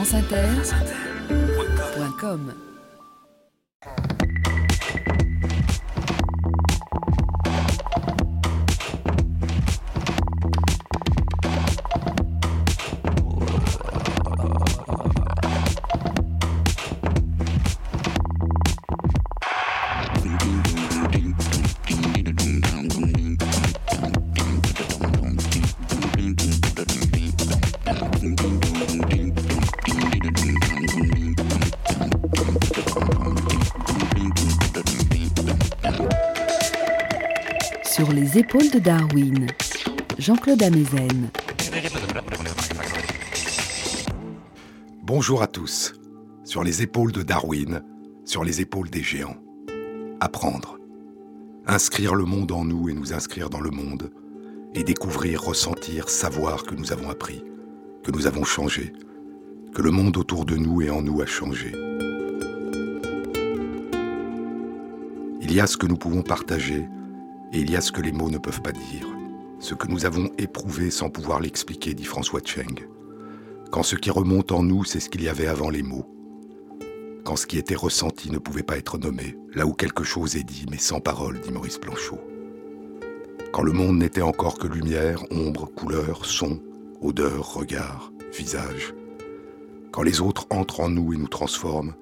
franceinter.com 0.00 0.70
Sur 1.92 2.04
les 2.04 2.69
épaules 38.40 38.70
de 38.70 38.78
Darwin, 38.78 39.48
Jean-Claude 40.16 40.62
Amezen. 40.62 41.28
Bonjour 45.02 45.42
à 45.42 45.46
tous. 45.46 45.92
Sur 46.44 46.64
les 46.64 46.80
épaules 46.80 47.12
de 47.12 47.22
Darwin, 47.22 47.82
sur 48.24 48.42
les 48.42 48.62
épaules 48.62 48.88
des 48.88 49.02
géants. 49.02 49.36
Apprendre. 50.20 50.78
Inscrire 51.66 52.14
le 52.14 52.24
monde 52.24 52.50
en 52.52 52.64
nous 52.64 52.88
et 52.88 52.94
nous 52.94 53.12
inscrire 53.12 53.50
dans 53.50 53.60
le 53.60 53.70
monde. 53.70 54.10
Et 54.74 54.84
découvrir, 54.84 55.42
ressentir, 55.42 56.08
savoir 56.08 56.62
que 56.62 56.74
nous 56.74 56.92
avons 56.92 57.10
appris, 57.10 57.44
que 58.02 58.10
nous 58.10 58.26
avons 58.26 58.44
changé, 58.44 58.94
que 59.74 59.82
le 59.82 59.90
monde 59.90 60.16
autour 60.16 60.46
de 60.46 60.56
nous 60.56 60.80
et 60.80 60.88
en 60.88 61.02
nous 61.02 61.20
a 61.20 61.26
changé. 61.26 61.72
Il 65.42 65.52
y 65.52 65.60
a 65.60 65.66
ce 65.66 65.76
que 65.76 65.86
nous 65.86 65.98
pouvons 65.98 66.22
partager 66.22 66.88
et 67.52 67.60
il 67.60 67.70
y 67.70 67.76
a 67.76 67.80
ce 67.80 67.92
que 67.92 68.00
les 68.00 68.12
mots 68.12 68.30
ne 68.30 68.38
peuvent 68.38 68.62
pas 68.62 68.72
dire, 68.72 69.06
ce 69.58 69.74
que 69.74 69.88
nous 69.88 70.06
avons 70.06 70.30
éprouvé 70.38 70.90
sans 70.90 71.10
pouvoir 71.10 71.40
l'expliquer, 71.40 71.94
dit 71.94 72.04
François 72.04 72.40
Cheng. 72.44 72.88
Quand 73.70 73.82
ce 73.82 73.96
qui 73.96 74.10
remonte 74.10 74.52
en 74.52 74.62
nous, 74.62 74.84
c'est 74.84 75.00
ce 75.00 75.08
qu'il 75.08 75.22
y 75.22 75.28
avait 75.28 75.46
avant 75.46 75.70
les 75.70 75.82
mots. 75.82 76.06
Quand 77.24 77.36
ce 77.36 77.46
qui 77.46 77.58
était 77.58 77.74
ressenti 77.74 78.30
ne 78.30 78.38
pouvait 78.38 78.62
pas 78.62 78.78
être 78.78 78.98
nommé, 78.98 79.36
là 79.54 79.66
où 79.66 79.72
quelque 79.72 80.04
chose 80.04 80.36
est 80.36 80.42
dit, 80.42 80.66
mais 80.70 80.78
sans 80.78 81.00
parole, 81.00 81.40
dit 81.40 81.52
Maurice 81.52 81.78
Blanchot. 81.78 82.20
Quand 83.52 83.62
le 83.62 83.72
monde 83.72 83.98
n'était 83.98 84.22
encore 84.22 84.58
que 84.58 84.66
lumière, 84.66 85.22
ombre, 85.30 85.66
couleur, 85.66 86.24
son, 86.24 86.60
odeur, 87.00 87.54
regard, 87.54 88.12
visage. 88.32 88.94
Quand 89.92 90.02
les 90.02 90.20
autres 90.20 90.46
entrent 90.50 90.80
en 90.80 90.88
nous 90.88 91.12
et 91.12 91.16
nous 91.16 91.28
transforment, 91.28 91.94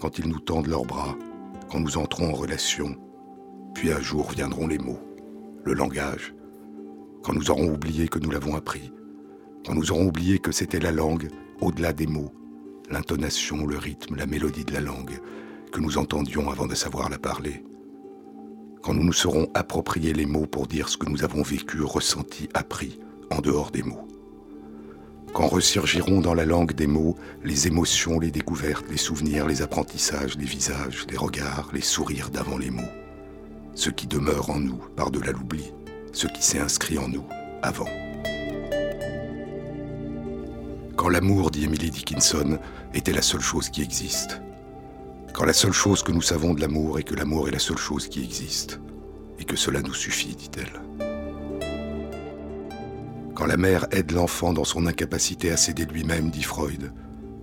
quand 0.00 0.18
ils 0.18 0.28
nous 0.28 0.38
tendent 0.38 0.68
leurs 0.68 0.84
bras, 0.84 1.16
quand 1.70 1.80
nous 1.80 1.98
entrons 1.98 2.30
en 2.30 2.34
relation, 2.34 2.96
puis 3.76 3.92
un 3.92 4.00
jour 4.00 4.30
viendront 4.30 4.66
les 4.66 4.78
mots, 4.78 4.98
le 5.64 5.74
langage, 5.74 6.34
quand 7.22 7.34
nous 7.34 7.50
aurons 7.50 7.68
oublié 7.68 8.08
que 8.08 8.18
nous 8.18 8.30
l'avons 8.30 8.56
appris, 8.56 8.90
quand 9.66 9.74
nous 9.74 9.92
aurons 9.92 10.06
oublié 10.06 10.38
que 10.38 10.50
c'était 10.50 10.78
la 10.78 10.92
langue 10.92 11.28
au-delà 11.60 11.92
des 11.92 12.06
mots, 12.06 12.32
l'intonation, 12.90 13.66
le 13.66 13.76
rythme, 13.76 14.16
la 14.16 14.24
mélodie 14.24 14.64
de 14.64 14.72
la 14.72 14.80
langue, 14.80 15.20
que 15.72 15.80
nous 15.80 15.98
entendions 15.98 16.48
avant 16.50 16.66
de 16.66 16.74
savoir 16.74 17.10
la 17.10 17.18
parler. 17.18 17.62
Quand 18.82 18.94
nous 18.94 19.04
nous 19.04 19.12
serons 19.12 19.48
appropriés 19.52 20.14
les 20.14 20.26
mots 20.26 20.46
pour 20.46 20.66
dire 20.66 20.88
ce 20.88 20.96
que 20.96 21.10
nous 21.10 21.22
avons 21.22 21.42
vécu, 21.42 21.82
ressenti, 21.82 22.48
appris, 22.54 22.98
en 23.30 23.42
dehors 23.42 23.72
des 23.72 23.82
mots. 23.82 24.08
Quand 25.34 25.48
ressurgiront 25.48 26.22
dans 26.22 26.34
la 26.34 26.46
langue 26.46 26.72
des 26.72 26.86
mots 26.86 27.16
les 27.44 27.66
émotions, 27.66 28.18
les 28.18 28.30
découvertes, 28.30 28.86
les 28.88 28.96
souvenirs, 28.96 29.46
les 29.46 29.60
apprentissages, 29.60 30.38
les 30.38 30.46
visages, 30.46 31.06
les 31.10 31.18
regards, 31.18 31.68
les 31.74 31.82
sourires 31.82 32.30
d'avant 32.30 32.56
les 32.56 32.70
mots 32.70 32.82
ce 33.76 33.90
qui 33.90 34.06
demeure 34.06 34.50
en 34.50 34.58
nous 34.58 34.80
par-delà 34.96 35.30
l'oubli, 35.32 35.72
ce 36.12 36.26
qui 36.26 36.42
s'est 36.42 36.58
inscrit 36.58 36.98
en 36.98 37.08
nous 37.08 37.24
avant. 37.62 37.88
Quand 40.96 41.10
l'amour, 41.10 41.50
dit 41.50 41.64
Emily 41.64 41.90
Dickinson, 41.90 42.58
était 42.94 43.12
la 43.12 43.22
seule 43.22 43.42
chose 43.42 43.68
qui 43.68 43.82
existe. 43.82 44.40
Quand 45.34 45.44
la 45.44 45.52
seule 45.52 45.74
chose 45.74 46.02
que 46.02 46.10
nous 46.10 46.22
savons 46.22 46.54
de 46.54 46.62
l'amour 46.62 46.98
est 46.98 47.02
que 47.02 47.14
l'amour 47.14 47.48
est 47.48 47.52
la 47.52 47.58
seule 47.58 47.76
chose 47.76 48.08
qui 48.08 48.24
existe, 48.24 48.80
et 49.38 49.44
que 49.44 49.56
cela 49.56 49.82
nous 49.82 49.94
suffit, 49.94 50.34
dit-elle. 50.34 50.80
Quand 53.34 53.44
la 53.44 53.58
mère 53.58 53.86
aide 53.90 54.12
l'enfant 54.12 54.54
dans 54.54 54.64
son 54.64 54.86
incapacité 54.86 55.52
à 55.52 55.58
s'aider 55.58 55.84
lui-même, 55.84 56.30
dit 56.30 56.42
Freud, 56.42 56.94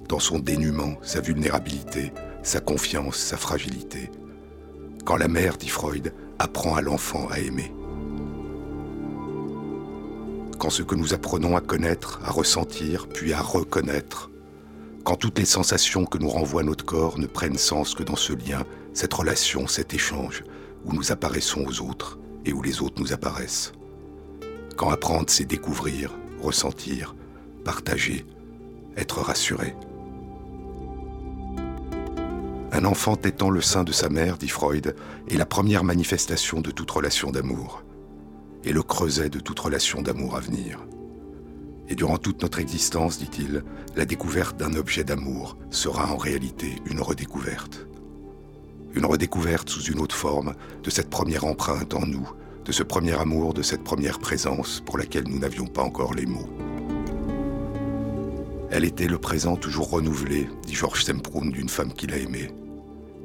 dans 0.09 0.19
son 0.19 0.39
dénuement, 0.39 0.95
sa 1.03 1.21
vulnérabilité, 1.21 2.11
sa 2.41 2.59
confiance, 2.59 3.17
sa 3.17 3.37
fragilité. 3.37 4.09
Quand 5.05 5.17
la 5.17 5.27
mère, 5.27 5.57
dit 5.57 5.69
Freud, 5.69 6.13
apprend 6.43 6.75
à 6.75 6.81
l'enfant 6.81 7.27
à 7.29 7.39
aimer. 7.39 7.73
Quand 10.59 10.69
ce 10.69 10.83
que 10.83 10.95
nous 10.95 11.13
apprenons 11.13 11.55
à 11.55 11.61
connaître, 11.61 12.19
à 12.25 12.31
ressentir, 12.31 13.07
puis 13.07 13.31
à 13.31 13.41
reconnaître, 13.41 14.29
quand 15.05 15.15
toutes 15.15 15.39
les 15.39 15.45
sensations 15.45 16.05
que 16.05 16.17
nous 16.17 16.29
renvoie 16.29 16.63
notre 16.63 16.85
corps 16.85 17.17
ne 17.17 17.27
prennent 17.27 17.57
sens 17.57 17.95
que 17.95 18.03
dans 18.03 18.17
ce 18.17 18.33
lien, 18.33 18.65
cette 18.93 19.13
relation, 19.13 19.67
cet 19.67 19.93
échange, 19.93 20.43
où 20.85 20.93
nous 20.93 21.13
apparaissons 21.13 21.65
aux 21.65 21.81
autres 21.81 22.19
et 22.45 22.51
où 22.51 22.61
les 22.61 22.81
autres 22.81 23.01
nous 23.01 23.13
apparaissent. 23.13 23.71
Quand 24.75 24.89
apprendre, 24.89 25.29
c'est 25.29 25.45
découvrir, 25.45 26.11
ressentir, 26.41 27.15
partager, 27.63 28.25
être 28.97 29.21
rassuré. 29.21 29.75
Un 32.75 32.85
enfant 32.85 33.15
tétant 33.15 33.51
le 33.51 33.61
sein 33.61 33.83
de 33.83 33.91
sa 33.91 34.09
mère, 34.09 34.39
dit 34.39 34.47
Freud, 34.47 34.95
est 35.27 35.37
la 35.37 35.45
première 35.45 35.83
manifestation 35.83 36.59
de 36.59 36.71
toute 36.71 36.89
relation 36.89 37.29
d'amour, 37.29 37.83
et 38.63 38.73
le 38.73 38.81
creuset 38.81 39.29
de 39.29 39.39
toute 39.39 39.59
relation 39.59 40.01
d'amour 40.01 40.35
à 40.35 40.39
venir. 40.39 40.79
Et 41.87 41.93
durant 41.93 42.17
toute 42.17 42.41
notre 42.41 42.57
existence, 42.57 43.19
dit-il, 43.19 43.63
la 43.95 44.05
découverte 44.05 44.57
d'un 44.57 44.73
objet 44.73 45.03
d'amour 45.03 45.55
sera 45.69 46.11
en 46.11 46.17
réalité 46.17 46.77
une 46.87 46.99
redécouverte. 46.99 47.85
Une 48.95 49.05
redécouverte 49.05 49.69
sous 49.69 49.83
une 49.83 49.99
autre 49.99 50.15
forme 50.15 50.55
de 50.83 50.89
cette 50.89 51.11
première 51.11 51.45
empreinte 51.45 51.93
en 51.93 52.07
nous, 52.07 52.27
de 52.65 52.71
ce 52.71 52.81
premier 52.81 53.13
amour, 53.13 53.53
de 53.53 53.61
cette 53.61 53.83
première 53.83 54.17
présence 54.17 54.81
pour 54.83 54.97
laquelle 54.97 55.27
nous 55.27 55.37
n'avions 55.37 55.67
pas 55.67 55.83
encore 55.83 56.15
les 56.15 56.25
mots. 56.25 56.49
Elle 58.71 58.83
était 58.83 59.05
le 59.05 59.19
présent 59.19 59.57
toujours 59.57 59.91
renouvelé, 59.91 60.49
dit 60.65 60.73
Georges 60.73 61.03
Semprún, 61.03 61.51
d'une 61.51 61.69
femme 61.69 61.93
qu'il 61.93 62.11
a 62.11 62.17
aimée. 62.17 62.49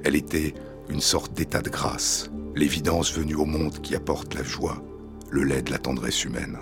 Elle 0.04 0.16
était 0.16 0.54
une 0.88 1.00
sorte 1.00 1.34
d'état 1.34 1.60
de 1.60 1.70
grâce, 1.70 2.30
l'évidence 2.54 3.12
venue 3.12 3.34
au 3.34 3.44
monde 3.44 3.80
qui 3.80 3.94
apporte 3.94 4.34
la 4.34 4.42
joie, 4.42 4.82
le 5.30 5.42
lait 5.42 5.62
de 5.62 5.70
la 5.70 5.78
tendresse 5.78 6.24
humaine. 6.24 6.58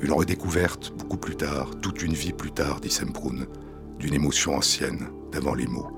Une 0.00 0.12
redécouverte 0.12 0.92
beaucoup 0.96 1.16
plus 1.16 1.36
tard, 1.36 1.70
toute 1.80 2.02
une 2.02 2.12
vie 2.12 2.32
plus 2.32 2.52
tard, 2.52 2.80
dit 2.80 2.90
Semprún, 2.90 3.46
d'une 3.98 4.14
émotion 4.14 4.54
ancienne, 4.56 5.08
d'avant 5.32 5.54
les 5.54 5.66
mots. 5.66 5.90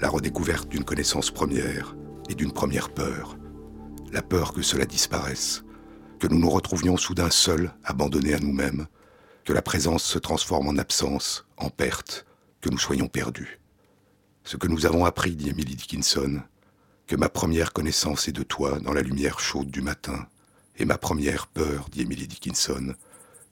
La 0.00 0.08
redécouverte 0.08 0.68
d'une 0.68 0.84
connaissance 0.84 1.30
première 1.30 1.96
et 2.28 2.34
d'une 2.34 2.52
première 2.52 2.90
peur. 2.90 3.36
La 4.12 4.22
peur 4.22 4.52
que 4.52 4.62
cela 4.62 4.86
disparaisse, 4.86 5.64
que 6.18 6.26
nous 6.26 6.38
nous 6.38 6.50
retrouvions 6.50 6.96
soudain 6.96 7.30
seuls, 7.30 7.72
abandonnés 7.84 8.34
à 8.34 8.40
nous-mêmes, 8.40 8.86
que 9.44 9.52
la 9.52 9.62
présence 9.62 10.04
se 10.04 10.18
transforme 10.18 10.68
en 10.68 10.78
absence, 10.78 11.46
en 11.58 11.68
perte, 11.68 12.24
que 12.60 12.70
nous 12.70 12.78
soyons 12.78 13.08
perdus. 13.08 13.60
Ce 14.44 14.58
que 14.58 14.68
nous 14.68 14.84
avons 14.84 15.06
appris, 15.06 15.34
dit 15.36 15.48
Emily 15.48 15.74
Dickinson, 15.74 16.42
que 17.06 17.16
ma 17.16 17.30
première 17.30 17.72
connaissance 17.72 18.28
est 18.28 18.32
de 18.32 18.42
toi 18.42 18.78
dans 18.80 18.92
la 18.92 19.00
lumière 19.00 19.40
chaude 19.40 19.70
du 19.70 19.80
matin, 19.80 20.28
et 20.76 20.84
ma 20.84 20.98
première 20.98 21.46
peur, 21.46 21.88
dit 21.90 22.02
Emily 22.02 22.28
Dickinson, 22.28 22.94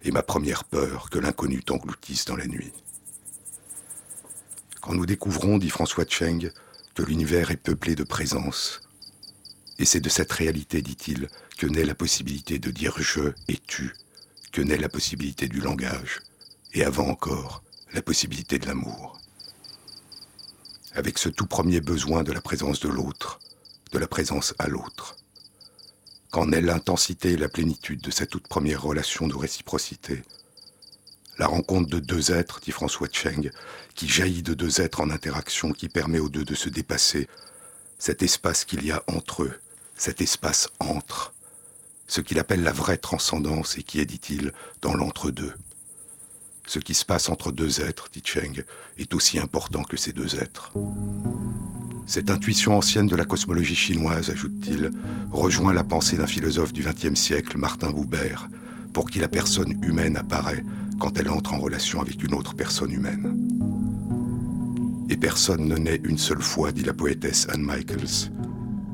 et 0.03 0.11
ma 0.11 0.23
première 0.23 0.65
peur 0.65 1.09
que 1.09 1.19
l'inconnu 1.19 1.63
t'engloutisse 1.63 2.27
dans 2.27 2.37
la 2.37 2.47
nuit. 2.47 2.73
Quand 4.83 4.93
nous 4.93 5.07
découvrons, 5.07 5.57
dit 5.57 5.71
François 5.71 6.05
Cheng, 6.07 6.51
que 6.95 7.03
l'univers 7.03 7.51
est 7.51 7.57
peuplé 7.57 7.95
de 7.95 8.05
présence, 8.05 8.83
et 9.79 9.87
c'est 9.87 10.01
de 10.01 10.11
cette 10.11 10.33
réalité, 10.33 10.83
dit-il, 10.83 11.29
que 11.57 11.67
naît 11.67 11.87
la 11.87 11.95
possibilité 11.95 12.59
de 12.59 12.71
dire 12.71 12.97
je 12.99 13.33
et 13.49 13.59
tu, 13.67 13.95
que 14.53 14.61
naît 14.61 14.77
la 14.77 14.91
possibilité 14.91 15.49
du 15.49 15.61
langage, 15.61 16.21
et 16.75 16.85
avant 16.85 17.09
encore, 17.09 17.63
la 17.95 18.03
possibilité 18.03 18.59
de 18.59 18.67
l'amour 18.67 19.22
avec 20.95 21.19
ce 21.19 21.29
tout 21.29 21.47
premier 21.47 21.81
besoin 21.81 22.23
de 22.23 22.33
la 22.33 22.41
présence 22.41 22.81
de 22.81 22.89
l'autre, 22.89 23.41
de 23.93 23.99
la 23.99 24.07
présence 24.07 24.55
à 24.59 24.69
l'autre. 24.69 25.17
Qu'en 26.31 26.53
est 26.53 26.61
l'intensité 26.61 27.33
et 27.33 27.37
la 27.37 27.49
plénitude 27.49 28.01
de 28.01 28.11
cette 28.11 28.31
toute 28.31 28.49
première 28.49 28.83
relation 28.83 29.27
de 29.29 29.35
réciprocité? 29.35 30.23
La 31.39 31.47
rencontre 31.47 31.89
de 31.89 31.99
deux 31.99 32.31
êtres, 32.31 32.61
dit 32.61 32.73
François 32.73 33.09
Cheng, 33.11 33.51
qui 33.95 34.09
jaillit 34.09 34.43
de 34.43 34.55
deux 34.55 34.81
êtres 34.81 35.01
en 35.01 35.11
interaction, 35.11 35.73
qui 35.73 35.89
permet 35.89 36.19
aux 36.19 36.29
deux 36.29 36.45
de 36.45 36.55
se 36.55 36.69
dépasser, 36.69 37.29
cet 37.99 38.23
espace 38.23 38.65
qu'il 38.65 38.85
y 38.85 38.93
a 38.93 39.03
entre 39.07 39.45
eux, 39.45 39.61
cet 39.97 40.21
espace 40.21 40.69
entre, 40.79 41.33
ce 42.07 42.21
qu'il 42.21 42.39
appelle 42.39 42.63
la 42.63 42.73
vraie 42.73 42.99
transcendance 42.99 43.79
et 43.79 43.83
qui 43.83 44.01
est, 44.01 44.07
dit-il, 44.07 44.53
dans 44.83 44.95
l'entre-deux. 44.95 45.55
Ce 46.73 46.79
qui 46.79 46.95
se 46.95 47.05
passe 47.05 47.29
entre 47.29 47.53
deux 47.53 47.83
êtres, 47.83 48.09
dit 48.11 48.23
Cheng, 48.25 48.65
est 48.97 49.13
aussi 49.13 49.39
important 49.39 49.83
que 49.83 49.99
ces 49.99 50.15
deux 50.15 50.37
êtres. 50.37 50.73
Cette 52.07 52.31
intuition 52.31 52.79
ancienne 52.79 53.09
de 53.09 53.15
la 53.15 53.27
cosmologie 53.27 53.75
chinoise, 53.75 54.31
ajoute-t-il, 54.31 54.91
rejoint 55.31 55.75
la 55.75 55.85
pensée 55.85 56.17
d'un 56.17 56.27
philosophe 56.27 56.73
du 56.73 56.83
XXe 56.83 57.21
siècle, 57.21 57.59
Martin 57.59 57.91
Buber, 57.91 58.37
pour 58.95 59.11
qui 59.11 59.19
la 59.19 59.29
personne 59.29 59.85
humaine 59.85 60.17
apparaît 60.17 60.65
quand 60.99 61.19
elle 61.19 61.29
entre 61.29 61.53
en 61.53 61.59
relation 61.59 62.01
avec 62.01 62.25
une 62.25 62.33
autre 62.33 62.55
personne 62.55 62.91
humaine. 62.91 63.37
Et 65.11 65.19
personne 65.19 65.69
ne 65.69 65.77
naît 65.77 66.01
une 66.05 66.17
seule 66.17 66.41
fois, 66.41 66.73
dit 66.73 66.85
la 66.85 66.95
poétesse 66.95 67.49
Anne 67.51 67.67
Michaels. 67.67 68.31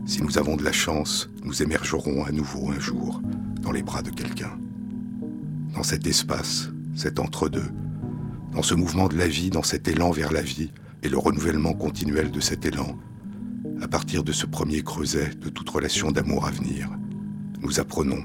Si 0.05 0.21
nous 0.21 0.37
avons 0.37 0.57
de 0.57 0.65
la 0.65 0.73
chance, 0.73 1.31
nous 1.45 1.63
émergerons 1.63 2.25
à 2.25 2.33
nouveau 2.33 2.73
un 2.73 2.81
jour 2.81 3.23
dans 3.63 3.71
les 3.71 3.83
bras 3.85 4.03
de 4.03 4.11
quelqu'un. 4.11 4.59
Dans 5.77 5.85
cet 5.85 6.09
espace, 6.09 6.71
cet 6.99 7.21
entre-deux, 7.21 7.71
dans 8.53 8.62
ce 8.62 8.75
mouvement 8.75 9.06
de 9.06 9.17
la 9.17 9.29
vie, 9.29 9.50
dans 9.50 9.62
cet 9.62 9.87
élan 9.87 10.11
vers 10.11 10.33
la 10.33 10.43
vie 10.43 10.73
et 11.05 11.09
le 11.09 11.17
renouvellement 11.17 11.73
continuel 11.73 12.33
de 12.33 12.41
cet 12.41 12.67
élan, 12.67 12.99
à 13.81 13.87
partir 13.87 14.25
de 14.25 14.33
ce 14.33 14.47
premier 14.47 14.83
creuset 14.83 15.31
de 15.41 15.49
toute 15.49 15.71
relation 15.71 16.11
d'amour 16.11 16.45
à 16.45 16.50
venir, 16.50 16.91
nous 17.61 17.79
apprenons, 17.79 18.25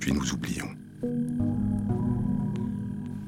puis 0.00 0.14
nous 0.14 0.32
oublions. 0.32 0.70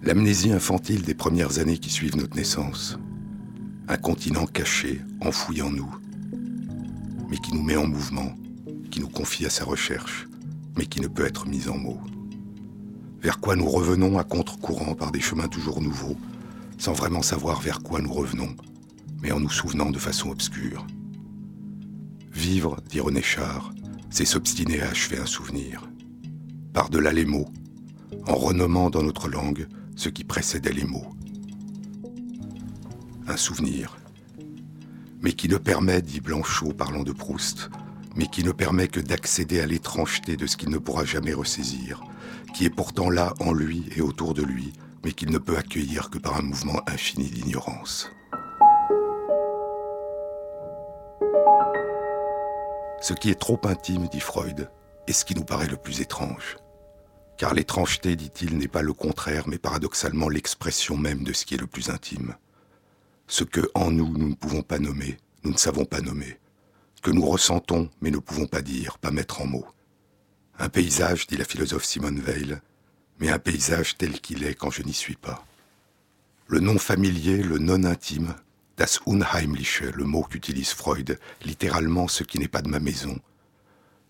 L'amnésie 0.03 0.53
infantile 0.53 1.03
des 1.03 1.15
premières 1.15 1.59
années 1.59 1.77
qui 1.77 1.91
suivent 1.91 2.17
notre 2.17 2.37
naissance, 2.37 2.99
un 3.89 3.99
continent 3.99 4.47
caché, 4.47 5.03
enfoui 5.21 5.61
en 5.61 5.71
nous, 5.71 5.95
mais 7.29 7.37
qui 7.37 7.55
nous 7.55 7.63
met 7.63 7.77
en 7.77 7.87
mouvement, 7.87 8.35
qui 8.91 9.01
nous 9.01 9.11
confie 9.11 9.45
à 9.45 9.51
sa 9.51 9.67
recherche, 9.67 10.27
mais 10.79 10.87
qui 10.87 11.03
ne 11.03 11.09
peut 11.09 11.27
être 11.27 11.47
mis 11.47 11.69
en 11.69 11.77
mots 11.77 12.01
vers 13.21 13.41
quoi 13.41 13.57
nous 13.57 13.69
revenons 13.69 14.19
à 14.19 14.25
contre-courant 14.25 14.95
par 14.95 15.11
des 15.11 15.21
chemins 15.21 15.49
toujours 15.49 15.81
nouveaux, 15.81 16.17
sans 16.79 16.93
vraiment 16.93 17.23
savoir 17.23 17.61
vers 17.61 17.81
quoi 17.81 18.01
nous 18.01 18.13
revenons, 18.13 18.55
mais 19.23 19.33
en 19.33 19.41
nous 19.41 19.51
souvenant 19.51 19.91
de 19.91 19.99
façon 19.99 20.31
obscure. 20.31 20.87
Vivre, 22.33 22.77
dit 22.89 23.01
René 23.01 23.23
Char, 23.23 23.73
c'est 24.11 24.25
s'obstiner 24.25 24.81
à 24.81 24.91
achever 24.91 25.19
un 25.19 25.27
souvenir. 25.27 25.89
Par-delà 26.73 27.13
les 27.13 27.25
mots, 27.25 27.49
en 28.27 28.35
renommant 28.35 28.91
dans 28.91 29.03
notre 29.03 29.29
langue 29.29 29.67
ce 29.97 30.09
qui 30.09 30.25
précédait 30.25 30.73
les 30.73 30.85
mots. 30.85 31.13
Un 33.27 33.37
souvenir, 33.37 33.99
mais 35.21 35.33
qui 35.33 35.49
ne 35.49 35.57
permet, 35.57 36.01
dit 36.01 36.21
Blanchot 36.21 36.73
parlant 36.73 37.03
de 37.03 37.13
Proust, 37.13 37.71
mais 38.17 38.27
qui 38.27 38.45
ne 38.45 38.53
permet 38.53 38.89
que 38.89 39.01
d'accéder 39.01 39.61
à 39.61 39.67
l'étrangeté 39.67 40.37
de 40.37 40.47
ce 40.47 40.57
qu'il 40.57 40.71
ne 40.71 40.79
pourra 40.79 41.05
jamais 41.05 41.35
ressaisir, 41.35 42.03
qui 42.55 42.65
est 42.65 42.71
pourtant 42.71 43.11
là 43.11 43.35
en 43.41 43.53
lui 43.53 43.89
et 43.97 44.01
autour 44.01 44.35
de 44.35 44.43
lui, 44.43 44.73
mais 45.05 45.13
qu'il 45.13 45.31
ne 45.31 45.39
peut 45.39 45.57
accueillir 45.57 46.11
que 46.11 46.19
par 46.19 46.37
un 46.37 46.43
mouvement 46.43 46.81
infini 46.89 47.31
d'ignorance. 47.31 48.11
Ce 53.01 53.15
qui 53.15 53.31
est 53.31 53.39
trop 53.39 53.61
intime, 53.65 54.09
dit 54.09 54.21
Freud, 54.21 54.71
est 55.07 55.13
ce 55.13 55.25
qui 55.25 55.35
nous 55.35 55.45
paraît 55.45 55.69
le 55.69 55.77
plus 55.77 56.01
étrange. 56.01 56.57
Car 57.37 57.55
l'étrangeté, 57.55 58.17
dit-il, 58.17 58.59
n'est 58.59 58.67
pas 58.67 58.83
le 58.83 58.93
contraire, 58.93 59.45
mais 59.47 59.59
paradoxalement 59.59 60.29
l'expression 60.29 60.97
même 60.97 61.23
de 61.23 61.33
ce 61.33 61.47
qui 61.47 61.55
est 61.55 61.61
le 61.61 61.69
plus 61.69 61.91
intime. 61.91 62.35
Ce 63.29 63.45
que 63.45 63.71
en 63.75 63.93
nous 63.93 64.09
nous 64.19 64.31
ne 64.31 64.35
pouvons 64.35 64.63
pas 64.63 64.81
nommer, 64.81 65.17
nous 65.45 65.53
ne 65.53 65.57
savons 65.57 65.85
pas 65.85 66.01
nommer. 66.01 66.39
Que 67.01 67.13
nous 67.13 67.25
ressentons, 67.25 67.89
mais 68.01 68.11
ne 68.11 68.19
pouvons 68.19 68.47
pas 68.47 68.61
dire, 68.61 68.99
pas 68.99 69.13
mettre 69.13 69.41
en 69.41 69.47
mots. 69.47 69.67
Un 70.61 70.69
paysage, 70.69 71.29
dit 71.29 71.37
la 71.37 71.45
philosophe 71.45 71.85
Simone 71.85 72.21
Weil, 72.21 72.61
mais 73.21 73.29
un 73.29 73.39
paysage 73.39 73.97
tel 73.97 74.21
qu'il 74.21 74.43
est 74.43 74.55
quand 74.55 74.73
je 74.73 74.83
n'y 74.83 74.93
suis 74.93 75.15
pas. 75.15 75.47
Le 76.49 76.59
non 76.59 76.79
familier, 76.79 77.45
le 77.45 77.59
non 77.59 77.85
intime, 77.85 78.35
das 78.77 78.99
Unheimliche, 79.07 79.83
le 79.83 80.03
mot 80.03 80.25
qu'utilise 80.25 80.71
Freud, 80.71 81.17
littéralement 81.45 82.09
ce 82.09 82.25
qui 82.25 82.41
n'est 82.41 82.49
pas 82.49 82.63
de 82.63 82.69
ma 82.69 82.81
maison. 82.81 83.21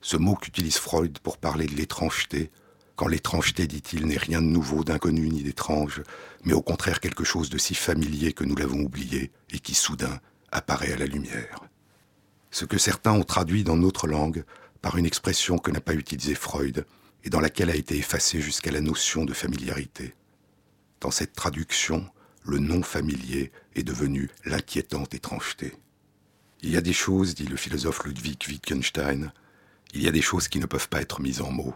Ce 0.01 0.17
mot 0.17 0.37
qu'utilise 0.37 0.79
Freud 0.79 1.19
pour 1.19 1.37
parler 1.37 1.67
de 1.67 1.75
l'étrangeté, 1.75 2.51
quand 2.97 3.09
l'étrangeté, 3.09 3.67
dit-il, 3.67 4.07
n'est 4.07 4.17
rien 4.17 4.41
de 4.41 4.47
nouveau, 4.47 4.85
d'inconnu 4.85 5.29
ni 5.29 5.43
d'étrange, 5.43 6.03
mais 6.45 6.55
au 6.55 6.63
contraire 6.63 7.01
quelque 7.01 7.25
chose 7.25 7.51
de 7.51 7.59
si 7.59 7.75
familier 7.75 8.33
que 8.33 8.45
nous 8.45 8.57
l'avons 8.57 8.81
oublié 8.81 9.33
et 9.51 9.59
qui 9.59 9.75
soudain 9.75 10.19
apparaît 10.51 10.95
à 10.95 10.97
la 10.97 11.07
lumière. 11.07 11.61
Ce 12.51 12.65
que 12.65 12.79
certains 12.79 13.13
ont 13.13 13.25
traduit 13.25 13.65
dans 13.65 13.77
notre 13.77 14.07
langue 14.07 14.45
par 14.83 14.97
une 14.97 15.07
expression 15.07 15.59
que 15.59 15.71
n'a 15.71 15.81
pas 15.81 15.95
utilisée 15.95 16.35
Freud 16.35 16.87
et 17.25 17.31
dans 17.31 17.41
laquelle 17.41 17.71
a 17.71 17.77
été 17.77 17.97
effacée 17.97 18.41
jusqu'à 18.41 18.71
la 18.71 18.81
notion 18.81 19.25
de 19.25 19.35
familiarité. 19.35 20.15
Dans 21.01 21.11
cette 21.11 21.35
traduction, 21.35 22.09
le 22.45 22.59
non 22.59 22.83
familier 22.83 23.53
est 23.75 23.83
devenu 23.83 24.31
l'inquiétante 24.45 25.15
étrangeté. 25.15 25.75
Il 26.63 26.71
y 26.71 26.77
a 26.77 26.81
des 26.81 26.93
choses, 26.93 27.35
dit 27.35 27.47
le 27.47 27.57
philosophe 27.57 28.05
Ludwig 28.05 28.43
Wittgenstein, 28.49 29.33
il 29.95 30.03
y 30.03 30.09
a 30.09 30.13
des 30.13 30.23
choses 30.23 30.49
qui 30.49 30.59
ne 30.59 30.67
peuvent 30.67 30.89
pas 30.89 31.01
être 31.01 31.21
mises 31.21 31.41
en 31.41 31.51
mots. 31.51 31.75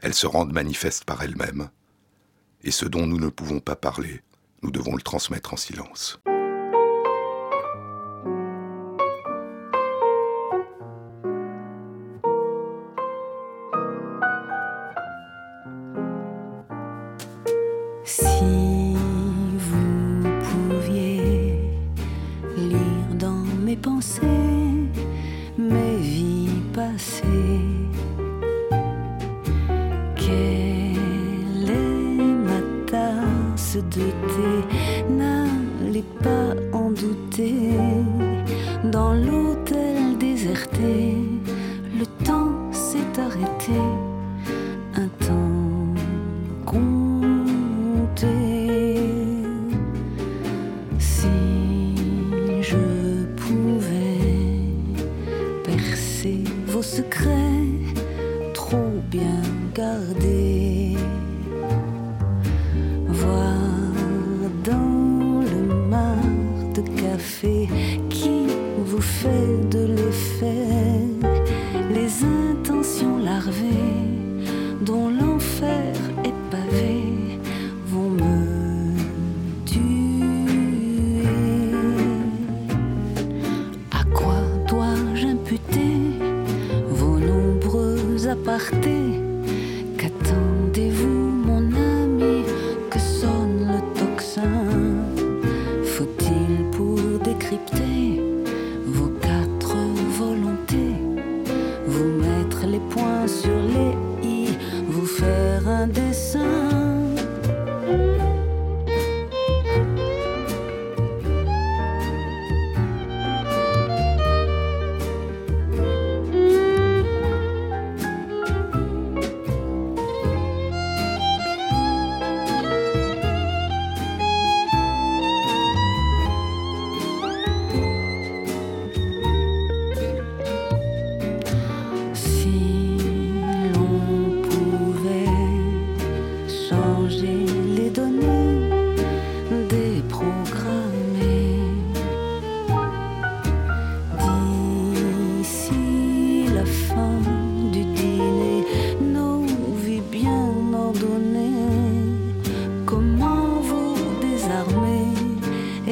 Elles 0.00 0.14
se 0.14 0.26
rendent 0.26 0.52
manifestes 0.52 1.04
par 1.04 1.22
elles-mêmes, 1.22 1.70
et 2.62 2.70
ce 2.70 2.86
dont 2.86 3.06
nous 3.06 3.18
ne 3.18 3.28
pouvons 3.28 3.60
pas 3.60 3.76
parler, 3.76 4.22
nous 4.62 4.70
devons 4.70 4.96
le 4.96 5.02
transmettre 5.02 5.52
en 5.52 5.58
silence. 5.58 6.18
secret. 56.94 57.43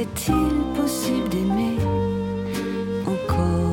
Est-il 0.02 0.52
possible 0.74 1.28
d'aimer 1.28 1.76
dit 3.06 3.71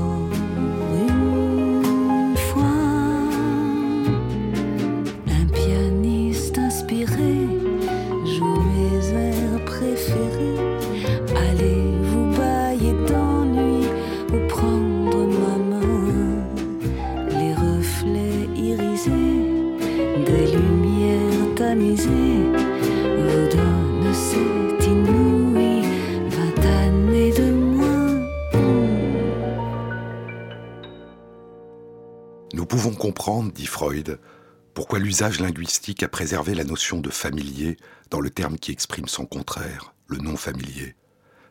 l'usage 35.20 35.42
linguistique 35.42 36.02
a 36.02 36.08
préservé 36.08 36.56
la 36.56 36.64
notion 36.64 37.02
de 37.02 37.10
familier 37.10 37.76
dans 38.10 38.22
le 38.22 38.30
terme 38.30 38.58
qui 38.58 38.72
exprime 38.72 39.10
son 39.10 39.26
contraire, 39.26 39.94
le 40.08 40.18
non 40.18 40.38
familier. 40.38 40.96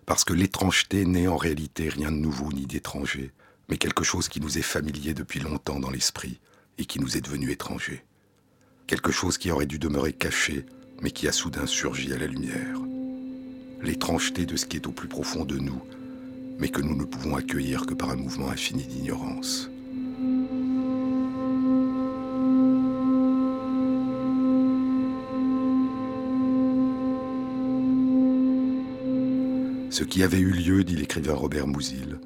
Parce 0.06 0.24
que 0.24 0.32
l'étrangeté 0.32 1.04
n'est 1.04 1.28
en 1.28 1.36
réalité 1.36 1.90
rien 1.90 2.10
de 2.10 2.16
nouveau 2.16 2.50
ni 2.50 2.64
d'étranger, 2.64 3.30
mais 3.68 3.76
quelque 3.76 4.04
chose 4.04 4.30
qui 4.30 4.40
nous 4.40 4.56
est 4.56 4.62
familier 4.62 5.12
depuis 5.12 5.40
longtemps 5.40 5.80
dans 5.80 5.90
l'esprit 5.90 6.40
et 6.78 6.86
qui 6.86 6.98
nous 6.98 7.18
est 7.18 7.20
devenu 7.20 7.50
étranger. 7.50 8.06
Quelque 8.86 9.12
chose 9.12 9.36
qui 9.36 9.50
aurait 9.50 9.66
dû 9.66 9.78
demeurer 9.78 10.14
caché, 10.14 10.64
mais 11.02 11.10
qui 11.10 11.28
a 11.28 11.32
soudain 11.32 11.66
surgi 11.66 12.14
à 12.14 12.16
la 12.16 12.26
lumière. 12.26 12.78
L'étrangeté 13.82 14.46
de 14.46 14.56
ce 14.56 14.64
qui 14.64 14.78
est 14.78 14.86
au 14.86 14.92
plus 14.92 15.08
profond 15.08 15.44
de 15.44 15.58
nous, 15.58 15.82
mais 16.58 16.70
que 16.70 16.80
nous 16.80 16.96
ne 16.96 17.04
pouvons 17.04 17.36
accueillir 17.36 17.84
que 17.84 17.92
par 17.92 18.08
un 18.08 18.16
mouvement 18.16 18.48
infini 18.48 18.84
d'ignorance. 18.84 19.68
Ce 29.98 30.04
qui 30.04 30.22
avait 30.22 30.38
eu 30.38 30.52
lieu, 30.52 30.84
dit 30.84 30.94
l'écrivain 30.94 31.34
Robert 31.34 31.66
Mouzil, 31.66 32.20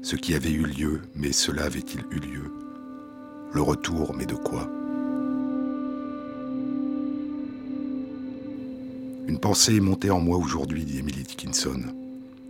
ce 0.00 0.16
qui 0.16 0.32
avait 0.32 0.50
eu 0.50 0.64
lieu, 0.64 1.02
mais 1.14 1.30
cela 1.30 1.64
avait-il 1.64 2.00
eu 2.10 2.20
lieu? 2.20 2.50
Le 3.52 3.60
retour, 3.60 4.14
mais 4.14 4.24
de 4.24 4.34
quoi? 4.34 4.66
Une 9.26 9.38
pensée 9.38 9.76
est 9.76 9.80
montée 9.80 10.10
en 10.10 10.20
moi 10.20 10.38
aujourd'hui, 10.38 10.86
dit 10.86 11.00
Emily 11.00 11.22
Dickinson. 11.22 11.82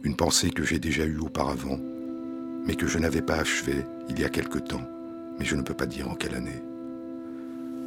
Une 0.04 0.14
pensée 0.14 0.50
que 0.50 0.62
j'ai 0.62 0.78
déjà 0.78 1.04
eue 1.04 1.18
auparavant, 1.18 1.80
mais 2.64 2.76
que 2.76 2.87
je 2.87 3.00
n'avais 3.00 3.20
pas 3.20 3.38
achevée 3.40 3.85
il 4.08 4.20
y 4.20 4.25
a 4.25 4.28
quelque 4.28 4.58
temps, 4.58 4.88
mais 5.40 5.44
je 5.44 5.56
ne 5.56 5.62
peux 5.62 5.75
pas 5.75 5.87
dire 5.87 6.08
en 6.08 6.14
quelle 6.14 6.37
année. 6.37 6.62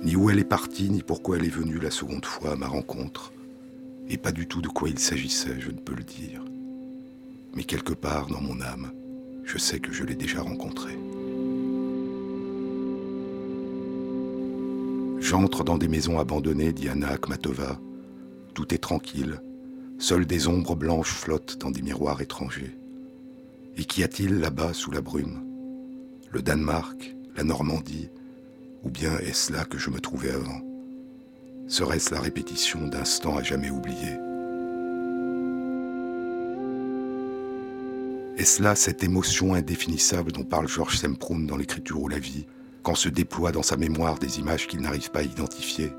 Ni 0.04 0.18
où 0.18 0.30
elle 0.30 0.40
est 0.40 0.44
partie, 0.44 0.90
ni 0.90 1.04
pourquoi 1.04 1.38
elle 1.38 1.46
est 1.46 1.56
venue 1.56 1.80
la 1.80 1.90
seconde 1.90 2.26
fois 2.26 2.52
à 2.52 2.58
ma 2.58 2.68
rencontre, 2.68 3.32
et 4.10 4.18
pas 4.18 4.34
du 4.34 4.46
tout 4.46 4.62
de 4.62 4.68
quoi 4.68 4.90
il 4.90 5.00
s'agissait, 5.00 5.62
je 5.62 5.72
ne 5.72 5.80
peux 5.80 5.96
le 5.96 6.04
dire 6.04 6.44
mais 7.56 7.64
quelque 7.64 7.94
part 7.94 8.28
dans 8.28 8.42
mon 8.42 8.62
âme, 8.62 8.92
je 9.44 9.58
sais 9.58 9.80
que 9.80 9.92
je 9.92 10.04
l'ai 10.04 10.16
déjà 10.16 10.42
rencontré. 10.42 10.98
J'entre 15.20 15.64
dans 15.64 15.78
des 15.78 15.88
maisons 15.88 16.20
abandonnées, 16.20 16.74
dit 16.74 16.90
Anna 16.90 17.10
Akhmatova. 17.10 17.80
Tout 18.54 18.74
est 18.74 18.80
tranquille. 18.80 19.42
Seules 20.00 20.26
des 20.26 20.48
ombres 20.48 20.76
blanches 20.76 21.14
flottent 21.14 21.58
dans 21.60 21.72
des 21.72 21.82
miroirs 21.82 22.22
étrangers. 22.22 22.76
Et 23.78 23.86
qu'y 23.86 24.04
a-t-il 24.04 24.40
là-bas 24.40 24.74
sous 24.74 24.92
la 24.92 25.02
brume? 25.02 25.42
Le 26.32 26.42
Danemark 26.42 27.16
La 27.38 27.44
Normandie? 27.44 28.10
Ou 28.84 28.90
bien 28.90 29.18
est-ce 29.20 29.54
là 29.54 29.64
que 29.64 29.78
je 29.78 29.90
me 29.90 30.00
trouvais 30.00 30.32
avant? 30.32 30.62
Serait-ce 31.68 32.14
la 32.14 32.20
répétition 32.20 32.88
d'instants 32.88 33.38
à 33.38 33.44
jamais 33.44 33.70
oubliés? 33.70 34.18
Est-ce 38.38 38.64
là 38.64 38.76
cette 38.76 39.04
émotion 39.04 39.54
indéfinissable 39.54 40.32
dont 40.32 40.44
parle 40.44 40.68
Georges 40.68 40.98
Semprún 40.98 41.46
dans 41.46 41.58
l'écriture 41.58 42.02
ou 42.02 42.08
la 42.08 42.20
vie, 42.20 42.46
quand 42.82 42.96
se 42.96 43.10
déploient 43.10 43.52
dans 43.52 43.64
sa 43.64 43.78
mémoire 43.78 44.20
des 44.20 44.40
images 44.40 44.68
qu'il 44.68 44.82
n'arrive 44.82 45.12
pas 45.12 45.20
à 45.20 45.24
identifier. 45.24 45.94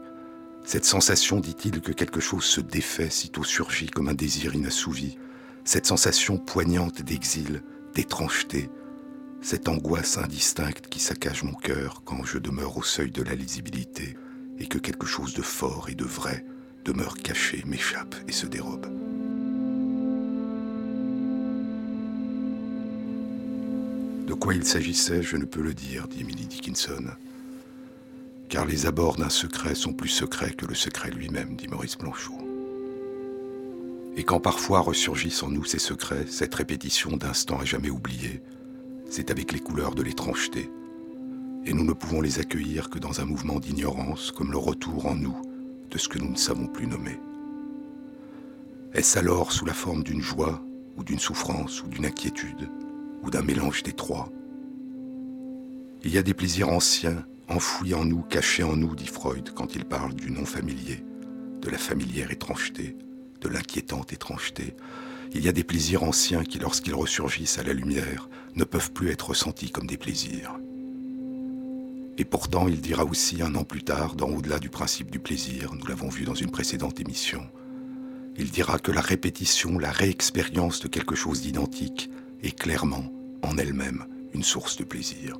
Cette 0.65 0.85
sensation, 0.85 1.41
dit-il, 1.41 1.81
que 1.81 1.93
quelque 1.93 2.21
chose 2.21 2.45
se 2.45 2.61
défait 2.61 3.11
sitôt 3.11 3.45
surgit 3.45 3.89
comme 3.89 4.09
un 4.09 4.15
désir 4.15 4.55
inassouvi, 4.55 5.19
cette 5.65 5.87
sensation 5.87 6.39
poignante 6.39 7.03
d'exil, 7.03 7.62
d'étrangeté, 7.95 8.71
cette 9.41 9.69
angoisse 9.69 10.19
indistincte 10.19 10.89
qui 10.89 11.01
saccage 11.01 11.43
mon 11.43 11.55
cœur 11.55 12.03
quand 12.05 12.25
je 12.25 12.39
demeure 12.39 12.77
au 12.77 12.83
seuil 12.83 13.11
de 13.11 13.23
la 13.23 13.35
lisibilité 13.35 14.17
et 14.59 14.67
que 14.67 14.79
quelque 14.79 15.07
chose 15.07 15.35
de 15.35 15.43
fort 15.43 15.89
et 15.91 15.95
de 15.95 16.05
vrai 16.05 16.45
demeure 16.85 17.15
caché, 17.15 17.62
m'échappe 17.67 18.15
et 18.27 18.33
se 18.33 18.47
dérobe. 18.47 18.87
De 24.33 24.37
quoi 24.39 24.55
il 24.55 24.65
s'agissait, 24.65 25.23
je 25.23 25.37
ne 25.37 25.45
peux 25.45 25.61
le 25.61 25.75
dire, 25.75 26.09
dit 26.09 26.23
Emily 26.23 26.47
Dickinson. 26.47 27.05
Car 28.49 28.65
les 28.65 28.87
abords 28.87 29.17
d'un 29.17 29.29
secret 29.29 29.75
sont 29.75 29.93
plus 29.93 30.09
secrets 30.09 30.55
que 30.55 30.65
le 30.65 30.75
secret 30.75 31.11
lui-même, 31.11 31.55
dit 31.55 31.69
Maurice 31.69 31.99
Blanchot. 31.99 32.39
Et 34.17 34.25
quand 34.25 34.41
parfois 34.41 34.81
ressurgissent 34.81 35.43
en 35.43 35.51
nous 35.51 35.67
ces 35.67 35.79
secrets, 35.79 36.25
cette 36.27 36.55
répétition 36.55 37.19
d'instants 37.19 37.61
à 37.61 37.67
jamais 37.67 37.91
oubliés, 37.91 38.41
c'est 39.11 39.31
avec 39.31 39.53
les 39.53 39.61
couleurs 39.61 39.95
de 39.95 40.03
l'étrangeté. 40.03 40.71
Et 41.67 41.75
nous 41.75 41.85
ne 41.85 41.93
pouvons 41.93 42.23
les 42.23 42.39
accueillir 42.39 42.89
que 42.89 42.99
dans 42.99 43.21
un 43.21 43.27
mouvement 43.27 43.61
d'ignorance, 43.61 44.33
comme 44.33 44.51
le 44.51 44.57
retour 44.57 45.05
en 45.05 45.15
nous 45.15 45.37
de 45.91 45.99
ce 45.99 46.09
que 46.09 46.19
nous 46.19 46.31
ne 46.31 46.37
savons 46.37 46.69
plus 46.69 46.87
nommer. 46.87 47.21
Est-ce 48.95 49.19
alors 49.19 49.53
sous 49.53 49.67
la 49.67 49.75
forme 49.75 50.03
d'une 50.03 50.23
joie, 50.23 50.62
ou 50.97 51.05
d'une 51.05 51.19
souffrance, 51.19 51.83
ou 51.83 51.89
d'une 51.89 52.07
inquiétude? 52.07 52.71
Ou 53.23 53.31
d'un 53.31 53.43
mélange 53.43 53.83
des 53.83 53.93
trois. 53.93 54.31
Il 56.05 56.12
y 56.12 56.19
a 56.19 56.23
des 56.23 56.35
plaisirs 56.35 56.69
anciens, 56.69 57.25
enfouis 57.49 57.95
en 57.95 58.05
nous, 58.05 58.23
cachés 58.23 58.62
en 58.62 58.76
nous, 58.76 58.95
dit 58.95 59.07
Freud 59.07 59.50
quand 59.55 59.75
il 59.75 59.85
parle 59.85 60.14
du 60.14 60.31
non 60.31 60.45
familier, 60.45 61.05
de 61.61 61.71
la 61.71 61.79
familière 61.79 62.31
étrangeté, 62.31 62.97
de 63.41 63.49
l'inquiétante 63.49 64.12
étrangeté. 64.12 64.75
Il 65.35 65.45
y 65.45 65.49
a 65.49 65.52
des 65.52 65.64
plaisirs 65.64 66.02
anciens 66.02 66.45
qui, 66.45 66.59
lorsqu'ils 66.59 66.95
ressurgissent 66.95 67.59
à 67.59 67.62
la 67.62 67.73
lumière, 67.73 68.29
ne 68.57 68.64
peuvent 68.64 68.93
plus 68.93 69.11
être 69.11 69.31
ressentis 69.31 69.71
comme 69.71 69.87
des 69.87 69.97
plaisirs. 69.97 70.59
Et 72.19 72.25
pourtant, 72.25 72.69
il 72.69 72.81
dira 72.81 73.05
aussi 73.05 73.41
un 73.41 73.55
an 73.55 73.64
plus 73.64 73.83
tard, 73.83 74.14
dans 74.17 74.29
Au-delà 74.29 74.59
du 74.59 74.69
principe 74.69 75.11
du 75.11 75.19
plaisir, 75.19 75.73
nous 75.75 75.87
l'avons 75.87 76.09
vu 76.09 76.25
dans 76.25 76.35
une 76.35 76.50
précédente 76.50 77.00
émission, 77.00 77.43
il 78.37 78.50
dira 78.50 78.79
que 78.79 78.93
la 78.93 79.00
répétition, 79.00 79.79
la 79.79 79.91
réexpérience 79.91 80.81
de 80.81 80.88
quelque 80.88 81.14
chose 81.14 81.43
d'identique 81.43 82.11
est 82.43 82.59
clairement, 82.59 83.13
en 83.43 83.57
elle-même, 83.59 84.07
une 84.35 84.43
source 84.43 84.77
de 84.77 84.85
plaisir. 84.85 85.37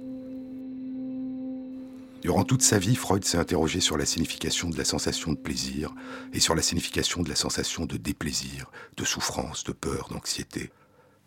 Durant 2.23 2.45
toute 2.45 2.63
sa 2.63 2.79
vie, 2.79 2.95
Freud 2.95 3.25
s'est 3.25 3.39
interrogé 3.39 3.81
sur 3.81 3.97
la 3.97 4.07
signification 4.07 4.71
de 4.71 4.79
la 4.79 4.85
sensation 4.85 5.33
de 5.33 5.39
plaisir 5.39 5.93
et 6.33 6.39
sur 6.39 6.55
la 6.55 6.63
signification 6.63 7.23
de 7.23 7.29
la 7.29 7.35
sensation 7.35 7.85
de 7.85 7.97
déplaisir, 7.97 8.71
de 8.97 9.05
souffrance, 9.05 9.65
de 9.65 9.73
peur, 9.73 10.09
d'anxiété. 10.09 10.71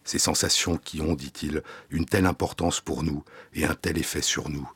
Ces 0.05 0.19
sensations 0.19 0.77
qui 0.77 1.01
ont, 1.01 1.15
dit-il, 1.15 1.63
une 1.89 2.05
telle 2.05 2.25
importance 2.25 2.79
pour 2.79 3.03
nous 3.03 3.25
et 3.53 3.65
un 3.65 3.75
tel 3.75 3.97
effet 3.97 4.21
sur 4.21 4.47
nous, 4.49 4.71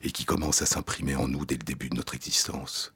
et 0.00 0.12
qui 0.12 0.24
commencent 0.24 0.62
à 0.62 0.66
s'imprimer 0.66 1.16
en 1.16 1.26
nous 1.26 1.44
dès 1.44 1.56
le 1.56 1.64
début 1.64 1.88
de 1.88 1.96
notre 1.96 2.14
existence. 2.14 2.94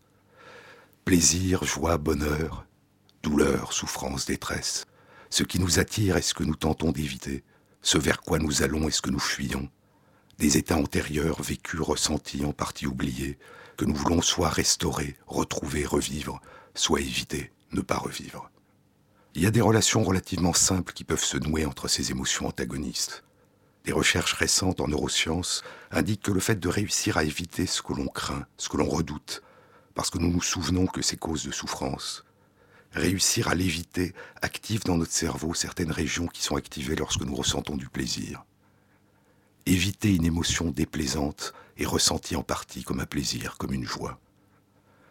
Plaisir, 1.04 1.64
joie, 1.64 1.98
bonheur, 1.98 2.64
douleur, 3.24 3.72
souffrance, 3.72 4.26
détresse. 4.26 4.86
Ce 5.30 5.42
qui 5.42 5.58
nous 5.58 5.80
attire 5.80 6.16
est 6.16 6.22
ce 6.22 6.34
que 6.34 6.44
nous 6.44 6.54
tentons 6.54 6.92
d'éviter, 6.92 7.42
ce 7.82 7.98
vers 7.98 8.20
quoi 8.20 8.38
nous 8.38 8.62
allons 8.62 8.88
et 8.88 8.90
ce 8.90 9.02
que 9.02 9.10
nous 9.10 9.18
fuyons, 9.18 9.68
des 10.38 10.56
états 10.56 10.76
antérieurs 10.76 11.42
vécus, 11.42 11.80
ressentis, 11.80 12.44
en 12.44 12.52
partie 12.52 12.86
oubliés, 12.86 13.38
que 13.76 13.84
nous 13.84 13.94
voulons 13.94 14.22
soit 14.22 14.48
restaurer, 14.48 15.16
retrouver, 15.26 15.84
revivre, 15.84 16.40
soit 16.74 17.00
éviter, 17.00 17.52
ne 17.72 17.80
pas 17.80 17.96
revivre. 17.96 18.50
Il 19.34 19.42
y 19.42 19.46
a 19.46 19.50
des 19.50 19.60
relations 19.60 20.02
relativement 20.02 20.52
simples 20.52 20.92
qui 20.92 21.04
peuvent 21.04 21.22
se 21.22 21.36
nouer 21.36 21.64
entre 21.64 21.88
ces 21.88 22.10
émotions 22.10 22.46
antagonistes. 22.46 23.24
Des 23.84 23.92
recherches 23.92 24.32
récentes 24.32 24.80
en 24.80 24.88
neurosciences 24.88 25.62
indiquent 25.90 26.22
que 26.22 26.32
le 26.32 26.40
fait 26.40 26.58
de 26.58 26.68
réussir 26.68 27.16
à 27.16 27.24
éviter 27.24 27.66
ce 27.66 27.82
que 27.82 27.92
l'on 27.92 28.08
craint, 28.08 28.46
ce 28.56 28.68
que 28.68 28.76
l'on 28.76 28.88
redoute, 28.88 29.42
parce 29.94 30.10
que 30.10 30.18
nous 30.18 30.30
nous 30.30 30.42
souvenons 30.42 30.86
que 30.86 31.02
c'est 31.02 31.16
cause 31.16 31.44
de 31.44 31.52
souffrance, 31.52 32.24
réussir 32.98 33.48
à 33.48 33.54
l'éviter 33.54 34.12
active 34.42 34.84
dans 34.84 34.96
notre 34.96 35.12
cerveau 35.12 35.54
certaines 35.54 35.90
régions 35.90 36.26
qui 36.26 36.42
sont 36.42 36.56
activées 36.56 36.96
lorsque 36.96 37.22
nous 37.22 37.34
ressentons 37.34 37.76
du 37.76 37.88
plaisir. 37.88 38.44
Éviter 39.66 40.14
une 40.14 40.24
émotion 40.24 40.70
déplaisante 40.70 41.54
est 41.76 41.86
ressentie 41.86 42.36
en 42.36 42.42
partie 42.42 42.82
comme 42.82 43.00
un 43.00 43.06
plaisir, 43.06 43.56
comme 43.58 43.72
une 43.72 43.86
joie. 43.86 44.18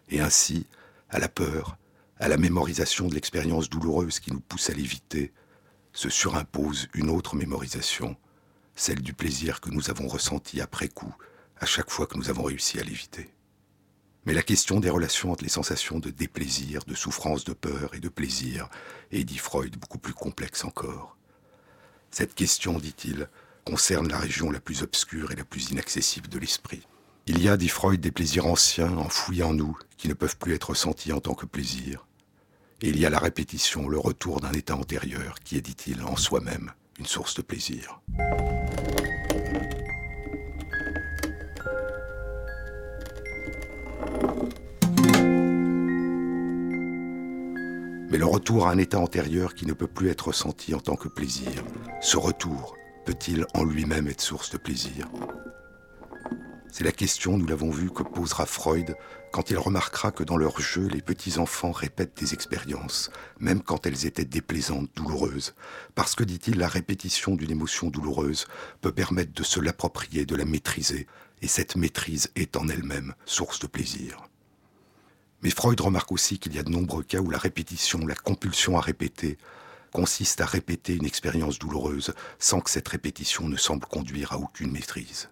Et 0.09 0.19
ainsi, 0.19 0.65
à 1.09 1.19
la 1.19 1.29
peur, 1.29 1.77
à 2.19 2.27
la 2.27 2.37
mémorisation 2.37 3.07
de 3.07 3.15
l'expérience 3.15 3.69
douloureuse 3.69 4.19
qui 4.19 4.31
nous 4.31 4.39
pousse 4.39 4.69
à 4.69 4.73
l'éviter, 4.73 5.31
se 5.93 6.09
surimpose 6.09 6.87
une 6.93 7.09
autre 7.09 7.35
mémorisation, 7.35 8.15
celle 8.75 9.01
du 9.01 9.13
plaisir 9.13 9.61
que 9.61 9.69
nous 9.69 9.89
avons 9.89 10.07
ressenti 10.07 10.61
après 10.61 10.89
coup, 10.89 11.13
à 11.59 11.65
chaque 11.65 11.89
fois 11.89 12.07
que 12.07 12.17
nous 12.17 12.29
avons 12.29 12.43
réussi 12.43 12.79
à 12.79 12.83
l'éviter. 12.83 13.29
Mais 14.27 14.33
la 14.33 14.43
question 14.43 14.81
des 14.81 14.89
relations 14.89 15.31
entre 15.31 15.45
les 15.45 15.49
sensations 15.49 15.99
de 15.99 16.09
déplaisir, 16.09 16.83
de 16.85 16.95
souffrance, 16.95 17.45
de 17.45 17.53
peur 17.53 17.95
et 17.95 18.01
de 18.01 18.09
plaisir 18.09 18.67
est, 19.13 19.23
dit 19.23 19.37
Freud, 19.37 19.77
beaucoup 19.77 19.99
plus 19.99 20.13
complexe 20.13 20.65
encore. 20.65 21.15
Cette 22.11 22.35
question, 22.35 22.77
dit-il, 22.77 23.29
concerne 23.63 24.09
la 24.09 24.19
région 24.19 24.51
la 24.51 24.59
plus 24.59 24.83
obscure 24.83 25.31
et 25.31 25.37
la 25.37 25.45
plus 25.45 25.71
inaccessible 25.71 26.27
de 26.27 26.39
l'esprit. 26.39 26.85
Il 27.25 27.41
y 27.41 27.47
a, 27.47 27.55
dit 27.55 27.69
Freud, 27.69 28.01
des 28.01 28.11
plaisirs 28.11 28.47
anciens, 28.47 28.97
enfouis 28.97 29.43
en 29.43 29.53
nous, 29.53 29.77
qui 29.95 30.09
ne 30.09 30.13
peuvent 30.13 30.37
plus 30.37 30.55
être 30.55 30.73
sentis 30.73 31.13
en 31.13 31.21
tant 31.21 31.33
que 31.33 31.45
plaisir. 31.45 32.05
Et 32.81 32.89
il 32.89 32.99
y 32.99 33.05
a 33.05 33.09
la 33.09 33.19
répétition, 33.19 33.87
le 33.87 33.97
retour 33.97 34.41
d'un 34.41 34.51
état 34.51 34.75
antérieur, 34.75 35.39
qui 35.39 35.55
est, 35.55 35.61
dit-il, 35.61 36.03
en 36.03 36.17
soi-même 36.17 36.73
une 36.99 37.05
source 37.05 37.35
de 37.35 37.43
plaisir. 37.43 38.01
Mais 48.17 48.21
le 48.21 48.25
retour 48.25 48.65
à 48.65 48.71
un 48.71 48.79
état 48.79 48.97
antérieur 48.97 49.53
qui 49.53 49.67
ne 49.67 49.73
peut 49.73 49.85
plus 49.85 50.09
être 50.09 50.29
ressenti 50.29 50.73
en 50.73 50.79
tant 50.79 50.95
que 50.95 51.07
plaisir, 51.07 51.63
ce 52.01 52.17
retour 52.17 52.75
peut-il 53.05 53.45
en 53.53 53.63
lui-même 53.63 54.07
être 54.07 54.21
source 54.21 54.49
de 54.49 54.57
plaisir? 54.57 55.07
C'est 56.71 56.83
la 56.83 56.91
question, 56.91 57.37
nous 57.37 57.45
l'avons 57.45 57.69
vu, 57.69 57.91
que 57.91 58.01
posera 58.01 58.47
Freud 58.47 58.95
quand 59.31 59.51
il 59.51 59.59
remarquera 59.59 60.09
que 60.09 60.23
dans 60.23 60.35
leur 60.35 60.59
jeu, 60.59 60.87
les 60.87 61.03
petits-enfants 61.03 61.71
répètent 61.71 62.17
des 62.17 62.33
expériences, 62.33 63.11
même 63.39 63.61
quand 63.61 63.85
elles 63.85 64.07
étaient 64.07 64.25
déplaisantes, 64.25 64.89
douloureuses, 64.95 65.53
parce 65.93 66.15
que, 66.15 66.23
dit-il, 66.23 66.57
la 66.57 66.67
répétition 66.67 67.35
d'une 67.35 67.51
émotion 67.51 67.91
douloureuse 67.91 68.47
peut 68.81 68.91
permettre 68.91 69.33
de 69.33 69.43
se 69.43 69.59
l'approprier, 69.59 70.25
de 70.25 70.35
la 70.35 70.45
maîtriser, 70.45 71.05
et 71.43 71.47
cette 71.47 71.75
maîtrise 71.75 72.31
est 72.35 72.57
en 72.57 72.67
elle-même 72.67 73.13
source 73.25 73.59
de 73.59 73.67
plaisir. 73.67 74.27
Mais 75.43 75.51
Freud 75.51 75.79
remarque 75.79 76.11
aussi 76.11 76.39
qu'il 76.39 76.55
y 76.55 76.59
a 76.59 76.63
de 76.63 76.71
nombreux 76.71 77.03
cas 77.03 77.19
où 77.19 77.29
la 77.29 77.37
répétition, 77.37 78.05
la 78.05 78.15
compulsion 78.15 78.77
à 78.77 78.81
répéter, 78.81 79.37
consiste 79.91 80.41
à 80.41 80.45
répéter 80.45 80.95
une 80.95 81.05
expérience 81.05 81.59
douloureuse 81.59 82.13
sans 82.39 82.59
que 82.59 82.69
cette 82.69 82.87
répétition 82.87 83.47
ne 83.47 83.55
semble 83.55 83.85
conduire 83.85 84.33
à 84.33 84.37
aucune 84.37 84.71
maîtrise. 84.71 85.29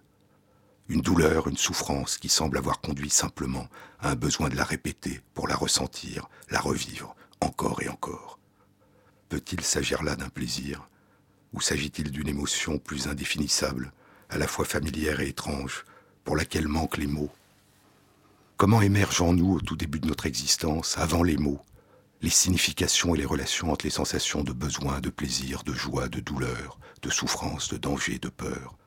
Une 0.88 1.00
douleur, 1.00 1.48
une 1.48 1.56
souffrance 1.56 2.16
qui 2.16 2.28
semble 2.28 2.58
avoir 2.58 2.80
conduit 2.80 3.10
simplement 3.10 3.68
à 3.98 4.10
un 4.10 4.14
besoin 4.14 4.48
de 4.48 4.56
la 4.56 4.64
répéter 4.64 5.20
pour 5.34 5.48
la 5.48 5.56
ressentir, 5.56 6.28
la 6.48 6.60
revivre, 6.60 7.16
encore 7.40 7.82
et 7.82 7.88
encore. 7.88 8.38
Peut-il 9.28 9.62
s'agir 9.62 10.04
là 10.04 10.14
d'un 10.14 10.28
plaisir 10.28 10.88
Ou 11.52 11.60
s'agit-il 11.60 12.12
d'une 12.12 12.28
émotion 12.28 12.78
plus 12.78 13.08
indéfinissable, 13.08 13.92
à 14.30 14.38
la 14.38 14.46
fois 14.46 14.64
familière 14.64 15.20
et 15.20 15.28
étrange, 15.28 15.84
pour 16.22 16.36
laquelle 16.36 16.68
manquent 16.68 16.98
les 16.98 17.08
mots 17.08 17.32
Comment 18.56 18.80
émergent 18.80 19.20
en 19.20 19.34
nous, 19.34 19.56
au 19.56 19.60
tout 19.60 19.76
début 19.76 20.00
de 20.00 20.06
notre 20.06 20.24
existence, 20.24 20.96
avant 20.96 21.22
les 21.22 21.36
mots, 21.36 21.60
les 22.22 22.30
significations 22.30 23.14
et 23.14 23.18
les 23.18 23.26
relations 23.26 23.70
entre 23.70 23.84
les 23.84 23.90
sensations 23.90 24.42
de 24.44 24.54
besoin, 24.54 25.00
de 25.00 25.10
plaisir, 25.10 25.62
de 25.62 25.74
joie, 25.74 26.08
de 26.08 26.20
douleur, 26.20 26.78
de 27.02 27.10
souffrance, 27.10 27.68
de 27.68 27.76
danger, 27.76 28.18
de 28.18 28.30
peur? 28.30 28.78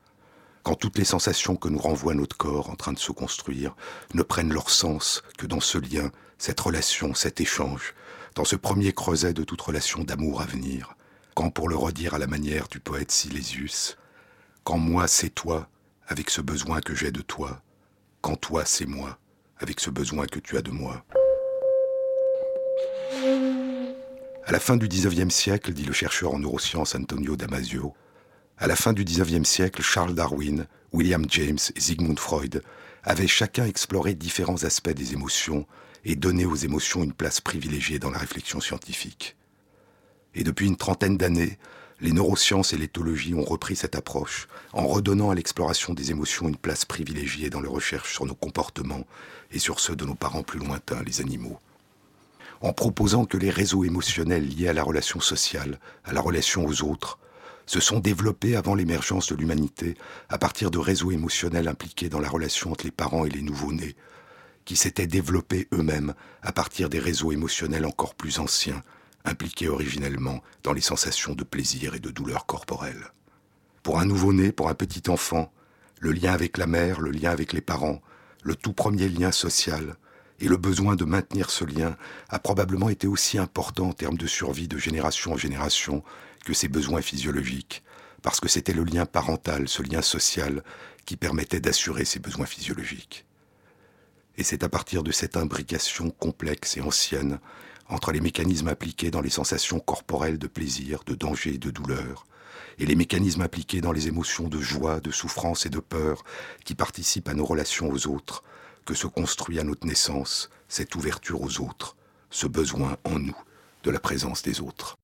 Quand 0.64 0.74
toutes 0.74 0.98
les 0.98 1.06
sensations 1.06 1.56
que 1.56 1.70
nous 1.70 1.78
renvoie 1.78 2.16
notre 2.16 2.36
corps 2.36 2.72
en 2.72 2.76
train 2.76 2.94
de 2.94 3.00
se 3.00 3.12
construire 3.12 3.76
ne 4.16 4.24
prennent 4.24 4.52
leur 4.52 4.72
sens 4.72 5.22
que 5.38 5.46
dans 5.46 5.60
ce 5.60 5.78
lien, 5.78 6.10
cette 6.40 6.60
relation, 6.60 7.14
cet 7.14 7.40
échange, 7.40 7.94
dans 8.34 8.46
ce 8.46 8.56
premier 8.56 8.92
creuset 8.92 9.34
de 9.34 9.44
toute 9.44 9.62
relation 9.62 10.04
d'amour 10.04 10.42
à 10.42 10.46
venir, 10.46 10.96
quand 11.36 11.52
pour 11.52 11.70
le 11.70 11.76
redire 11.76 12.16
à 12.16 12.20
la 12.20 12.28
manière 12.28 12.70
du 12.70 12.80
poète 12.80 13.12
Silésius, 13.12 14.00
quand 14.64 14.80
moi 14.80 15.08
c'est 15.08 15.30
toi, 15.30 15.70
avec 16.08 16.32
ce 16.32 16.42
besoin 16.42 16.82
que 16.82 16.96
j'ai 16.96 17.12
de 17.12 17.22
toi, 17.22 17.62
quand 18.22 18.36
toi 18.36 18.66
c'est 18.66 18.88
moi, 18.88 19.20
avec 19.60 19.80
ce 19.80 19.90
besoin 19.90 20.26
que 20.26 20.40
tu 20.40 20.58
as 20.58 20.62
de 20.62 20.72
moi. 20.72 21.06
À 24.46 24.52
la 24.52 24.60
fin 24.60 24.78
du 24.78 24.88
XIXe 24.88 25.34
siècle, 25.34 25.74
dit 25.74 25.86
le 25.86 25.94
chercheur 25.94 26.34
en 26.34 26.40
neurosciences 26.40 26.96
Antonio 26.96 27.36
Damasio, 27.36 27.94
à 28.58 28.68
la 28.68 28.76
fin 28.76 28.94
du 28.94 29.04
XIXe 29.04 29.48
siècle, 29.48 29.82
Charles 29.82 30.16
Darwin, 30.16 30.66
William 30.92 31.26
James 31.30 31.60
et 31.76 31.80
Sigmund 31.80 32.20
Freud 32.20 32.64
avaient 33.04 33.28
chacun 33.28 33.66
exploré 33.66 34.16
différents 34.16 34.64
aspects 34.64 34.90
des 34.90 35.14
émotions 35.14 35.66
et 36.04 36.16
donné 36.16 36.46
aux 36.46 36.56
émotions 36.56 37.04
une 37.04 37.14
place 37.14 37.42
privilégiée 37.42 38.00
dans 38.00 38.10
la 38.10 38.18
réflexion 38.18 38.60
scientifique. 38.60 39.38
Et 40.36 40.44
depuis 40.44 40.68
une 40.68 40.78
trentaine 40.78 41.18
d'années, 41.18 41.58
les 42.02 42.12
neurosciences 42.14 42.74
et 42.74 42.78
l'éthologie 42.78 43.34
ont 43.34 43.44
repris 43.44 43.76
cette 43.76 43.96
approche 43.96 44.48
en 44.74 44.88
redonnant 44.88 45.32
à 45.32 45.36
l'exploration 45.36 45.94
des 45.94 46.12
émotions 46.12 46.48
une 46.48 46.56
place 46.56 46.86
privilégiée 46.86 47.50
dans 47.50 47.62
les 47.62 47.68
recherches 47.68 48.14
sur 48.14 48.26
nos 48.26 48.36
comportements 48.36 49.06
et 49.52 49.60
sur 49.60 49.80
ceux 49.80 49.96
de 49.96 50.06
nos 50.06 50.16
parents 50.16 50.44
plus 50.44 50.60
lointains, 50.60 51.04
les 51.04 51.20
animaux. 51.20 51.60
En 52.62 52.74
proposant 52.74 53.26
que 53.26 53.38
les 53.38 53.50
réseaux 53.50 53.84
émotionnels 53.84 54.48
liés 54.48 54.68
à 54.68 54.74
la 54.74 54.84
relation 54.84 55.20
sociale, 55.20 55.80
à 56.04 56.14
la 56.14 56.22
relation 56.22 56.66
aux 56.66 56.84
autres, 56.84 57.20
se 57.66 57.80
sont 57.80 58.00
développés 58.00 58.56
avant 58.56 58.76
l'émergence 58.76 59.28
de 59.28 59.36
l'humanité 59.36 59.96
à 60.30 60.38
partir 60.38 60.72
de 60.72 60.80
réseaux 60.80 61.12
émotionnels 61.12 61.68
impliqués 61.68 62.10
dans 62.10 62.20
la 62.20 62.30
relation 62.30 62.72
entre 62.72 62.86
les 62.86 62.92
parents 62.92 63.26
et 63.26 63.30
les 63.30 63.42
nouveau-nés, 63.42 63.96
qui 64.66 64.76
s'étaient 64.76 65.08
développés 65.08 65.68
eux-mêmes 65.74 66.14
à 66.42 66.52
partir 66.52 66.90
des 66.90 67.00
réseaux 67.00 67.32
émotionnels 67.32 67.86
encore 67.86 68.16
plus 68.16 68.40
anciens, 68.40 68.82
impliqués 69.26 69.68
originellement 69.68 70.42
dans 70.64 70.74
les 70.74 70.82
sensations 70.82 71.34
de 71.34 71.44
plaisir 71.44 71.96
et 71.96 72.00
de 72.00 72.10
douleur 72.10 72.46
corporelle. 72.46 73.12
Pour 73.84 74.00
un 74.00 74.06
nouveau-né, 74.06 74.52
pour 74.52 74.70
un 74.70 74.74
petit 74.74 75.10
enfant, 75.10 75.52
le 76.00 76.12
lien 76.12 76.34
avec 76.34 76.58
la 76.58 76.68
mère, 76.68 77.02
le 77.02 77.12
lien 77.12 77.32
avec 77.32 77.54
les 77.54 77.62
parents, 77.62 78.02
le 78.44 78.56
tout 78.56 78.74
premier 78.74 79.10
lien 79.10 79.32
social, 79.32 79.96
et 80.40 80.48
le 80.48 80.58
besoin 80.58 80.96
de 80.96 81.06
maintenir 81.06 81.50
ce 81.50 81.66
lien 81.66 81.98
a 82.30 82.40
probablement 82.40 82.90
été 82.90 83.08
aussi 83.08 83.38
important 83.38 83.90
en 83.90 83.94
termes 83.94 84.18
de 84.18 84.28
survie 84.28 84.68
de 84.68 84.78
génération 84.78 85.34
en 85.34 85.38
génération 85.38 86.04
que 86.46 86.54
ses 86.54 86.70
besoins 86.70 87.02
physiologiques, 87.02 87.84
parce 88.22 88.40
que 88.40 88.48
c'était 88.48 88.74
le 88.74 88.84
lien 88.84 89.06
parental, 89.06 89.68
ce 89.68 89.84
lien 89.84 90.02
social, 90.02 90.64
qui 91.06 91.18
permettait 91.18 91.60
d'assurer 91.60 92.06
ses 92.06 92.20
besoins 92.20 92.46
physiologiques. 92.46 93.26
Et 94.38 94.44
c'est 94.44 94.64
à 94.64 94.70
partir 94.70 95.04
de 95.04 95.12
cette 95.12 95.36
imbrication 95.36 96.12
complexe 96.12 96.78
et 96.78 96.82
ancienne 96.82 97.40
entre 97.90 98.12
les 98.12 98.22
mécanismes 98.22 98.68
appliqués 98.68 99.12
dans 99.12 99.22
les 99.22 99.30
sensations 99.30 99.80
corporelles 99.80 100.38
de 100.38 100.48
plaisir, 100.48 101.02
de 101.06 101.16
danger 101.16 101.56
et 101.56 101.58
de 101.58 101.72
douleur, 101.72 102.26
et 102.78 102.86
les 102.86 102.96
mécanismes 102.96 103.42
appliqués 103.42 103.82
dans 103.82 103.92
les 103.92 104.08
émotions 104.08 104.48
de 104.48 104.60
joie, 104.60 105.00
de 105.00 105.12
souffrance 105.12 105.66
et 105.66 105.70
de 105.70 105.80
peur 105.80 106.24
qui 106.64 106.76
participent 106.76 107.28
à 107.28 107.34
nos 107.34 107.46
relations 107.46 107.90
aux 107.90 108.08
autres, 108.08 108.44
que 108.86 108.94
se 108.94 109.08
construit 109.08 109.60
à 109.60 109.64
notre 109.64 109.86
naissance 109.86 110.50
cette 110.68 110.96
ouverture 110.96 111.42
aux 111.42 111.62
autres, 111.62 111.96
ce 112.30 112.48
besoin 112.48 112.98
en 113.04 113.20
nous 113.20 113.38
de 113.84 113.92
la 113.92 114.00
présence 114.00 114.42
des 114.44 114.62
autres. 114.62 114.98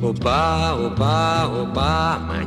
oba, 0.02 0.74
oba, 0.74 1.48
oba, 1.48 2.20
manhã, 2.28 2.47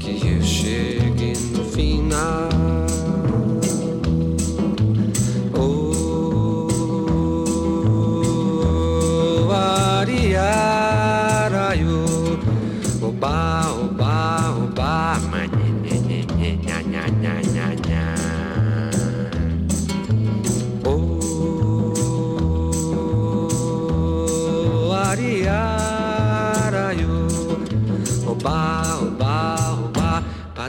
now. 2.21 2.60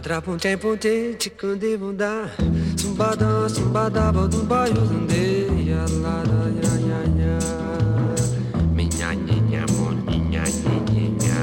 Atrapum-tchém, 0.03 0.59
pum-tchém, 0.59 1.13
ticandibundá 1.15 2.29
Sumbadã, 2.77 3.49
sumbadá, 3.49 4.11
bodumbá, 4.11 4.67
yuzandê 4.67 5.47
Yalara, 5.65 6.51
ya, 6.61 6.75
ya, 6.89 7.01
ya 7.23 7.39
Minha, 8.75 9.15
Barulho, 9.15 9.65
moninha, 9.79 10.43
nhinha 10.91 11.43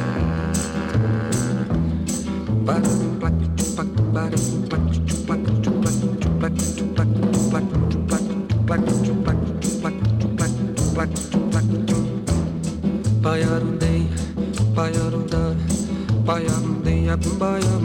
Barum, 2.66 3.18
plac, 3.18 3.34
chupac, 3.56 3.88
barum, 4.12 4.68
plac, 4.68 4.84
chupac, 5.08 5.40
chupac, 5.64 5.96
chupac, 6.20 6.54
chupac, 6.76 7.08
chupac, 7.24 7.64
chupac, 7.90 8.28
chupac, 8.60 8.84
chupac, 9.08 9.38
chupac, 9.64 9.96
chupac, 10.20 10.52
chupac, 10.52 11.10
chupac, 11.32 11.64
chupac 11.64 12.44
Paiarundei, 13.24 14.04
paiarundá 14.76 15.56
Paiarundei, 16.26 17.10
apumbaiarundá 17.10 17.79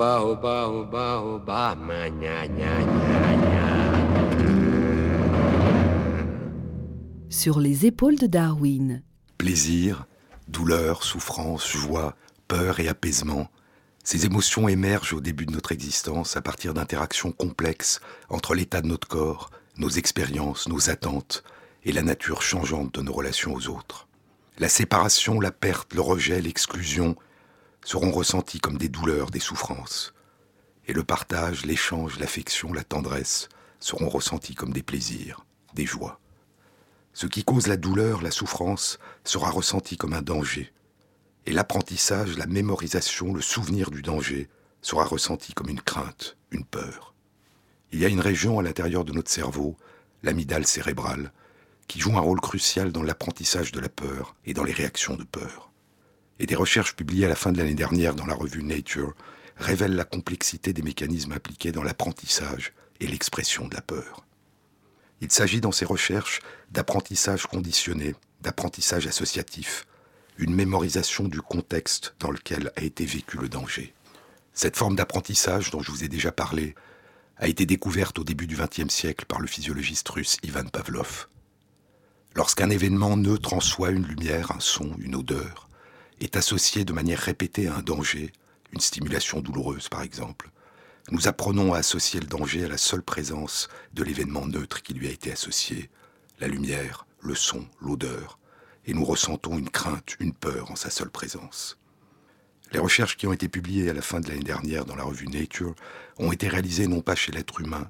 Oba, 0.00 0.22
oba, 0.22 0.66
oba, 0.66 1.20
oba, 1.20 1.74
manha, 1.74 2.46
nya, 2.46 2.46
nya, 2.46 3.36
nya. 3.36 3.66
Sur 7.28 7.60
les 7.60 7.84
épaules 7.84 8.16
de 8.16 8.26
Darwin, 8.26 9.02
Plaisir, 9.36 10.06
douleur, 10.48 11.04
souffrance, 11.04 11.68
joie, 11.68 12.16
peur 12.48 12.80
et 12.80 12.88
apaisement, 12.88 13.48
ces 14.02 14.24
émotions 14.24 14.70
émergent 14.70 15.12
au 15.12 15.20
début 15.20 15.44
de 15.44 15.52
notre 15.52 15.72
existence 15.72 16.34
à 16.34 16.40
partir 16.40 16.72
d'interactions 16.72 17.32
complexes 17.32 18.00
entre 18.30 18.54
l'état 18.54 18.80
de 18.80 18.86
notre 18.86 19.06
corps, 19.06 19.50
nos 19.76 19.90
expériences, 19.90 20.66
nos 20.66 20.88
attentes 20.88 21.44
et 21.84 21.92
la 21.92 22.00
nature 22.00 22.40
changeante 22.40 22.94
de 22.94 23.02
nos 23.02 23.12
relations 23.12 23.52
aux 23.52 23.68
autres. 23.68 24.08
La 24.58 24.70
séparation, 24.70 25.40
la 25.40 25.50
perte, 25.50 25.92
le 25.92 26.00
rejet, 26.00 26.40
l'exclusion 26.40 27.16
seront 27.84 28.10
ressentis 28.10 28.60
comme 28.60 28.78
des 28.78 28.88
douleurs, 28.88 29.30
des 29.30 29.40
souffrances. 29.40 30.14
Et 30.86 30.92
le 30.92 31.04
partage, 31.04 31.64
l'échange, 31.64 32.18
l'affection, 32.18 32.72
la 32.72 32.84
tendresse 32.84 33.48
seront 33.78 34.08
ressentis 34.08 34.54
comme 34.54 34.72
des 34.72 34.82
plaisirs, 34.82 35.44
des 35.74 35.86
joies. 35.86 36.20
Ce 37.12 37.26
qui 37.26 37.44
cause 37.44 37.66
la 37.66 37.76
douleur, 37.76 38.22
la 38.22 38.30
souffrance, 38.30 38.98
sera 39.24 39.50
ressenti 39.50 39.96
comme 39.96 40.12
un 40.12 40.22
danger. 40.22 40.72
Et 41.46 41.52
l'apprentissage, 41.52 42.36
la 42.36 42.46
mémorisation, 42.46 43.32
le 43.32 43.40
souvenir 43.40 43.90
du 43.90 44.02
danger 44.02 44.48
sera 44.82 45.04
ressenti 45.04 45.52
comme 45.52 45.68
une 45.68 45.80
crainte, 45.80 46.36
une 46.50 46.64
peur. 46.64 47.14
Il 47.92 47.98
y 47.98 48.04
a 48.04 48.08
une 48.08 48.20
région 48.20 48.58
à 48.58 48.62
l'intérieur 48.62 49.04
de 49.04 49.12
notre 49.12 49.30
cerveau, 49.30 49.76
l'amygdale 50.22 50.66
cérébrale, 50.66 51.32
qui 51.88 51.98
joue 51.98 52.16
un 52.16 52.20
rôle 52.20 52.40
crucial 52.40 52.92
dans 52.92 53.02
l'apprentissage 53.02 53.72
de 53.72 53.80
la 53.80 53.88
peur 53.88 54.36
et 54.44 54.54
dans 54.54 54.62
les 54.62 54.72
réactions 54.72 55.16
de 55.16 55.24
peur. 55.24 55.69
Et 56.40 56.46
des 56.46 56.56
recherches 56.56 56.96
publiées 56.96 57.26
à 57.26 57.28
la 57.28 57.36
fin 57.36 57.52
de 57.52 57.58
l'année 57.58 57.74
dernière 57.74 58.14
dans 58.14 58.24
la 58.24 58.34
revue 58.34 58.62
Nature 58.62 59.14
révèlent 59.58 59.94
la 59.94 60.06
complexité 60.06 60.72
des 60.72 60.80
mécanismes 60.80 61.32
impliqués 61.32 61.70
dans 61.70 61.82
l'apprentissage 61.82 62.72
et 62.98 63.06
l'expression 63.06 63.68
de 63.68 63.74
la 63.74 63.82
peur. 63.82 64.24
Il 65.20 65.30
s'agit 65.30 65.60
dans 65.60 65.70
ces 65.70 65.84
recherches 65.84 66.40
d'apprentissage 66.70 67.46
conditionné, 67.46 68.14
d'apprentissage 68.40 69.06
associatif, 69.06 69.86
une 70.38 70.54
mémorisation 70.54 71.28
du 71.28 71.42
contexte 71.42 72.14
dans 72.18 72.30
lequel 72.30 72.72
a 72.74 72.84
été 72.84 73.04
vécu 73.04 73.36
le 73.36 73.50
danger. 73.50 73.92
Cette 74.54 74.78
forme 74.78 74.96
d'apprentissage 74.96 75.70
dont 75.70 75.82
je 75.82 75.90
vous 75.90 76.04
ai 76.04 76.08
déjà 76.08 76.32
parlé 76.32 76.74
a 77.36 77.48
été 77.48 77.66
découverte 77.66 78.18
au 78.18 78.24
début 78.24 78.46
du 78.46 78.56
XXe 78.56 78.88
siècle 78.88 79.26
par 79.26 79.40
le 79.40 79.46
physiologiste 79.46 80.08
russe 80.08 80.38
Ivan 80.42 80.64
Pavlov. 80.64 81.28
Lorsqu'un 82.34 82.70
événement 82.70 83.18
neutre 83.18 83.52
en 83.52 83.60
soi, 83.60 83.90
une 83.90 84.06
lumière, 84.06 84.52
un 84.52 84.60
son, 84.60 84.96
une 85.00 85.16
odeur, 85.16 85.69
est 86.20 86.36
associé 86.36 86.84
de 86.84 86.92
manière 86.92 87.18
répétée 87.18 87.68
à 87.68 87.76
un 87.76 87.82
danger, 87.82 88.32
une 88.72 88.80
stimulation 88.80 89.40
douloureuse 89.40 89.88
par 89.88 90.02
exemple, 90.02 90.50
nous 91.10 91.26
apprenons 91.26 91.74
à 91.74 91.78
associer 91.78 92.20
le 92.20 92.26
danger 92.26 92.64
à 92.64 92.68
la 92.68 92.78
seule 92.78 93.02
présence 93.02 93.68
de 93.94 94.04
l'événement 94.04 94.46
neutre 94.46 94.82
qui 94.82 94.94
lui 94.94 95.08
a 95.08 95.10
été 95.10 95.32
associé, 95.32 95.90
la 96.38 96.46
lumière, 96.46 97.06
le 97.20 97.34
son, 97.34 97.66
l'odeur, 97.80 98.38
et 98.86 98.94
nous 98.94 99.04
ressentons 99.04 99.58
une 99.58 99.70
crainte, 99.70 100.16
une 100.20 100.32
peur 100.32 100.70
en 100.70 100.76
sa 100.76 100.90
seule 100.90 101.10
présence. 101.10 101.78
Les 102.72 102.78
recherches 102.78 103.16
qui 103.16 103.26
ont 103.26 103.32
été 103.32 103.48
publiées 103.48 103.90
à 103.90 103.92
la 103.92 104.02
fin 104.02 104.20
de 104.20 104.28
l'année 104.28 104.44
dernière 104.44 104.84
dans 104.84 104.94
la 104.94 105.02
revue 105.02 105.26
Nature 105.26 105.74
ont 106.18 106.30
été 106.30 106.48
réalisées 106.48 106.86
non 106.86 107.00
pas 107.00 107.16
chez 107.16 107.32
l'être 107.32 107.60
humain, 107.60 107.88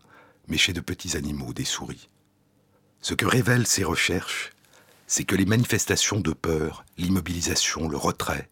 mais 0.48 0.56
chez 0.56 0.72
de 0.72 0.80
petits 0.80 1.16
animaux, 1.16 1.52
des 1.52 1.66
souris. 1.66 2.08
Ce 3.02 3.12
que 3.12 3.26
révèlent 3.26 3.66
ces 3.66 3.84
recherches, 3.84 4.50
c'est 5.10 5.24
que 5.24 5.34
les 5.34 5.44
manifestations 5.44 6.20
de 6.20 6.32
peur, 6.32 6.84
l'immobilisation, 6.96 7.88
le 7.88 7.96
retrait, 7.96 8.48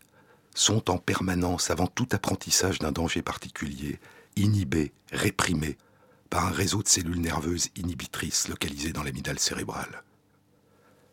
sont 0.57 0.91
en 0.91 0.99
permanence, 0.99 1.71
avant 1.71 1.87
tout 1.87 2.09
apprentissage 2.11 2.81
d'un 2.81 2.91
danger 2.91 3.23
particulier, 3.23 4.01
inhibés, 4.35 4.91
réprimés 5.13 5.79
par 6.31 6.47
un 6.47 6.51
réseau 6.51 6.83
de 6.83 6.89
cellules 6.89 7.21
nerveuses 7.21 7.69
inhibitrices 7.77 8.49
localisées 8.49 8.93
dans 8.93 9.05
l'amygdale 9.05 9.39
cérébrale. 9.39 10.03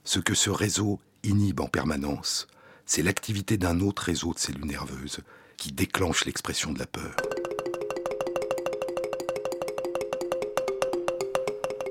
Ce 0.03 0.17
que 0.17 0.34
ce 0.34 0.49
réseau 0.49 0.99
inhibe 1.21 1.62
en 1.62 1.67
permanence, 1.67 2.47
c'est 2.88 3.03
l'activité 3.03 3.58
d'un 3.58 3.81
autre 3.81 4.01
réseau 4.01 4.34
de 4.34 4.39
cellules 4.39 4.65
nerveuses 4.65 5.19
qui 5.58 5.71
déclenche 5.71 6.25
l'expression 6.25 6.73
de 6.73 6.79
la 6.79 6.88
peur. 6.88 7.15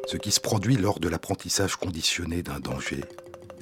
Ce 0.08 0.16
qui 0.16 0.32
se 0.32 0.40
produit 0.40 0.76
lors 0.76 0.98
de 0.98 1.08
l'apprentissage 1.08 1.76
conditionné 1.76 2.42
d'un 2.42 2.58
danger, 2.58 3.04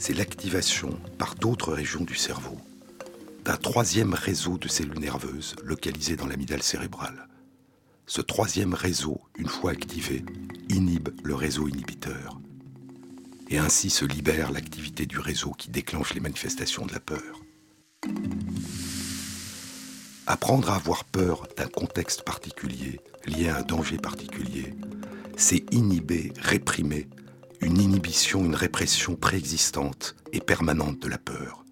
c'est 0.02 0.14
l'activation 0.14 0.98
par 1.16 1.36
d'autres 1.36 1.72
régions 1.72 2.02
du 2.02 2.16
cerveau 2.16 2.58
d'un 3.44 3.56
troisième 3.56 4.14
réseau 4.14 4.58
de 4.58 4.66
cellules 4.66 4.98
nerveuses 4.98 5.54
localisées 5.62 6.16
dans 6.16 6.26
l'amygdale 6.26 6.64
cérébrale. 6.64 7.28
Ce 8.06 8.20
troisième 8.20 8.74
réseau, 8.74 9.20
une 9.38 9.46
fois 9.46 9.70
activé, 9.70 10.24
inhibe 10.68 11.10
le 11.22 11.36
réseau 11.36 11.68
inhibiteur. 11.68 12.40
Et 13.48 13.58
ainsi 13.58 13.90
se 13.90 14.04
libère 14.04 14.50
l'activité 14.50 15.06
du 15.06 15.20
réseau 15.20 15.52
qui 15.52 15.70
déclenche 15.70 16.14
les 16.14 16.20
manifestations 16.20 16.84
de 16.84 16.92
la 16.92 17.00
peur. 17.00 17.40
Apprendre 20.26 20.70
à 20.70 20.76
avoir 20.76 21.04
peur 21.04 21.46
d'un 21.56 21.68
contexte 21.68 22.22
particulier, 22.22 22.98
lié 23.26 23.50
à 23.50 23.58
un 23.58 23.62
danger 23.62 23.98
particulier, 23.98 24.74
c'est 25.36 25.72
inhiber, 25.72 26.32
réprimer 26.40 27.06
une 27.62 27.80
inhibition, 27.80 28.44
une 28.44 28.56
répression 28.56 29.14
préexistante 29.14 30.16
et 30.32 30.40
permanente 30.40 30.98
de 30.98 31.08
la 31.08 31.18
peur. 31.18 31.64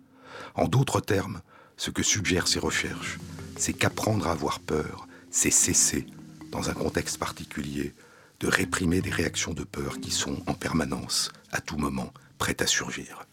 En 0.54 0.68
d'autres 0.68 1.00
termes, 1.00 1.42
ce 1.76 1.90
que 1.90 2.04
suggèrent 2.04 2.46
ces 2.46 2.60
recherches, 2.60 3.18
c'est 3.56 3.72
qu'apprendre 3.72 4.28
à 4.28 4.32
avoir 4.32 4.60
peur, 4.60 5.08
c'est 5.30 5.50
cesser, 5.50 6.06
dans 6.52 6.70
un 6.70 6.74
contexte 6.74 7.18
particulier, 7.18 7.92
de 8.38 8.46
réprimer 8.46 9.00
des 9.00 9.10
réactions 9.10 9.52
de 9.52 9.64
peur 9.64 10.00
qui 10.00 10.12
sont 10.12 10.42
en 10.46 10.54
permanence, 10.54 11.32
à 11.50 11.60
tout 11.60 11.76
moment, 11.76 12.12
prêtes 12.38 12.62
à 12.62 12.66
surgir. 12.66 13.26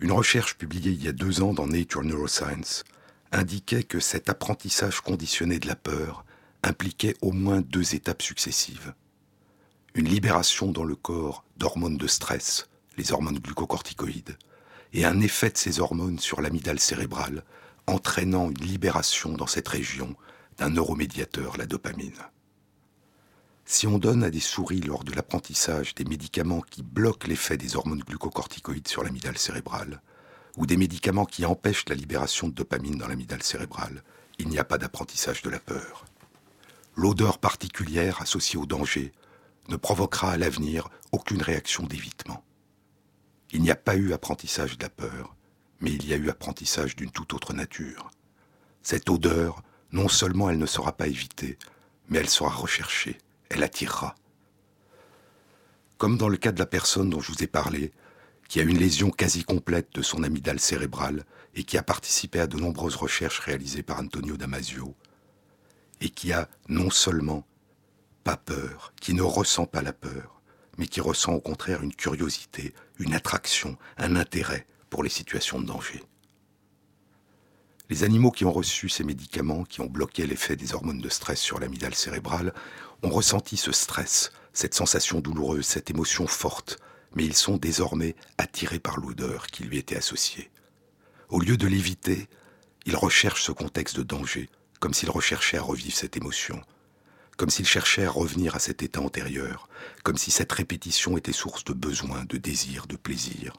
Une 0.00 0.12
recherche 0.12 0.56
publiée 0.56 0.92
il 0.92 1.04
y 1.04 1.08
a 1.08 1.12
deux 1.12 1.42
ans 1.42 1.52
dans 1.52 1.66
Nature 1.66 2.02
Neuroscience 2.02 2.84
indiquait 3.32 3.82
que 3.82 4.00
cet 4.00 4.30
apprentissage 4.30 5.00
conditionné 5.00 5.58
de 5.58 5.68
la 5.68 5.76
peur 5.76 6.24
impliquait 6.62 7.14
au 7.20 7.32
moins 7.32 7.60
deux 7.60 7.94
étapes 7.94 8.22
successives. 8.22 8.94
Une 9.96 10.10
libération 10.10 10.72
dans 10.72 10.84
le 10.84 10.94
corps 10.94 11.42
d'hormones 11.56 11.96
de 11.96 12.06
stress, 12.06 12.68
les 12.98 13.12
hormones 13.12 13.38
glucocorticoïdes, 13.38 14.36
et 14.92 15.06
un 15.06 15.22
effet 15.22 15.48
de 15.48 15.56
ces 15.56 15.80
hormones 15.80 16.18
sur 16.18 16.42
l'amygdale 16.42 16.78
cérébrale, 16.78 17.44
entraînant 17.86 18.50
une 18.50 18.60
libération 18.60 19.32
dans 19.32 19.46
cette 19.46 19.68
région 19.68 20.14
d'un 20.58 20.68
neuromédiateur, 20.68 21.56
la 21.56 21.64
dopamine. 21.64 22.12
Si 23.64 23.86
on 23.86 23.98
donne 23.98 24.22
à 24.22 24.28
des 24.28 24.38
souris 24.40 24.82
lors 24.82 25.02
de 25.02 25.14
l'apprentissage 25.14 25.94
des 25.94 26.04
médicaments 26.04 26.60
qui 26.60 26.82
bloquent 26.82 27.26
l'effet 27.26 27.56
des 27.56 27.74
hormones 27.74 28.04
glucocorticoïdes 28.06 28.88
sur 28.88 29.02
l'amygdale 29.02 29.38
cérébrale, 29.38 30.02
ou 30.58 30.66
des 30.66 30.76
médicaments 30.76 31.24
qui 31.24 31.46
empêchent 31.46 31.88
la 31.88 31.94
libération 31.94 32.48
de 32.48 32.52
dopamine 32.52 32.98
dans 32.98 33.08
l'amygdale 33.08 33.42
cérébrale, 33.42 34.02
il 34.38 34.48
n'y 34.48 34.58
a 34.58 34.64
pas 34.64 34.76
d'apprentissage 34.76 35.40
de 35.40 35.48
la 35.48 35.58
peur. 35.58 36.04
L'odeur 36.96 37.38
particulière 37.38 38.20
associée 38.20 38.58
au 38.58 38.66
danger 38.66 39.14
ne 39.68 39.76
provoquera 39.76 40.32
à 40.32 40.36
l'avenir 40.36 40.88
aucune 41.12 41.42
réaction 41.42 41.84
d'évitement. 41.84 42.44
Il 43.52 43.62
n'y 43.62 43.70
a 43.70 43.76
pas 43.76 43.96
eu 43.96 44.12
apprentissage 44.12 44.76
de 44.76 44.82
la 44.82 44.90
peur, 44.90 45.36
mais 45.80 45.92
il 45.92 46.06
y 46.06 46.12
a 46.12 46.16
eu 46.16 46.30
apprentissage 46.30 46.96
d'une 46.96 47.10
toute 47.10 47.34
autre 47.34 47.52
nature. 47.52 48.10
Cette 48.82 49.10
odeur, 49.10 49.62
non 49.92 50.08
seulement 50.08 50.50
elle 50.50 50.58
ne 50.58 50.66
sera 50.66 50.96
pas 50.96 51.06
évitée, 51.06 51.58
mais 52.08 52.18
elle 52.18 52.28
sera 52.28 52.50
recherchée, 52.50 53.18
elle 53.48 53.62
attirera. 53.62 54.14
Comme 55.98 56.18
dans 56.18 56.28
le 56.28 56.36
cas 56.36 56.52
de 56.52 56.58
la 56.58 56.66
personne 56.66 57.10
dont 57.10 57.20
je 57.20 57.32
vous 57.32 57.42
ai 57.42 57.46
parlé, 57.46 57.92
qui 58.48 58.60
a 58.60 58.64
une 58.64 58.78
lésion 58.78 59.10
quasi 59.10 59.44
complète 59.44 59.92
de 59.94 60.02
son 60.02 60.22
amygdale 60.22 60.60
cérébrale 60.60 61.24
et 61.54 61.64
qui 61.64 61.78
a 61.78 61.82
participé 61.82 62.38
à 62.40 62.46
de 62.46 62.58
nombreuses 62.58 62.96
recherches 62.96 63.40
réalisées 63.40 63.82
par 63.82 63.98
Antonio 63.98 64.36
Damasio, 64.36 64.94
et 66.00 66.10
qui 66.10 66.32
a 66.32 66.48
non 66.68 66.90
seulement 66.90 67.46
pas 68.26 68.36
peur, 68.36 68.92
qui 69.00 69.14
ne 69.14 69.22
ressent 69.22 69.66
pas 69.66 69.82
la 69.82 69.92
peur, 69.92 70.42
mais 70.78 70.88
qui 70.88 71.00
ressent 71.00 71.32
au 71.32 71.40
contraire 71.40 71.84
une 71.84 71.94
curiosité, 71.94 72.74
une 72.98 73.14
attraction, 73.14 73.78
un 73.98 74.16
intérêt 74.16 74.66
pour 74.90 75.04
les 75.04 75.10
situations 75.10 75.60
de 75.60 75.66
danger. 75.66 76.02
Les 77.88 78.02
animaux 78.02 78.32
qui 78.32 78.44
ont 78.44 78.50
reçu 78.52 78.88
ces 78.88 79.04
médicaments, 79.04 79.62
qui 79.62 79.80
ont 79.80 79.86
bloqué 79.86 80.26
l'effet 80.26 80.56
des 80.56 80.74
hormones 80.74 81.00
de 81.00 81.08
stress 81.08 81.38
sur 81.38 81.60
l'amygdale 81.60 81.94
cérébrale, 81.94 82.52
ont 83.04 83.10
ressenti 83.10 83.56
ce 83.56 83.70
stress, 83.70 84.32
cette 84.52 84.74
sensation 84.74 85.20
douloureuse, 85.20 85.64
cette 85.64 85.90
émotion 85.90 86.26
forte, 86.26 86.80
mais 87.14 87.24
ils 87.24 87.36
sont 87.36 87.58
désormais 87.58 88.16
attirés 88.38 88.80
par 88.80 88.98
l'odeur 88.98 89.46
qui 89.46 89.62
lui 89.62 89.78
était 89.78 89.94
associée. 89.94 90.50
Au 91.28 91.38
lieu 91.38 91.56
de 91.56 91.68
l'éviter, 91.68 92.26
ils 92.86 92.96
recherchent 92.96 93.44
ce 93.44 93.52
contexte 93.52 93.96
de 93.96 94.02
danger, 94.02 94.50
comme 94.80 94.94
s'ils 94.94 95.10
recherchaient 95.10 95.58
à 95.58 95.62
revivre 95.62 95.94
cette 95.94 96.16
émotion, 96.16 96.60
comme 97.36 97.50
s'ils 97.50 97.66
cherchaient 97.66 98.04
à 98.04 98.10
revenir 98.10 98.56
à 98.56 98.58
cet 98.58 98.82
état 98.82 99.00
antérieur, 99.00 99.68
comme 100.02 100.16
si 100.16 100.30
cette 100.30 100.52
répétition 100.52 101.16
était 101.16 101.32
source 101.32 101.64
de 101.64 101.72
besoin, 101.72 102.24
de 102.24 102.38
désir, 102.38 102.86
de 102.86 102.96
plaisir, 102.96 103.52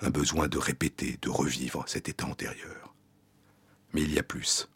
un 0.00 0.10
besoin 0.10 0.48
de 0.48 0.58
répéter, 0.58 1.18
de 1.20 1.28
revivre 1.28 1.84
cet 1.86 2.08
état 2.08 2.26
antérieur. 2.26 2.94
Mais 3.92 4.02
il 4.02 4.12
y 4.12 4.18
a 4.18 4.22
plus. 4.22 4.68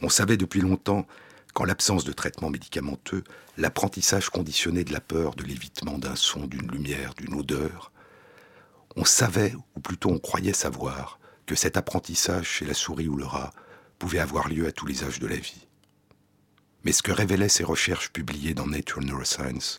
On 0.00 0.08
savait 0.08 0.36
depuis 0.36 0.60
longtemps 0.60 1.06
qu'en 1.52 1.64
l'absence 1.64 2.04
de 2.04 2.12
traitement 2.12 2.50
médicamenteux, 2.50 3.24
l'apprentissage 3.56 4.30
conditionné 4.30 4.84
de 4.84 4.92
la 4.92 5.00
peur, 5.00 5.34
de 5.34 5.44
l'évitement 5.44 5.98
d'un 5.98 6.16
son, 6.16 6.46
d'une 6.46 6.70
lumière, 6.70 7.14
d'une 7.14 7.34
odeur, 7.34 7.92
on 8.96 9.04
savait, 9.04 9.54
ou 9.76 9.80
plutôt 9.80 10.10
on 10.10 10.18
croyait 10.18 10.52
savoir, 10.52 11.18
que 11.46 11.54
cet 11.54 11.76
apprentissage 11.76 12.46
chez 12.46 12.64
la 12.64 12.74
souris 12.74 13.08
ou 13.08 13.16
le 13.16 13.24
rat 13.24 13.52
pouvait 13.98 14.18
avoir 14.18 14.48
lieu 14.48 14.66
à 14.66 14.72
tous 14.72 14.86
les 14.86 15.04
âges 15.04 15.18
de 15.18 15.26
la 15.26 15.36
vie. 15.36 15.66
Mais 16.84 16.92
ce 16.92 17.02
que 17.02 17.12
révélaient 17.12 17.48
ces 17.48 17.64
recherches 17.64 18.10
publiées 18.10 18.52
dans 18.52 18.66
Nature 18.66 19.00
Neuroscience, 19.00 19.78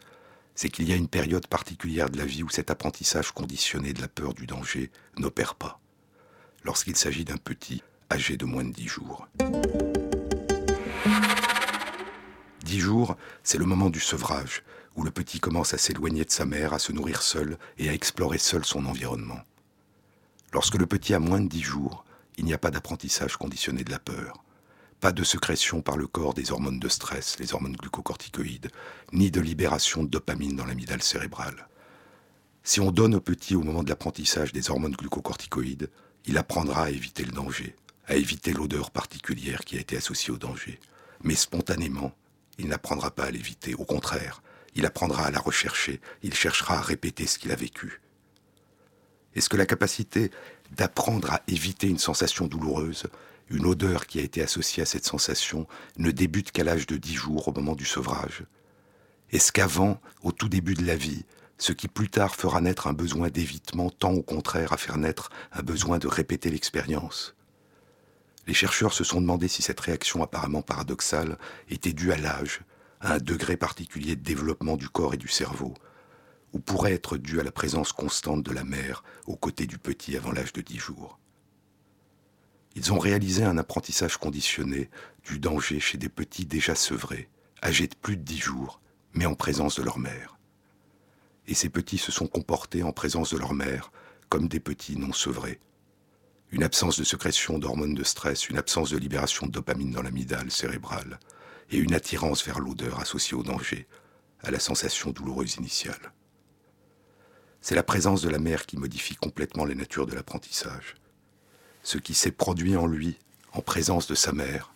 c'est 0.55 0.69
qu'il 0.69 0.89
y 0.89 0.93
a 0.93 0.95
une 0.95 1.07
période 1.07 1.45
particulière 1.45 2.09
de 2.09 2.17
la 2.17 2.25
vie 2.25 2.41
où 2.41 2.49
cet 2.49 2.71
apprentissage 2.71 3.31
conditionné 3.31 3.93
de 3.93 4.01
la 4.01 4.07
peur 4.07 4.33
du 4.33 4.47
danger 4.47 4.89
n'opère 5.17 5.53
pas, 5.53 5.79
lorsqu'il 6.63 6.95
s'agit 6.95 7.25
d'un 7.25 7.37
petit 7.37 7.83
âgé 8.11 8.37
de 8.37 8.45
moins 8.45 8.63
de 8.63 8.71
dix 8.71 8.87
jours. 8.87 9.27
Dix 12.63 12.79
jours, 12.79 13.15
c'est 13.43 13.59
le 13.59 13.65
moment 13.65 13.91
du 13.91 13.99
sevrage, 13.99 14.63
où 14.95 15.03
le 15.03 15.11
petit 15.11 15.39
commence 15.39 15.75
à 15.75 15.77
s'éloigner 15.77 16.25
de 16.25 16.31
sa 16.31 16.45
mère, 16.45 16.73
à 16.73 16.79
se 16.79 16.91
nourrir 16.91 17.21
seul 17.21 17.59
et 17.77 17.89
à 17.89 17.93
explorer 17.93 18.39
seul 18.39 18.65
son 18.65 18.85
environnement. 18.85 19.41
Lorsque 20.53 20.75
le 20.75 20.87
petit 20.87 21.13
a 21.13 21.19
moins 21.19 21.41
de 21.41 21.49
dix 21.49 21.61
jours, 21.61 22.05
il 22.37 22.45
n'y 22.45 22.53
a 22.53 22.57
pas 22.57 22.71
d'apprentissage 22.71 23.37
conditionné 23.37 23.83
de 23.83 23.91
la 23.91 23.99
peur, 23.99 24.44
pas 24.99 25.12
de 25.12 25.23
sécrétion 25.23 25.81
par 25.81 25.97
le 25.97 26.08
corps 26.08 26.34
des 26.34 26.51
hormones 26.51 26.79
de 26.79 26.89
stress, 26.89 27.38
les 27.39 27.53
hormones 27.53 27.75
glucocorticoïdes, 27.75 28.71
ni 29.13 29.31
de 29.31 29.41
libération 29.41 30.03
de 30.03 30.10
dopamine 30.10 30.55
dans 30.55 30.65
l'amygdale 30.65 31.03
cérébrale. 31.03 31.67
Si 32.63 32.79
on 32.79 32.91
donne 32.91 33.15
au 33.15 33.21
petit 33.21 33.55
au 33.55 33.62
moment 33.62 33.84
de 33.84 33.89
l'apprentissage 33.89 34.51
des 34.51 34.71
hormones 34.71 34.95
glucocorticoïdes, 34.95 35.89
il 36.25 36.38
apprendra 36.38 36.86
à 36.86 36.89
éviter 36.89 37.23
le 37.23 37.31
danger, 37.31 37.75
à 38.08 38.15
éviter 38.15 38.53
l'odeur 38.53 38.89
particulière 38.89 39.63
qui 39.65 39.77
a 39.77 39.81
été 39.81 39.97
associée 39.97 40.34
au 40.34 40.38
danger. 40.38 40.79
Mais 41.23 41.36
spontanément, 41.36 42.13
il 42.58 42.67
n'apprendra 42.67 43.12
pas 43.12 43.25
à 43.25 43.31
l'éviter. 43.31 43.75
Au 43.75 43.86
contraire, 43.86 44.41
il 44.75 44.86
apprendra 44.86 45.25
à 45.25 45.31
la 45.31 45.39
rechercher, 45.39 46.01
il 46.23 46.34
cherchera 46.34 46.79
à 46.79 46.81
répéter 46.81 47.27
ce 47.27 47.38
qu'il 47.38 47.51
a 47.51 47.55
vécu. 47.55 48.01
Est-ce 49.36 49.49
que 49.49 49.58
la 49.58 49.65
capacité 49.65 50.31
d'apprendre 50.71 51.31
à 51.31 51.41
éviter 51.47 51.88
une 51.88 51.99
sensation 51.99 52.47
douloureuse, 52.47 53.03
une 53.49 53.65
odeur 53.65 54.08
qui 54.08 54.19
a 54.19 54.23
été 54.23 54.41
associée 54.41 54.84
à 54.84 54.86
cette 54.86 55.05
sensation, 55.05 55.67
ne 55.97 56.12
débute 56.12 56.51
qu'à 56.51 56.63
l'âge 56.63 56.88
de 56.88 56.97
dix 56.97 57.15
jours 57.15 57.47
au 57.47 57.53
moment 57.53 57.75
du 57.75 57.86
sevrage 57.86 58.43
Est-ce 59.31 59.51
qu'avant, 59.51 60.01
au 60.23 60.31
tout 60.31 60.49
début 60.49 60.73
de 60.73 60.86
la 60.86 60.95
vie, 60.95 61.25
ce 61.58 61.71
qui 61.71 61.88
plus 61.88 62.10
tard 62.10 62.36
fera 62.36 62.60
naître 62.62 62.88
un 62.88 62.93
besoin 62.93 63.29
d'évitement 63.29 63.89
tend 63.89 64.13
au 64.13 64.23
contraire 64.23 64.73
à 64.73 64.77
faire 64.77 64.97
naître 64.97 65.29
un 65.51 65.62
besoin 65.62 65.99
de 65.99 66.08
répéter 66.08 66.49
l'expérience? 66.49 67.36
Les 68.47 68.53
chercheurs 68.53 68.93
se 68.93 69.03
sont 69.03 69.21
demandé 69.21 69.47
si 69.47 69.62
cette 69.62 69.79
réaction 69.79 70.21
apparemment 70.21 70.62
paradoxale 70.62 71.38
était 71.69 71.93
due 71.93 72.12
à 72.12 72.17
l'âge, 72.17 72.62
à 72.99 73.13
un 73.13 73.17
degré 73.17 73.58
particulier 73.58 74.15
de 74.15 74.23
développement 74.23 74.77
du 74.77 74.89
corps 74.89 75.13
et 75.13 75.17
du 75.17 75.27
cerveau, 75.27 75.73
ou 76.53 76.60
pourrait 76.60 76.93
être 76.93 77.17
due 77.17 77.39
à 77.39 77.43
la 77.43 77.51
présence 77.51 77.91
constante 77.91 78.43
de 78.43 78.51
la 78.51 78.63
mère 78.63 79.03
aux 79.25 79.36
côtés 79.36 79.65
du 79.65 79.77
petit 79.77 80.15
avant 80.15 80.31
l'âge 80.31 80.53
de 80.53 80.62
dix 80.62 80.77
jours. 80.77 81.19
Ils 82.75 82.91
ont 82.91 82.99
réalisé 82.99 83.43
un 83.43 83.57
apprentissage 83.57 84.17
conditionné 84.17 84.89
du 85.23 85.39
danger 85.39 85.79
chez 85.79 85.97
des 85.97 86.09
petits 86.09 86.45
déjà 86.45 86.75
sevrés, 86.75 87.29
âgés 87.63 87.88
de 87.88 87.95
plus 87.95 88.17
de 88.17 88.21
dix 88.21 88.38
jours, 88.38 88.81
mais 89.13 89.25
en 89.25 89.33
présence 89.33 89.77
de 89.79 89.83
leur 89.83 89.97
mère. 89.97 90.38
Et 91.47 91.53
ces 91.53 91.69
petits 91.69 91.97
se 91.97 92.11
sont 92.11 92.27
comportés 92.27 92.83
en 92.83 92.91
présence 92.91 93.33
de 93.33 93.38
leur 93.38 93.53
mère 93.53 93.91
comme 94.27 94.49
des 94.49 94.59
petits 94.59 94.97
non 94.97 95.13
sevrés. 95.13 95.61
Une 96.51 96.63
absence 96.63 96.99
de 96.99 97.03
sécrétion 97.05 97.59
d'hormones 97.59 97.93
de 97.93 98.03
stress, 98.03 98.49
une 98.49 98.57
absence 98.57 98.89
de 98.91 98.97
libération 98.97 99.47
de 99.47 99.51
dopamine 99.51 99.91
dans 99.91 100.01
l'amygdale 100.01 100.51
cérébrale, 100.51 101.19
et 101.71 101.77
une 101.77 101.93
attirance 101.93 102.45
vers 102.45 102.59
l'odeur 102.59 102.99
associée 102.99 103.38
au 103.38 103.43
danger, 103.43 103.88
à 104.41 104.51
la 104.51 104.59
sensation 104.59 105.11
douloureuse 105.11 105.55
initiale. 105.55 106.11
C'est 107.61 107.75
la 107.75 107.83
présence 107.83 108.21
de 108.21 108.29
la 108.29 108.38
mère 108.38 108.65
qui 108.65 108.77
modifie 108.77 109.15
complètement 109.15 109.65
la 109.65 109.75
nature 109.75 110.05
de 110.05 110.13
l'apprentissage. 110.13 110.95
Ce 111.85 111.99
qui 111.99 112.15
s'est 112.15 112.31
produit 112.31 112.75
en 112.75 112.87
lui, 112.87 113.19
en 113.53 113.61
présence 113.61 114.07
de 114.07 114.15
sa 114.15 114.31
mère, 114.31 114.73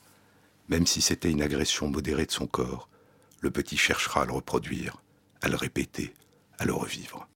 même 0.67 0.85
si 0.85 1.01
c'était 1.01 1.31
une 1.31 1.41
agression 1.41 1.87
modérée 1.87 2.27
de 2.27 2.31
son 2.31 2.45
corps, 2.45 2.87
le 3.41 3.49
petit 3.49 3.77
cherchera 3.77 4.21
à 4.21 4.25
le 4.25 4.33
reproduire, 4.33 4.97
à 5.41 5.49
le 5.49 5.55
répéter, 5.55 6.13
à 6.59 6.65
le 6.65 6.73
revivre. 6.73 7.27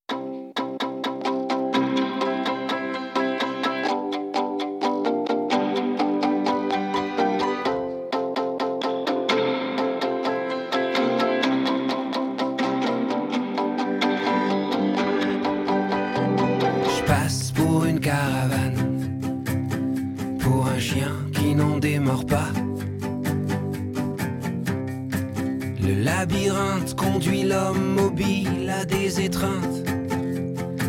L'homme 27.31 27.95
mobile 27.95 28.69
à 28.69 28.85
des 28.85 29.21
étreintes, 29.21 29.87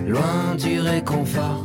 loin 0.07 0.55
du 0.59 0.81
réconfort. 0.81 1.65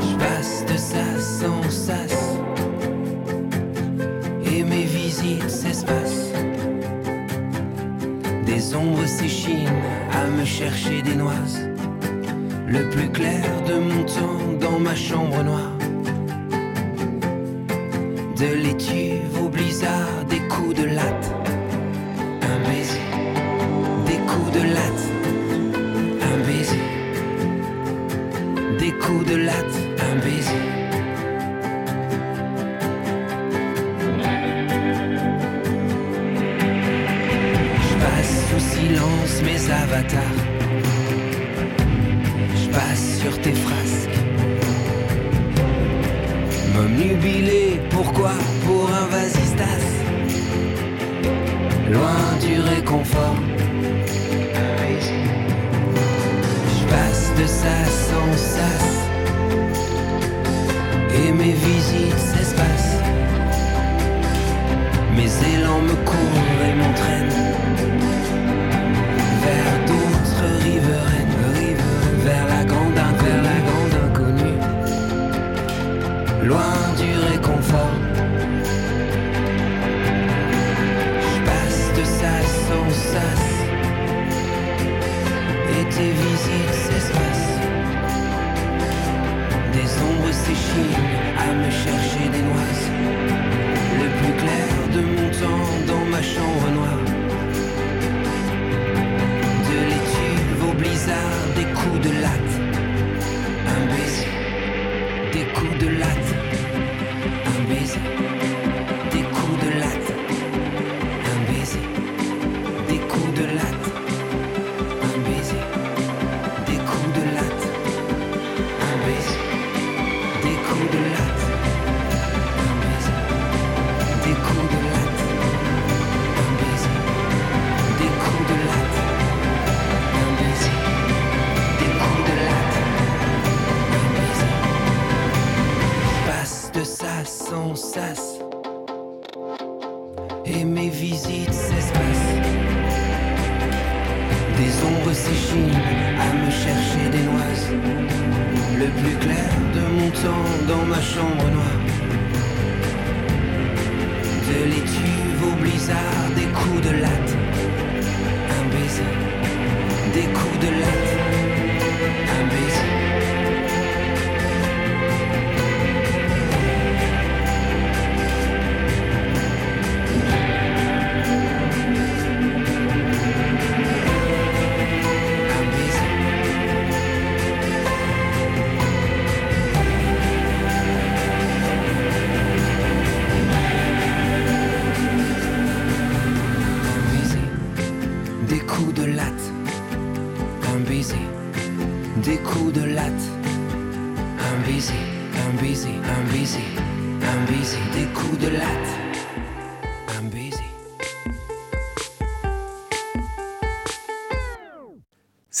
Je 0.00 0.16
passe 0.16 0.64
de 0.66 0.76
sas 0.76 1.44
en 1.44 1.70
sas, 1.70 2.38
et 4.46 4.62
mes 4.62 4.84
visites 4.84 5.50
s'espacent. 5.50 6.32
Des 8.46 8.74
ombres 8.74 9.06
s'échinent 9.06 9.68
à 10.12 10.26
me 10.26 10.44
chercher 10.44 11.02
des 11.02 11.14
noises. 11.14 11.68
Le 12.66 12.88
plus 12.90 13.10
clair 13.10 13.44
de 13.68 13.74
mon 13.74 14.02
temps 14.04 14.58
dans 14.60 14.78
ma 14.78 14.94
chambre 14.94 15.42
noire. 15.42 15.73
Je 42.56 42.68
passe 42.70 43.20
sur 43.20 43.40
tes 43.40 43.52
frasques. 43.52 44.18
M'omnubiler, 46.74 47.80
pourquoi? 47.90 48.32
Pour 48.64 48.90
un 48.90 49.06
vasistas. 49.06 49.86
Loin 51.92 52.24
du 52.44 52.60
réconfort. 52.60 53.36
Je 56.76 56.84
passe 56.86 57.32
de 57.38 57.46
sas 57.46 58.12
en 58.20 58.36
sas. 58.36 58.88
Et 61.14 61.30
mes 61.30 61.52
visites 61.52 62.18
s'espacent. 62.18 63.00
Mes 65.14 65.30
élans 65.54 65.82
me 65.82 65.94
courent 66.04 66.62
et 66.68 66.74
m'entraînent 66.74 67.43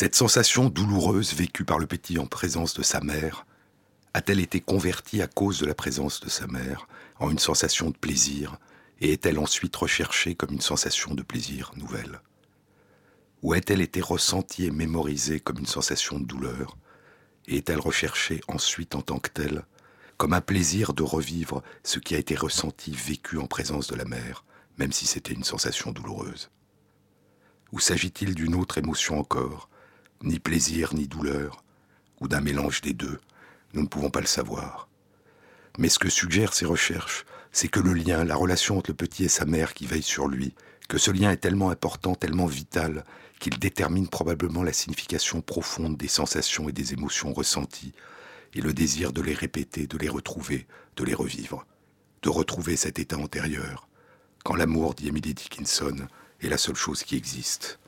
Cette 0.04 0.16
sensation 0.16 0.68
douloureuse 0.68 1.32
vécue 1.32 1.64
par 1.64 1.78
le 1.78 1.86
petit 1.86 2.18
en 2.18 2.26
présence 2.26 2.74
de 2.74 2.82
sa 2.82 3.00
mère 3.00 3.46
a-t-elle 4.12 4.38
été 4.38 4.60
convertie 4.60 5.22
à 5.22 5.26
cause 5.26 5.60
de 5.60 5.64
la 5.64 5.74
présence 5.74 6.20
de 6.20 6.28
sa 6.28 6.46
mère 6.46 6.86
en 7.20 7.30
une 7.30 7.38
sensation 7.38 7.88
de 7.88 7.96
plaisir 7.96 8.58
et 9.00 9.14
est-elle 9.14 9.38
ensuite 9.38 9.74
recherchée 9.74 10.34
comme 10.34 10.52
une 10.52 10.60
sensation 10.60 11.14
de 11.14 11.22
plaisir 11.22 11.72
nouvelle? 11.76 12.20
Ou 13.42 13.54
a-t-elle 13.54 13.80
été 13.80 14.02
ressentie 14.02 14.66
et 14.66 14.70
mémorisée 14.70 15.40
comme 15.40 15.60
une 15.60 15.64
sensation 15.64 16.20
de 16.20 16.26
douleur 16.26 16.76
et 17.46 17.56
est-elle 17.56 17.80
recherchée 17.80 18.42
ensuite 18.46 18.96
en 18.96 19.00
tant 19.00 19.18
que 19.18 19.30
telle 19.30 19.64
comme 20.18 20.34
un 20.34 20.42
plaisir 20.42 20.92
de 20.92 21.02
revivre 21.02 21.62
ce 21.82 21.98
qui 21.98 22.14
a 22.14 22.18
été 22.18 22.34
ressenti, 22.34 22.90
vécu 22.90 23.38
en 23.38 23.46
présence 23.46 23.86
de 23.86 23.96
la 23.96 24.04
mère, 24.04 24.44
même 24.76 24.92
si 24.92 25.06
c'était 25.06 25.32
une 25.32 25.44
sensation 25.44 25.92
douloureuse? 25.92 26.50
Ou 27.72 27.80
s'agit-il 27.80 28.34
d'une 28.34 28.54
autre 28.54 28.76
émotion 28.76 29.18
encore 29.18 29.70
ni 30.22 30.38
plaisir 30.38 30.94
ni 30.94 31.06
douleur, 31.06 31.62
ou 32.20 32.28
d'un 32.28 32.40
mélange 32.40 32.80
des 32.80 32.94
deux, 32.94 33.20
nous 33.72 33.82
ne 33.82 33.88
pouvons 33.88 34.10
pas 34.10 34.20
le 34.20 34.26
savoir. 34.26 34.88
Mais 35.78 35.88
ce 35.88 35.98
que 35.98 36.08
suggèrent 36.08 36.54
ces 36.54 36.66
recherches, 36.66 37.24
c'est 37.52 37.68
que 37.68 37.80
le 37.80 37.92
lien, 37.92 38.24
la 38.24 38.36
relation 38.36 38.78
entre 38.78 38.90
le 38.90 38.96
petit 38.96 39.24
et 39.24 39.28
sa 39.28 39.44
mère 39.44 39.74
qui 39.74 39.86
veille 39.86 40.02
sur 40.02 40.28
lui, 40.28 40.54
que 40.88 40.98
ce 40.98 41.10
lien 41.10 41.30
est 41.30 41.38
tellement 41.38 41.70
important, 41.70 42.14
tellement 42.14 42.46
vital, 42.46 43.04
qu'il 43.40 43.58
détermine 43.58 44.08
probablement 44.08 44.62
la 44.62 44.72
signification 44.72 45.40
profonde 45.40 45.96
des 45.96 46.08
sensations 46.08 46.68
et 46.68 46.72
des 46.72 46.92
émotions 46.92 47.32
ressenties, 47.32 47.92
et 48.54 48.60
le 48.60 48.72
désir 48.72 49.12
de 49.12 49.20
les 49.20 49.34
répéter, 49.34 49.86
de 49.86 49.98
les 49.98 50.08
retrouver, 50.08 50.66
de 50.96 51.04
les 51.04 51.14
revivre, 51.14 51.66
de 52.22 52.28
retrouver 52.28 52.76
cet 52.76 52.98
état 52.98 53.18
antérieur, 53.18 53.88
quand 54.44 54.54
l'amour, 54.54 54.94
dit 54.94 55.08
Emily 55.08 55.34
Dickinson, 55.34 55.96
est 56.40 56.48
la 56.48 56.58
seule 56.58 56.76
chose 56.76 57.02
qui 57.02 57.16
existe. 57.16 57.78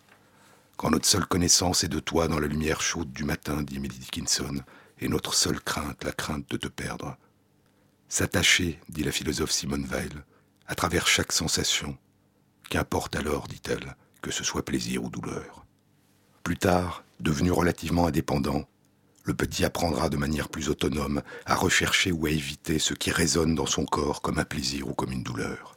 Quand 0.77 0.91
notre 0.91 1.07
seule 1.07 1.25
connaissance 1.25 1.85
est 1.85 1.89
de 1.89 2.01
toi 2.01 2.29
dans 2.29 2.39
la 2.39 2.47
lumière 2.47 2.83
chaude 2.83 3.11
du 3.11 3.25
matin, 3.25 3.63
dit 3.63 3.77
Emily 3.77 3.99
Dickinson, 3.99 4.63
et 4.99 5.09
notre 5.09 5.33
seule 5.33 5.61
crainte, 5.61 6.05
la 6.05 6.13
crainte 6.13 6.51
de 6.51 6.59
te 6.59 6.69
perdre. 6.69 7.17
S'attacher, 8.09 8.79
dit 8.91 9.03
la 9.03 9.11
philosophe 9.11 9.53
Simone 9.53 9.87
Weil, 9.87 10.25
à 10.67 10.75
travers 10.75 11.07
chaque 11.07 11.33
sensation. 11.33 11.97
Qu'importe 12.69 13.17
alors, 13.17 13.49
dit-elle, 13.49 13.97
que 14.21 14.31
ce 14.31 14.45
soit 14.45 14.67
plaisir 14.67 15.03
ou 15.03 15.09
douleur. 15.09 15.65
Plus 16.43 16.59
tard, 16.59 17.05
devenu 17.21 17.53
relativement 17.53 18.07
indépendant, 18.07 18.69
le 19.25 19.35
petit 19.35 19.65
apprendra 19.65 20.11
de 20.11 20.19
manière 20.19 20.51
plus 20.51 20.69
autonome 20.69 21.23
à 21.47 21.55
rechercher 21.55 22.13
ou 22.13 22.27
à 22.27 22.31
éviter 22.31 22.79
ce 22.79 22.93
qui 22.93 23.11
résonne 23.11 23.55
dans 23.55 23.67
son 23.67 23.87
corps 23.87 24.21
comme 24.21 24.39
un 24.39 24.45
plaisir 24.45 24.89
ou 24.89 24.93
comme 24.93 25.13
une 25.13 25.23
douleur. 25.23 25.76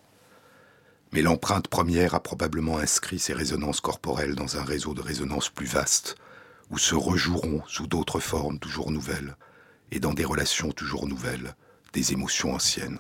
Mais 1.11 1.21
l'empreinte 1.21 1.67
première 1.67 2.13
a 2.13 2.19
probablement 2.21 2.77
inscrit 2.77 3.19
ces 3.19 3.33
résonances 3.33 3.81
corporelles 3.81 4.35
dans 4.35 4.57
un 4.57 4.63
réseau 4.63 4.93
de 4.93 5.01
résonances 5.01 5.49
plus 5.49 5.65
vaste, 5.65 6.15
où 6.69 6.77
se 6.77 6.95
rejoueront 6.95 7.63
sous 7.67 7.87
d'autres 7.87 8.19
formes 8.19 8.59
toujours 8.59 8.91
nouvelles, 8.91 9.35
et 9.91 9.99
dans 9.99 10.13
des 10.13 10.25
relations 10.25 10.71
toujours 10.71 11.07
nouvelles, 11.07 11.55
des 11.93 12.13
émotions 12.13 12.53
anciennes. 12.53 12.99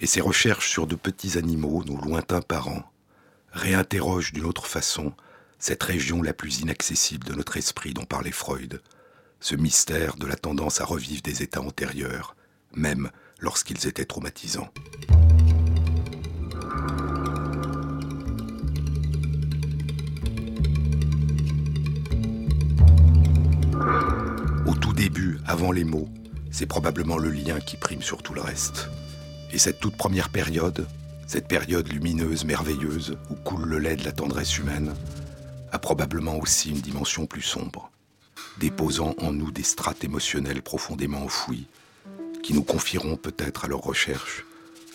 Et 0.00 0.06
ces 0.06 0.20
recherches 0.20 0.68
sur 0.68 0.86
de 0.86 0.96
petits 0.96 1.38
animaux, 1.38 1.84
nos 1.84 1.96
lointains 1.96 2.42
parents, 2.42 2.82
réinterrogent 3.52 4.32
d'une 4.32 4.44
autre 4.44 4.66
façon 4.66 5.12
cette 5.58 5.82
région 5.82 6.22
la 6.22 6.34
plus 6.34 6.60
inaccessible 6.60 7.26
de 7.26 7.34
notre 7.34 7.56
esprit 7.56 7.94
dont 7.94 8.04
parlait 8.04 8.32
Freud, 8.32 8.82
ce 9.40 9.54
mystère 9.54 10.16
de 10.16 10.26
la 10.26 10.36
tendance 10.36 10.80
à 10.80 10.84
revivre 10.84 11.22
des 11.22 11.42
états 11.42 11.62
antérieurs, 11.62 12.36
même 12.74 13.10
lorsqu'ils 13.40 13.86
étaient 13.86 14.04
traumatisants. 14.04 14.70
Début, 24.96 25.38
avant 25.46 25.72
les 25.72 25.84
mots, 25.84 26.08
c'est 26.50 26.66
probablement 26.66 27.18
le 27.18 27.30
lien 27.30 27.60
qui 27.60 27.76
prime 27.76 28.02
sur 28.02 28.22
tout 28.22 28.32
le 28.32 28.40
reste. 28.40 28.88
Et 29.52 29.58
cette 29.58 29.78
toute 29.78 29.96
première 29.96 30.30
période, 30.30 30.88
cette 31.26 31.48
période 31.48 31.86
lumineuse, 31.92 32.44
merveilleuse, 32.44 33.18
où 33.30 33.34
coule 33.34 33.66
le 33.66 33.78
lait 33.78 33.96
de 33.96 34.04
la 34.04 34.12
tendresse 34.12 34.56
humaine, 34.56 34.94
a 35.70 35.78
probablement 35.78 36.38
aussi 36.38 36.70
une 36.70 36.80
dimension 36.80 37.26
plus 37.26 37.42
sombre, 37.42 37.90
déposant 38.58 39.14
en 39.18 39.32
nous 39.32 39.50
des 39.50 39.62
strates 39.62 40.02
émotionnelles 40.02 40.62
profondément 40.62 41.22
enfouies, 41.22 41.66
qui 42.42 42.54
nous 42.54 42.64
confieront 42.64 43.16
peut-être 43.16 43.66
à 43.66 43.68
leur 43.68 43.80
recherche, 43.80 44.45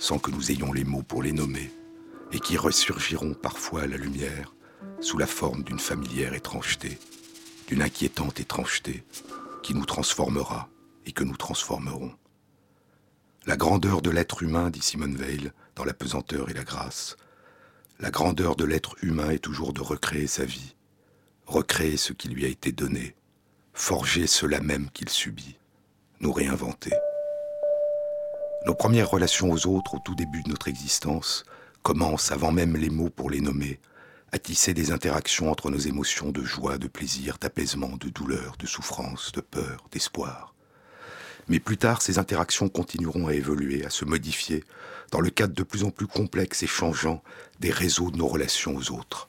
sans 0.02 0.18
que 0.18 0.32
nous 0.32 0.50
ayons 0.50 0.74
les 0.74 0.84
mots 0.84 1.04
pour 1.04 1.22
les 1.22 1.32
nommer, 1.32 1.72
et 2.32 2.40
qui 2.40 2.58
ressurgiront 2.58 3.36
parfois 3.36 3.84
à 3.84 3.88
la 3.88 3.98
lumière 3.98 4.56
sous 5.00 5.20
la 5.20 5.28
forme 5.28 5.64
d'une 5.64 5.78
familière 5.78 6.34
étrangeté, 6.34 6.98
d'une 7.68 7.84
inquiétante 7.84 8.40
étrangeté, 8.40 9.04
qui 9.62 9.76
nous 9.76 9.86
transformera 9.86 10.70
et 11.06 11.12
que 11.12 11.24
nous 11.24 11.38
transformerons. 11.38 12.12
La 13.46 13.58
grandeur 13.58 14.02
de 14.02 14.10
l'être 14.10 14.42
humain, 14.42 14.72
dit 14.72 14.82
Simone 14.82 15.16
Veil, 15.16 15.52
dans 15.76 15.86
La 15.86 15.94
pesanteur 15.94 16.50
et 16.50 16.54
la 16.54 16.64
grâce, 16.64 17.16
la 18.00 18.10
grandeur 18.10 18.56
de 18.56 18.66
l'être 18.66 18.96
humain 19.04 19.30
est 19.30 19.38
toujours 19.38 19.72
de 19.72 19.82
recréer 19.82 20.26
sa 20.26 20.46
vie, 20.46 20.76
recréer 21.46 21.98
ce 21.98 22.12
qui 22.12 22.28
lui 22.28 22.46
a 22.46 22.50
été 22.50 22.72
donné, 22.72 23.16
forger 23.74 24.26
cela 24.26 24.62
même 24.62 24.90
qu'il 24.90 25.10
subit, 25.10 25.60
nous 26.22 26.34
réinventer. 26.34 26.92
Nos 28.68 28.76
premières 28.76 29.10
relations 29.10 29.52
aux 29.52 29.66
autres 29.66 29.96
au 29.96 30.00
tout 30.00 30.14
début 30.14 30.44
de 30.44 30.50
notre 30.50 30.68
existence 30.68 31.46
commencent, 31.82 32.32
avant 32.32 32.52
même 32.52 32.78
les 32.78 32.92
mots 32.92 33.10
pour 33.10 33.32
les 33.32 33.42
nommer, 33.42 33.80
à 34.32 34.38
tisser 34.38 34.76
des 34.76 34.92
interactions 34.92 35.50
entre 35.50 35.72
nos 35.72 35.80
émotions 35.80 36.30
de 36.30 36.44
joie, 36.44 36.78
de 36.78 36.88
plaisir, 36.88 37.40
d'apaisement, 37.42 37.98
de 37.98 38.10
douleur, 38.10 38.56
de 38.60 38.68
souffrance, 38.68 39.32
de 39.32 39.42
peur, 39.42 39.88
d'espoir. 39.92 40.54
Mais 41.48 41.60
plus 41.60 41.78
tard, 41.78 42.04
ces 42.04 42.20
interactions 42.20 42.70
continueront 42.70 43.28
à 43.28 43.34
évoluer, 43.34 43.84
à 43.84 43.90
se 43.90 44.06
modifier, 44.06 44.64
dans 45.10 45.22
le 45.22 45.32
cadre 45.32 45.56
de 45.56 45.64
plus 45.64 45.84
en 45.84 45.90
plus 45.90 46.08
complexe 46.08 46.62
et 46.62 46.68
changeant 46.68 47.24
des 47.60 47.72
réseaux 47.72 48.12
de 48.12 48.18
nos 48.18 48.28
relations 48.28 48.76
aux 48.76 48.92
autres. 48.92 49.28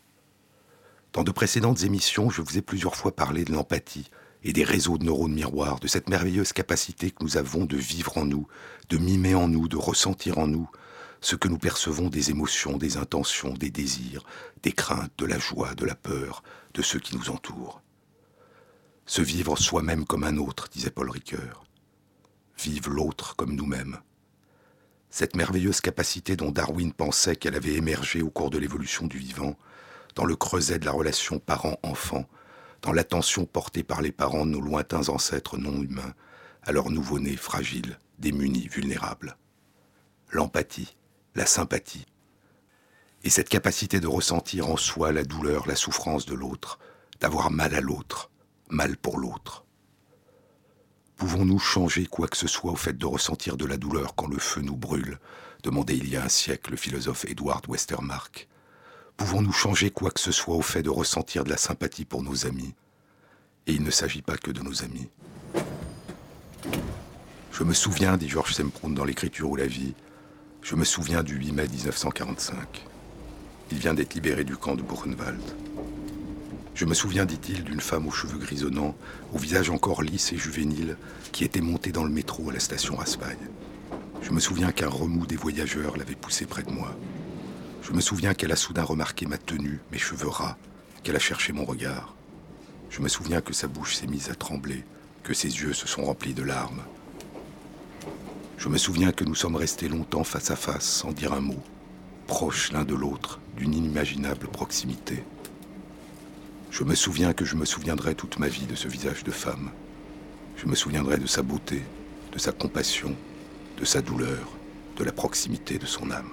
Dans 1.14 1.24
de 1.24 1.30
précédentes 1.30 1.85
émissions, 1.85 2.28
je 2.28 2.43
vous 2.43 2.59
ai 2.59 2.62
plusieurs 2.62 2.97
fois 2.97 3.16
parlé 3.16 3.45
de 3.45 3.53
l'empathie 3.53 4.11
et 4.45 4.53
des 4.53 4.64
réseaux 4.64 4.99
de 4.99 5.05
neurones 5.05 5.34
miroirs, 5.34 5.80
de 5.80 5.86
cette 5.86 6.09
merveilleuse 6.09 6.53
capacité 6.53 7.11
que 7.11 7.22
nous 7.22 7.36
avons 7.36 7.64
de 7.64 7.76
vivre 7.76 8.18
en 8.18 8.24
nous, 8.24 8.47
de 8.88 8.99
mimer 8.99 9.34
en 9.34 9.49
nous, 9.49 9.68
de 9.68 9.76
ressentir 9.76 10.38
en 10.38 10.47
nous 10.47 10.68
ce 11.20 11.36
que 11.36 11.49
nous 11.49 11.59
percevons 11.59 12.09
des 12.09 12.30
émotions, 12.30 12.78
des 12.78 12.97
intentions, 12.97 13.55
des 13.55 13.70
désirs, 13.70 14.24
des 14.62 14.72
craintes, 14.72 15.12
de 15.18 15.26
la 15.26 15.38
joie, 15.38 15.74
de 15.74 15.84
la 15.84 15.95
peur, 15.95 16.43
de 16.74 16.82
ceux 16.82 16.99
qui 16.99 17.16
nous 17.16 17.30
entourent. 17.30 17.80
Se 19.07 19.22
vivre 19.22 19.57
soi-même 19.57 20.05
comme 20.05 20.24
un 20.24 20.36
autre, 20.36 20.68
disait 20.68 20.90
Paul 20.90 21.11
Ricoeur 21.11 21.64
vive 22.62 22.88
l'autre 22.88 23.34
comme 23.36 23.55
nous-mêmes. 23.55 23.99
Cette 25.11 25.36
merveilleuse 25.36 25.80
capacité 25.80 26.36
dont 26.36 26.53
Darwin 26.53 26.93
pensait 26.93 27.36
qu'elle 27.36 27.57
avait 27.57 27.74
émergé 27.74 28.22
au 28.22 28.30
cours 28.30 28.51
de 28.51 28.59
l'évolution 28.59 29.07
du 29.07 29.18
vivant, 29.18 29.57
dans 30.14 30.24
le 30.24 30.36
creuset 30.36 30.78
de 30.78 30.84
la 30.84 30.93
relation 30.93 31.38
parent-enfant, 31.38 32.26
dans 32.83 32.93
l'attention 32.93 33.47
portée 33.47 33.83
par 33.83 34.03
les 34.03 34.12
parents 34.12 34.45
de 34.45 34.51
nos 34.51 34.61
lointains 34.61 35.09
ancêtres 35.09 35.57
non 35.57 35.83
humains, 35.83 36.14
à 36.62 36.72
leur 36.72 36.91
nouveau-né 36.91 37.37
fragile, 37.37 37.99
démunis, 38.18 38.68
vulnérables. 38.68 39.37
L'empathie, 40.30 40.97
la 41.35 41.47
sympathie, 41.47 42.07
et 43.24 43.30
cette 43.30 43.49
capacité 43.49 44.01
de 44.01 44.09
ressentir 44.09 44.68
en 44.68 44.76
soi 44.76 45.12
la 45.12 45.24
douleur, 45.24 45.66
la 45.66 45.76
souffrance 45.76 46.26
de 46.26 46.35
l'autre, 46.35 46.78
d'avoir 47.20 47.51
mal 47.51 47.74
à 47.74 47.80
l'autre, 47.80 48.30
mal 48.68 48.97
pour 48.97 49.18
l'autre. 49.18 49.64
Pouvons-nous 51.16 51.61
changer 51.61 52.07
quoi 52.07 52.26
que 52.26 52.37
ce 52.37 52.49
soit 52.49 52.72
au 52.72 52.76
fait 52.76 52.99
de 52.99 53.07
ressentir 53.07 53.57
de 53.57 53.64
la 53.64 53.76
douleur 53.76 54.16
quand 54.16 54.26
le 54.26 54.39
feu 54.39 54.61
nous 54.61 54.76
brûle? 54.76 55.18
demandait 55.62 55.97
il 55.97 56.09
y 56.09 56.16
a 56.16 56.24
un 56.24 56.28
siècle 56.28 56.72
le 56.72 56.76
philosophe 56.76 57.24
Edward 57.26 57.64
Westermarck. 57.68 58.49
Pouvons-nous 59.17 59.53
changer 59.53 59.91
quoi 59.91 60.11
que 60.11 60.21
ce 60.21 60.33
soit 60.33 60.57
au 60.57 60.63
fait 60.63 60.83
de 60.83 60.91
ressentir 60.91 61.45
de 61.45 61.51
la 61.51 61.57
sympathie 61.57 62.05
pour 62.05 62.23
nos 62.23 62.47
amis? 62.47 62.75
Et 63.67 63.73
il 63.73 63.83
ne 63.83 63.91
s'agit 63.91 64.23
pas 64.23 64.37
que 64.37 64.51
de 64.51 64.61
nos 64.61 64.83
amis. 64.83 65.09
Je 67.53 67.65
me 67.65 67.75
souviens, 67.75 68.17
dit 68.17 68.29
Georges 68.29 68.55
Semprún 68.55 68.95
dans 68.95 69.05
L'écriture 69.05 69.51
ou 69.51 69.57
la 69.57 69.67
vie, 69.67 69.95
je 70.63 70.75
me 70.75 70.85
souviens 70.85 71.23
du 71.23 71.37
8 71.37 71.53
mai 71.53 71.69
1945. 71.69 72.85
Il 73.71 73.79
vient 73.79 73.95
d'être 73.95 74.15
libéré 74.15 74.45
du 74.45 74.57
camp 74.57 74.75
de 74.75 74.83
Buchenwald. 74.83 75.41
Je 76.75 76.85
me 76.87 76.95
souviens, 76.95 77.27
dit-il, 77.27 77.65
d'une 77.65 77.81
femme 77.81 78.07
aux 78.07 78.13
cheveux 78.13 78.39
grisonnants, 78.39 78.97
au 79.35 79.39
visage 79.39 79.71
encore 79.71 80.03
lisse 80.03 80.33
et 80.33 80.39
juvénile, 80.39 80.97
qui 81.31 81.45
était 81.45 81.61
montée 81.61 81.93
dans 81.93 82.05
le 82.05 82.11
métro 82.11 82.49
à 82.51 82.53
la 82.53 82.61
station 82.61 82.97
Raspail. 82.97 83.37
Je 84.23 84.31
me 84.31 84.41
souviens 84.41 84.73
qu'un 84.73 84.89
remous 84.89 85.27
des 85.27 85.37
voyageurs 85.37 85.97
l'avait 85.97 86.15
poussée 86.15 86.47
près 86.47 86.63
de 86.63 86.71
moi. 86.71 86.97
Je 87.83 87.93
me 87.93 88.01
souviens 88.01 88.33
qu'elle 88.33 88.53
a 88.53 88.57
soudain 88.57 88.85
remarqué 88.85 89.26
ma 89.26 89.39
tenue, 89.39 89.80
mes 89.91 89.99
cheveux 89.99 90.28
ras, 90.28 90.57
qu'elle 91.03 91.16
a 91.16 91.18
cherché 91.18 91.53
mon 91.53 91.64
regard. 91.64 92.14
Je 92.91 93.01
me 93.01 93.09
souviens 93.09 93.41
que 93.41 93.53
sa 93.53 93.66
bouche 93.66 93.97
s'est 93.97 94.07
mise 94.07 94.30
à 94.30 94.37
trembler, 94.37 94.85
que 95.24 95.35
ses 95.35 95.49
yeux 95.49 95.72
se 95.72 95.89
sont 95.89 96.05
remplis 96.05 96.33
de 96.33 96.45
larmes. 96.45 96.83
Je 98.57 98.68
me 98.68 98.78
souviens 98.78 99.11
que 99.11 99.24
nous 99.24 99.35
sommes 99.35 99.57
restés 99.57 99.89
longtemps 99.89 100.22
face 100.22 100.53
à 100.53 100.57
face 100.57 100.85
sans 100.85 101.11
dire 101.11 101.33
un 101.33 101.41
mot, 101.41 101.61
proches 102.28 102.70
l'un 102.70 102.85
de 102.85 102.95
l'autre, 102.95 103.41
d'une 103.57 103.74
inimaginable 103.74 104.47
proximité. 104.47 105.24
Je 106.70 106.85
me 106.85 106.95
souviens 106.95 107.33
que 107.33 107.45
je 107.45 107.57
me 107.57 107.64
souviendrai 107.64 108.14
toute 108.14 108.39
ma 108.39 108.47
vie 108.47 108.66
de 108.66 108.76
ce 108.76 108.87
visage 108.87 109.24
de 109.24 109.33
femme. 109.33 109.72
Je 110.57 110.66
me 110.66 110.76
souviendrai 110.76 111.18
de 111.18 111.26
sa 111.26 111.43
beauté, 111.43 111.83
de 112.33 112.39
sa 112.39 112.53
compassion, 112.53 113.16
de 113.76 113.85
sa 113.85 114.01
douleur, 114.01 114.57
de 114.97 115.03
la 115.03 115.12
proximité 115.12 115.78
de 115.78 115.87
son 115.87 116.12
âme. 116.12 116.30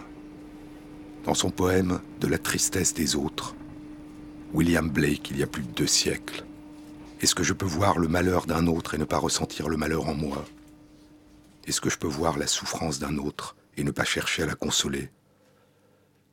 Dans 1.25 1.33
son 1.33 1.51
poème 1.51 2.01
De 2.19 2.27
la 2.27 2.37
tristesse 2.37 2.93
des 2.93 3.15
autres, 3.15 3.55
William 4.53 4.89
Blake, 4.89 5.29
il 5.31 5.37
y 5.37 5.43
a 5.43 5.47
plus 5.47 5.63
de 5.63 5.71
deux 5.71 5.87
siècles, 5.87 6.43
est-ce 7.21 7.35
que 7.35 7.43
je 7.43 7.51
peux 7.51 7.65
voir 7.65 7.99
le 7.99 8.07
malheur 8.07 8.45
d'un 8.45 8.65
autre 8.67 8.95
et 8.95 8.97
ne 8.97 9.03
pas 9.03 9.17
ressentir 9.17 9.67
le 9.67 9.75
malheur 9.75 10.07
en 10.07 10.13
moi? 10.13 10.45
Est-ce 11.67 11.81
que 11.81 11.89
je 11.89 11.97
peux 11.97 12.07
voir 12.07 12.37
la 12.37 12.47
souffrance 12.47 12.97
d'un 12.97 13.17
autre 13.17 13.57
et 13.75 13.83
ne 13.83 13.91
pas 13.91 14.05
chercher 14.05 14.43
à 14.43 14.45
la 14.45 14.55
consoler? 14.55 15.11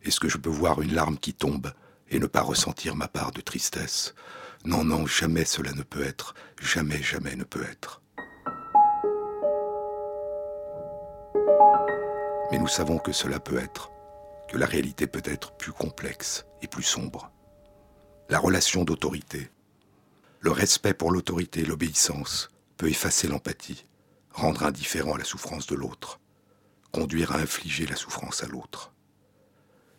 Est-ce 0.05 0.20
que 0.20 0.28
je 0.28 0.39
peux 0.39 0.49
voir 0.49 0.80
une 0.80 0.95
larme 0.95 1.18
qui 1.18 1.34
tombe 1.34 1.72
et 2.09 2.20
ne 2.20 2.26
pas 2.26 2.41
ressentir 2.41 2.95
ma 2.95 3.09
part 3.09 3.32
de 3.32 3.41
tristesse? 3.41 4.14
Non, 4.64 4.84
non, 4.84 5.07
jamais 5.07 5.45
cela 5.45 5.72
ne 5.72 5.82
peut 5.82 6.05
être, 6.05 6.34
jamais, 6.61 7.03
jamais 7.03 7.34
ne 7.34 7.43
peut 7.43 7.64
être. 7.64 8.01
Mais 12.53 12.59
nous 12.59 12.68
savons 12.68 12.99
que 12.99 13.11
cela 13.11 13.41
peut 13.41 13.59
être, 13.59 13.91
que 14.49 14.57
la 14.57 14.67
réalité 14.67 15.07
peut 15.07 15.23
être 15.25 15.57
plus 15.57 15.73
complexe 15.73 16.47
et 16.63 16.69
plus 16.69 16.83
sombre. 16.83 17.33
La 18.29 18.39
relation 18.39 18.85
d'autorité, 18.85 19.51
le 20.41 20.53
respect 20.53 20.95
pour 20.95 21.11
l'autorité 21.11 21.61
et 21.63 21.65
l'obéissance 21.65 22.51
peut 22.77 22.89
effacer 22.89 23.27
l'empathie, 23.27 23.85
rendre 24.31 24.65
indifférent 24.65 25.15
à 25.15 25.19
la 25.19 25.25
souffrance 25.25 25.67
de 25.67 25.75
l'autre, 25.75 26.21
conduire 26.93 27.33
à 27.33 27.39
infliger 27.39 27.85
la 27.87 27.97
souffrance 27.97 28.45
à 28.45 28.47
l'autre. 28.47 28.93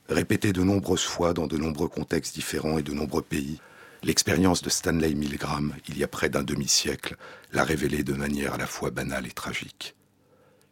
Répétée 0.07 0.53
de 0.53 0.63
nombreuses 0.63 1.03
fois 1.03 1.33
dans 1.33 1.47
de 1.47 1.57
nombreux 1.57 1.89
contextes 1.89 2.33
différents 2.33 2.77
et 2.77 2.83
de 2.83 2.93
nombreux 2.93 3.23
pays, 3.23 3.59
l'expérience 4.03 4.61
de 4.61 4.69
Stanley 4.69 5.15
Milgram, 5.15 5.75
il 5.89 5.97
y 5.97 6.03
a 6.05 6.07
près 6.07 6.29
d'un 6.29 6.43
demi-siècle, 6.43 7.17
l'a 7.51 7.65
révélée 7.65 8.03
de 8.03 8.13
manière 8.13 8.53
à 8.53 8.57
la 8.57 8.67
fois 8.67 8.89
banale 8.89 9.27
et 9.27 9.31
tragique. 9.31 9.96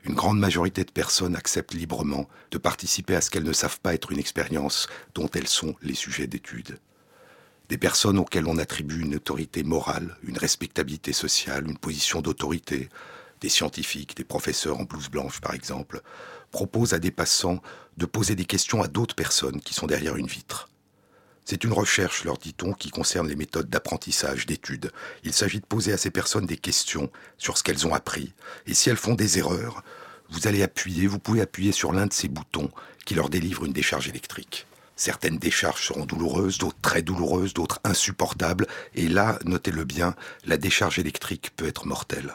Une 0.05 0.13
grande 0.13 0.37
majorité 0.37 0.83
de 0.83 0.91
personnes 0.91 1.35
acceptent 1.35 1.73
librement 1.73 2.29
de 2.51 2.59
participer 2.59 3.15
à 3.15 3.21
ce 3.21 3.31
qu'elles 3.31 3.43
ne 3.43 3.53
savent 3.53 3.79
pas 3.79 3.95
être 3.95 4.11
une 4.11 4.19
expérience 4.19 4.87
dont 5.15 5.27
elles 5.33 5.47
sont 5.47 5.75
les 5.81 5.95
sujets 5.95 6.27
d'étude. 6.27 6.77
Des 7.69 7.79
personnes 7.79 8.19
auxquelles 8.19 8.47
on 8.47 8.59
attribue 8.59 9.01
une 9.01 9.15
autorité 9.15 9.63
morale, 9.63 10.15
une 10.21 10.37
respectabilité 10.37 11.11
sociale, 11.11 11.67
une 11.67 11.79
position 11.79 12.21
d'autorité, 12.21 12.89
des 13.41 13.49
scientifiques, 13.49 14.15
des 14.15 14.23
professeurs 14.23 14.79
en 14.79 14.83
blouse 14.83 15.09
blanche 15.09 15.41
par 15.41 15.55
exemple, 15.55 16.01
proposent 16.51 16.93
à 16.93 16.99
des 16.99 17.09
passants 17.09 17.59
de 17.97 18.05
poser 18.05 18.35
des 18.35 18.45
questions 18.45 18.83
à 18.83 18.87
d'autres 18.87 19.15
personnes 19.15 19.59
qui 19.59 19.73
sont 19.73 19.87
derrière 19.87 20.17
une 20.17 20.27
vitre. 20.27 20.69
C'est 21.45 21.63
une 21.63 21.73
recherche, 21.73 22.23
leur 22.23 22.39
dit-on, 22.39 22.73
qui 22.73 22.89
concerne 22.89 23.27
les 23.27 23.35
méthodes 23.35 23.69
d'apprentissage, 23.69 24.47
d'étude. 24.47 24.91
Il 25.23 25.31
s'agit 25.31 25.59
de 25.59 25.65
poser 25.65 25.93
à 25.93 25.97
ces 25.97 26.09
personnes 26.09 26.47
des 26.47 26.57
questions 26.57 27.11
sur 27.37 27.59
ce 27.59 27.63
qu'elles 27.63 27.85
ont 27.85 27.93
appris. 27.93 28.33
Et 28.65 28.73
si 28.73 28.89
elles 28.89 28.97
font 28.97 29.13
des 29.13 29.37
erreurs, 29.37 29.83
vous 30.29 30.47
allez 30.47 30.63
appuyer, 30.63 31.05
vous 31.05 31.19
pouvez 31.19 31.41
appuyer 31.41 31.71
sur 31.71 31.93
l'un 31.93 32.07
de 32.07 32.13
ces 32.13 32.29
boutons 32.29 32.71
qui 33.05 33.13
leur 33.13 33.29
délivre 33.29 33.63
une 33.63 33.73
décharge 33.73 34.09
électrique. 34.09 34.65
Certaines 34.95 35.37
décharges 35.37 35.85
seront 35.85 36.05
douloureuses, 36.05 36.57
d'autres 36.57 36.81
très 36.81 37.03
douloureuses, 37.03 37.53
d'autres 37.53 37.79
insupportables. 37.83 38.65
Et 38.95 39.07
là, 39.07 39.37
notez-le 39.45 39.83
bien, 39.83 40.15
la 40.45 40.57
décharge 40.57 40.97
électrique 40.97 41.51
peut 41.55 41.67
être 41.67 41.85
mortelle. 41.85 42.33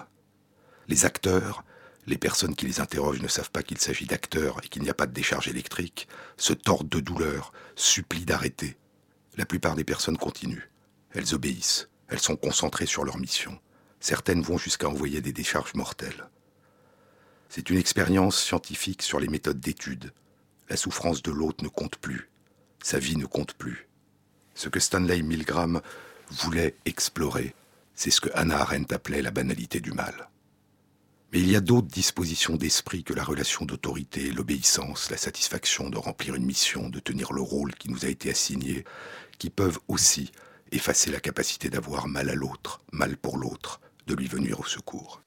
Les 0.86 1.04
acteurs, 1.04 1.64
les 2.06 2.18
personnes 2.18 2.54
qui 2.54 2.66
les 2.66 2.80
interrogent 2.80 3.22
ne 3.22 3.28
savent 3.28 3.50
pas 3.50 3.64
qu'il 3.64 3.78
s'agit 3.78 4.06
d'acteurs 4.06 4.60
et 4.62 4.68
qu'il 4.68 4.82
n'y 4.82 4.90
a 4.90 4.94
pas 4.94 5.06
de 5.06 5.12
décharge 5.12 5.48
électrique, 5.48 6.06
se 6.36 6.52
tordent 6.52 6.88
de 6.88 7.00
douleur, 7.00 7.52
supplient 7.74 8.24
d'arrêter. 8.24 8.76
La 9.40 9.46
plupart 9.46 9.74
des 9.74 9.84
personnes 9.84 10.18
continuent. 10.18 10.68
Elles 11.14 11.34
obéissent. 11.34 11.88
Elles 12.08 12.18
sont 12.18 12.36
concentrées 12.36 12.84
sur 12.84 13.04
leur 13.04 13.16
mission. 13.16 13.58
Certaines 13.98 14.42
vont 14.42 14.58
jusqu'à 14.58 14.86
envoyer 14.86 15.22
des 15.22 15.32
décharges 15.32 15.72
mortelles. 15.72 16.28
C'est 17.48 17.70
une 17.70 17.78
expérience 17.78 18.38
scientifique 18.38 19.00
sur 19.00 19.18
les 19.18 19.28
méthodes 19.28 19.58
d'étude. 19.58 20.12
La 20.68 20.76
souffrance 20.76 21.22
de 21.22 21.30
l'autre 21.30 21.64
ne 21.64 21.70
compte 21.70 21.96
plus. 21.96 22.28
Sa 22.82 22.98
vie 22.98 23.16
ne 23.16 23.24
compte 23.24 23.54
plus. 23.54 23.88
Ce 24.54 24.68
que 24.68 24.78
Stanley 24.78 25.22
Milgram 25.22 25.80
voulait 26.28 26.74
explorer, 26.84 27.54
c'est 27.94 28.10
ce 28.10 28.20
que 28.20 28.28
Hannah 28.34 28.60
Arendt 28.60 28.94
appelait 28.94 29.22
la 29.22 29.30
banalité 29.30 29.80
du 29.80 29.92
mal. 29.92 30.28
Mais 31.32 31.38
il 31.38 31.50
y 31.50 31.56
a 31.56 31.60
d'autres 31.60 31.88
dispositions 31.88 32.56
d'esprit 32.56 33.04
que 33.04 33.14
la 33.14 33.24
relation 33.24 33.64
d'autorité, 33.64 34.32
l'obéissance, 34.32 35.10
la 35.10 35.16
satisfaction 35.16 35.88
de 35.88 35.96
remplir 35.96 36.34
une 36.34 36.44
mission, 36.44 36.90
de 36.90 36.98
tenir 36.98 37.32
le 37.32 37.40
rôle 37.40 37.74
qui 37.74 37.88
nous 37.88 38.04
a 38.04 38.08
été 38.08 38.30
assigné, 38.30 38.84
qui 39.40 39.50
peuvent 39.50 39.78
aussi 39.88 40.30
effacer 40.70 41.10
la 41.10 41.18
capacité 41.18 41.70
d'avoir 41.70 42.06
mal 42.06 42.28
à 42.28 42.34
l'autre, 42.34 42.82
mal 42.92 43.16
pour 43.16 43.38
l'autre, 43.38 43.80
de 44.06 44.14
lui 44.14 44.28
venir 44.28 44.60
au 44.60 44.64
secours. 44.64 45.22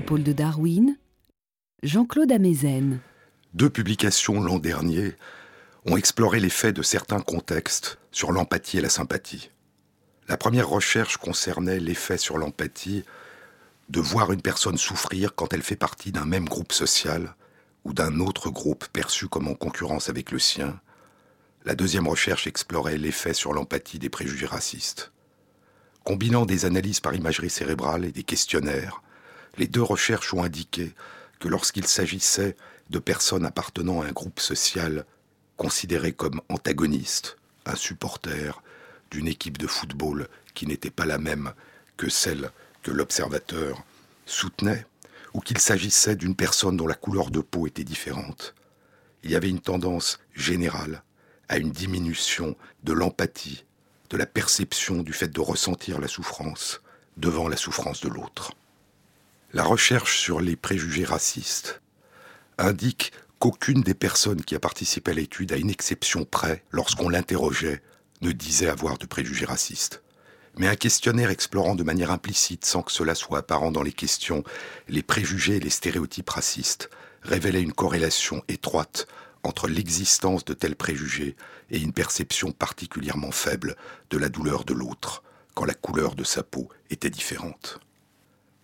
De 0.00 0.32
Darwin, 0.32 0.98
Jean-Claude 1.82 2.30
Amezen. 2.30 3.00
Deux 3.54 3.70
publications 3.70 4.42
l'an 4.42 4.58
dernier 4.58 5.14
ont 5.86 5.96
exploré 5.96 6.38
l'effet 6.38 6.74
de 6.74 6.82
certains 6.82 7.20
contextes 7.20 7.98
sur 8.12 8.30
l'empathie 8.30 8.76
et 8.76 8.82
la 8.82 8.90
sympathie. 8.90 9.50
La 10.28 10.36
première 10.36 10.68
recherche 10.68 11.16
concernait 11.16 11.80
l'effet 11.80 12.18
sur 12.18 12.36
l'empathie 12.36 13.04
de 13.88 14.00
voir 14.00 14.32
une 14.32 14.42
personne 14.42 14.76
souffrir 14.76 15.34
quand 15.34 15.54
elle 15.54 15.62
fait 15.62 15.76
partie 15.76 16.12
d'un 16.12 16.26
même 16.26 16.46
groupe 16.46 16.72
social 16.72 17.34
ou 17.84 17.94
d'un 17.94 18.20
autre 18.20 18.50
groupe 18.50 18.86
perçu 18.88 19.28
comme 19.28 19.48
en 19.48 19.54
concurrence 19.54 20.10
avec 20.10 20.30
le 20.30 20.38
sien. 20.38 20.78
La 21.64 21.74
deuxième 21.74 22.06
recherche 22.06 22.46
explorait 22.46 22.98
l'effet 22.98 23.32
sur 23.32 23.54
l'empathie 23.54 23.98
des 23.98 24.10
préjugés 24.10 24.46
racistes. 24.46 25.10
Combinant 26.04 26.44
des 26.44 26.66
analyses 26.66 27.00
par 27.00 27.14
imagerie 27.14 27.50
cérébrale 27.50 28.04
et 28.04 28.12
des 28.12 28.24
questionnaires, 28.24 29.00
les 29.58 29.66
deux 29.66 29.82
recherches 29.82 30.34
ont 30.34 30.42
indiqué 30.42 30.94
que 31.38 31.48
lorsqu'il 31.48 31.86
s'agissait 31.86 32.56
de 32.90 32.98
personnes 32.98 33.46
appartenant 33.46 34.02
à 34.02 34.06
un 34.06 34.12
groupe 34.12 34.40
social 34.40 35.04
considéré 35.56 36.12
comme 36.12 36.40
antagoniste, 36.48 37.36
un 37.64 37.76
supporter 37.76 38.62
d'une 39.10 39.28
équipe 39.28 39.58
de 39.58 39.66
football 39.66 40.28
qui 40.54 40.66
n'était 40.66 40.90
pas 40.90 41.06
la 41.06 41.18
même 41.18 41.52
que 41.96 42.08
celle 42.08 42.50
que 42.82 42.90
l'observateur 42.90 43.82
soutenait, 44.26 44.86
ou 45.34 45.40
qu'il 45.40 45.58
s'agissait 45.58 46.16
d'une 46.16 46.34
personne 46.34 46.76
dont 46.76 46.86
la 46.86 46.94
couleur 46.94 47.30
de 47.30 47.40
peau 47.40 47.66
était 47.66 47.84
différente. 47.84 48.54
Il 49.22 49.30
y 49.30 49.36
avait 49.36 49.50
une 49.50 49.60
tendance 49.60 50.18
générale 50.34 51.02
à 51.48 51.58
une 51.58 51.70
diminution 51.70 52.56
de 52.84 52.92
l'empathie, 52.92 53.64
de 54.10 54.16
la 54.16 54.26
perception 54.26 55.02
du 55.02 55.12
fait 55.12 55.28
de 55.28 55.40
ressentir 55.40 56.00
la 56.00 56.08
souffrance 56.08 56.80
devant 57.16 57.48
la 57.48 57.56
souffrance 57.56 58.00
de 58.00 58.08
l'autre. 58.08 58.52
La 59.52 59.62
recherche 59.62 60.18
sur 60.18 60.40
les 60.40 60.56
préjugés 60.56 61.04
racistes 61.04 61.80
indique 62.58 63.12
qu'aucune 63.38 63.80
des 63.80 63.94
personnes 63.94 64.42
qui 64.42 64.56
a 64.56 64.60
participé 64.60 65.12
à 65.12 65.14
l'étude, 65.14 65.52
à 65.52 65.56
une 65.56 65.70
exception 65.70 66.24
près, 66.24 66.64
lorsqu'on 66.72 67.08
l'interrogeait, 67.08 67.80
ne 68.22 68.32
disait 68.32 68.68
avoir 68.68 68.98
de 68.98 69.06
préjugés 69.06 69.44
racistes. 69.44 70.02
Mais 70.58 70.66
un 70.66 70.74
questionnaire 70.74 71.30
explorant 71.30 71.76
de 71.76 71.84
manière 71.84 72.10
implicite, 72.10 72.64
sans 72.64 72.82
que 72.82 72.90
cela 72.90 73.14
soit 73.14 73.38
apparent 73.38 73.70
dans 73.70 73.84
les 73.84 73.92
questions, 73.92 74.42
les 74.88 75.02
préjugés 75.02 75.56
et 75.56 75.60
les 75.60 75.70
stéréotypes 75.70 76.30
racistes, 76.30 76.90
révélait 77.22 77.62
une 77.62 77.72
corrélation 77.72 78.42
étroite 78.48 79.06
entre 79.44 79.68
l'existence 79.68 80.44
de 80.44 80.54
tels 80.54 80.76
préjugés 80.76 81.36
et 81.70 81.78
une 81.78 81.92
perception 81.92 82.50
particulièrement 82.50 83.30
faible 83.30 83.76
de 84.10 84.18
la 84.18 84.28
douleur 84.28 84.64
de 84.64 84.74
l'autre, 84.74 85.22
quand 85.54 85.66
la 85.66 85.74
couleur 85.74 86.16
de 86.16 86.24
sa 86.24 86.42
peau 86.42 86.68
était 86.90 87.10
différente. 87.10 87.78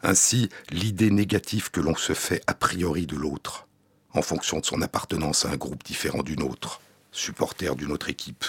Ainsi, 0.02 0.48
l'idée 0.70 1.10
négative 1.10 1.70
que 1.70 1.80
l'on 1.80 1.94
se 1.94 2.12
fait 2.12 2.42
a 2.46 2.54
priori 2.54 3.06
de 3.06 3.16
l'autre, 3.16 3.68
en 4.14 4.22
fonction 4.22 4.58
de 4.58 4.66
son 4.66 4.82
appartenance 4.82 5.46
à 5.46 5.50
un 5.50 5.56
groupe 5.56 5.84
différent 5.84 6.22
d'une 6.22 6.42
autre, 6.42 6.80
supporter 7.12 7.76
d'une 7.76 7.92
autre 7.92 8.08
équipe, 8.08 8.44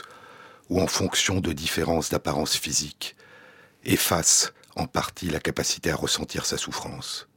ou 0.70 0.82
en 0.82 0.88
fonction 0.88 1.40
de 1.40 1.54
différences 1.54 2.10
d'apparence 2.10 2.56
physique, 2.56 3.16
efface 3.84 4.54
en 4.76 4.88
partie 4.88 5.30
la 5.30 5.40
capacité 5.40 5.92
à 5.92 5.96
ressentir 5.96 6.46
sa 6.46 6.58
souffrance. 6.58 7.28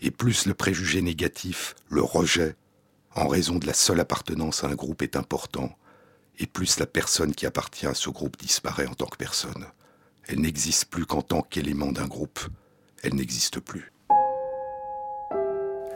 Et 0.00 0.10
plus 0.10 0.44
le 0.44 0.52
préjugé 0.52 1.00
négatif, 1.00 1.74
le 1.88 2.02
rejet, 2.02 2.56
en 3.14 3.28
raison 3.28 3.56
de 3.56 3.66
la 3.66 3.74
seule 3.74 4.00
appartenance 4.00 4.64
à 4.64 4.66
un 4.66 4.74
groupe 4.74 5.00
est 5.00 5.16
important, 5.16 5.74
et 6.38 6.46
plus 6.46 6.78
la 6.78 6.86
personne 6.86 7.34
qui 7.34 7.46
appartient 7.46 7.86
à 7.86 7.94
ce 7.94 8.10
groupe 8.10 8.36
disparaît 8.36 8.86
en 8.86 8.94
tant 8.94 9.06
que 9.06 9.16
personne. 9.16 9.66
Elle 10.26 10.40
n'existe 10.40 10.86
plus 10.86 11.06
qu'en 11.06 11.22
tant 11.22 11.42
qu'élément 11.42 11.92
d'un 11.92 12.08
groupe. 12.08 12.40
Elle 13.04 13.16
n'existe 13.16 13.60
plus. 13.60 13.92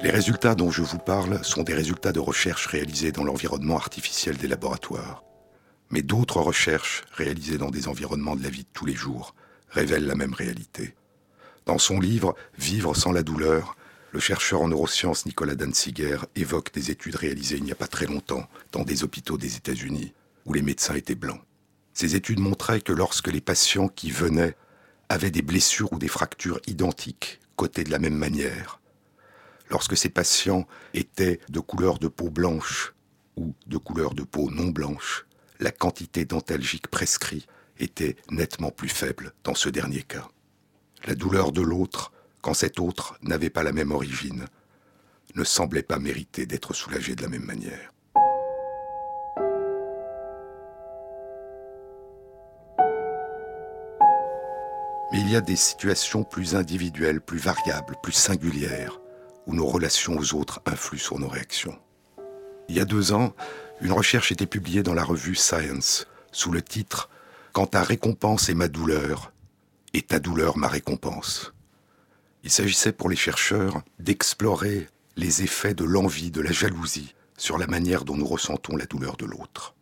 Les 0.03 0.11
résultats 0.11 0.55
dont 0.55 0.71
je 0.71 0.83
vous 0.83 0.99
parle 0.99 1.43
sont 1.43 1.63
des 1.63 1.73
résultats 1.73 2.13
de 2.13 2.21
recherches 2.21 2.67
réalisées 2.67 3.13
dans 3.13 3.25
l'environnement 3.25 3.77
artificiel 3.77 4.37
des 4.37 4.47
laboratoires. 4.47 5.25
Mais 5.91 6.03
d'autres 6.03 6.43
recherches 6.43 7.05
réalisées 7.13 7.57
dans 7.57 7.71
des 7.71 7.89
environnements 7.89 8.37
de 8.37 8.43
la 8.43 8.51
vie 8.51 8.65
de 8.65 8.69
tous 8.75 8.85
les 8.85 8.95
jours 8.95 9.35
révèlent 9.71 10.07
la 10.07 10.15
même 10.17 10.35
réalité. 10.35 10.95
Dans 11.65 11.79
son 11.79 11.99
livre 11.99 12.35
Vivre 12.59 12.95
sans 12.95 13.11
la 13.11 13.23
douleur, 13.23 13.75
le 14.13 14.21
chercheur 14.21 14.61
en 14.61 14.69
neurosciences 14.69 15.25
Nicolas 15.25 15.55
Danziger 15.55 16.19
évoque 16.37 16.73
des 16.75 16.91
études 16.91 17.17
réalisées 17.17 17.57
il 17.57 17.65
n'y 17.65 17.73
a 17.73 17.77
pas 17.77 17.87
très 17.87 18.07
longtemps 18.07 18.47
dans 18.73 18.85
des 18.85 19.03
hôpitaux 19.03 19.39
des 19.39 19.57
États-Unis 19.57 20.13
où 20.45 20.53
les 20.53 20.63
médecins 20.63 20.95
étaient 20.95 21.15
blancs. 21.15 21.41
Ces 21.95 22.17
études 22.17 22.39
montraient 22.39 22.83
que 22.83 22.93
lorsque 22.93 23.29
les 23.29 23.41
patients 23.41 23.89
qui 23.89 24.11
venaient 24.11 24.57
avaient 25.09 25.31
des 25.31 25.43
blessures 25.43 25.93
ou 25.93 25.99
des 25.99 26.09
fractures 26.09 26.61
identiques, 26.67 27.41
cotées 27.57 27.85
de 27.85 27.91
la 27.91 27.99
même 27.99 28.17
manière, 28.17 28.81
lorsque 29.71 29.97
ces 29.97 30.09
patients 30.09 30.67
étaient 30.95 31.41
de 31.49 31.61
couleur 31.61 31.99
de 31.99 32.09
peau 32.09 32.31
blanche 32.31 32.95
ou 33.37 33.55
de 33.67 33.77
couleur 33.77 34.15
de 34.15 34.23
peau 34.23 34.51
non 34.51 34.69
blanche, 34.69 35.27
la 35.61 35.71
quantité 35.71 36.25
dentalgique 36.25 36.89
prescrite 36.89 37.47
était 37.79 38.17
nettement 38.31 38.71
plus 38.71 38.89
faible 38.89 39.33
dans 39.45 39.55
ce 39.55 39.69
dernier 39.69 40.03
cas. 40.03 40.29
La 41.07 41.15
douleur 41.15 41.53
de 41.53 41.63
l'autre, 41.63 42.13
quand 42.43 42.55
cet 42.55 42.81
autre 42.81 43.17
n'avait 43.23 43.51
pas 43.51 43.63
la 43.63 43.73
même 43.73 43.93
origine, 43.93 44.47
ne 45.35 45.45
semblait 45.45 45.83
pas 45.83 45.99
mériter 45.99 46.47
d'être 46.47 46.75
soulagée 46.75 47.15
de 47.15 47.23
la 47.23 47.29
même 47.29 47.45
manière. 47.45 47.93
Mais 55.13 55.21
il 55.21 55.31
y 55.31 55.37
a 55.37 55.41
des 55.41 55.57
situations 55.57 56.23
plus 56.23 56.55
individuelles, 56.55 57.21
plus 57.21 57.39
variables, 57.39 57.97
plus 58.03 58.13
singulières, 58.13 59.01
où 59.47 59.55
nos 59.55 59.67
relations 59.67 60.19
aux 60.19 60.35
autres 60.35 60.61
influent 60.67 61.01
sur 61.01 61.19
nos 61.19 61.29
réactions. 61.29 61.79
Il 62.69 62.77
y 62.77 62.81
a 62.81 62.85
deux 62.85 63.13
ans, 63.13 63.35
une 63.81 63.93
recherche 63.93 64.33
était 64.33 64.47
publiée 64.47 64.83
dans 64.83 64.95
la 64.95 65.05
revue 65.05 65.35
Science 65.35 66.07
sous 66.33 66.53
le 66.53 66.61
titre 66.61 67.09
Quand 67.53 67.69
ta 67.69 67.83
récompense 67.83 68.51
est 68.51 68.55
ma 68.55 68.69
douleur 68.69 69.33
et 69.95 70.03
ta 70.03 70.19
douleur 70.19 70.59
ma 70.59 70.69
récompense. 70.69 71.55
Il 72.45 72.51
s'agissait 72.51 72.93
pour 72.93 73.09
les 73.09 73.17
chercheurs 73.17 73.83
d'explorer 73.99 74.89
les 75.17 75.43
effets 75.43 75.75
de 75.75 75.85
l'envie, 75.85 76.31
de 76.31 76.43
la 76.43 76.53
jalousie 76.53 77.15
sur 77.39 77.57
la 77.57 77.67
manière 77.67 78.05
dont 78.05 78.17
nous 78.17 78.27
ressentons 78.27 78.77
la 78.77 78.87
douleur 78.87 79.17
de 79.17 79.25
l'autre. 79.25 79.75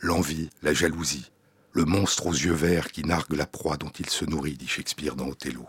L'envie, 0.00 0.50
la 0.62 0.72
jalousie, 0.72 1.30
le 1.74 1.84
monstre 1.84 2.26
aux 2.26 2.32
yeux 2.32 2.52
verts 2.52 2.92
qui 2.92 3.02
nargue 3.02 3.34
la 3.34 3.46
proie 3.46 3.76
dont 3.76 3.90
il 3.98 4.08
se 4.08 4.24
nourrit, 4.24 4.56
dit 4.56 4.68
Shakespeare 4.68 5.16
dans 5.16 5.26
Othello. 5.26 5.66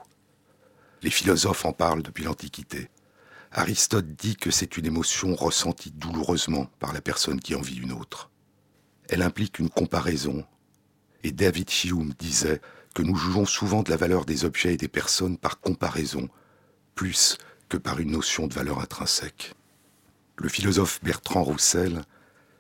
Les 1.01 1.10
philosophes 1.10 1.66
en 1.66 1.74
parlent 1.74 2.03
depuis 2.03 2.24
l'Antiquité. 2.24 2.89
Aristote 3.51 4.16
dit 4.16 4.36
que 4.36 4.51
c'est 4.51 4.78
une 4.78 4.86
émotion 4.86 5.36
ressentie 5.36 5.91
douloureusement 5.91 6.68
par 6.80 6.93
la 6.93 7.01
personne 7.01 7.39
qui 7.39 7.56
envie 7.56 7.78
une 7.78 7.91
autre. 7.91 8.30
Elle 9.10 9.24
implique 9.24 9.58
une 9.58 9.70
comparaison, 9.70 10.45
et 11.24 11.32
David 11.32 11.70
Hume 11.84 12.14
disait 12.20 12.62
que 12.93 13.01
nous 13.01 13.16
jugeons 13.16 13.45
souvent 13.45 13.82
de 13.82 13.89
la 13.89 13.97
valeur 13.97 14.26
des 14.26 14.45
objets 14.45 14.76
et 14.76 14.78
des 14.78 14.88
personnes 14.88 15.38
par 15.38 15.60
comparaison, 15.60 16.30
plus 16.93 17.39
que 17.68 17.78
par 17.78 17.99
une 17.99 18.12
notion 18.12 18.45
de 18.45 18.53
valeur 18.53 18.80
intrinsèque. 18.80 19.56
Le 20.38 20.49
philosophe 20.49 20.99
Bertrand 21.03 21.43
Roussel 21.43 22.03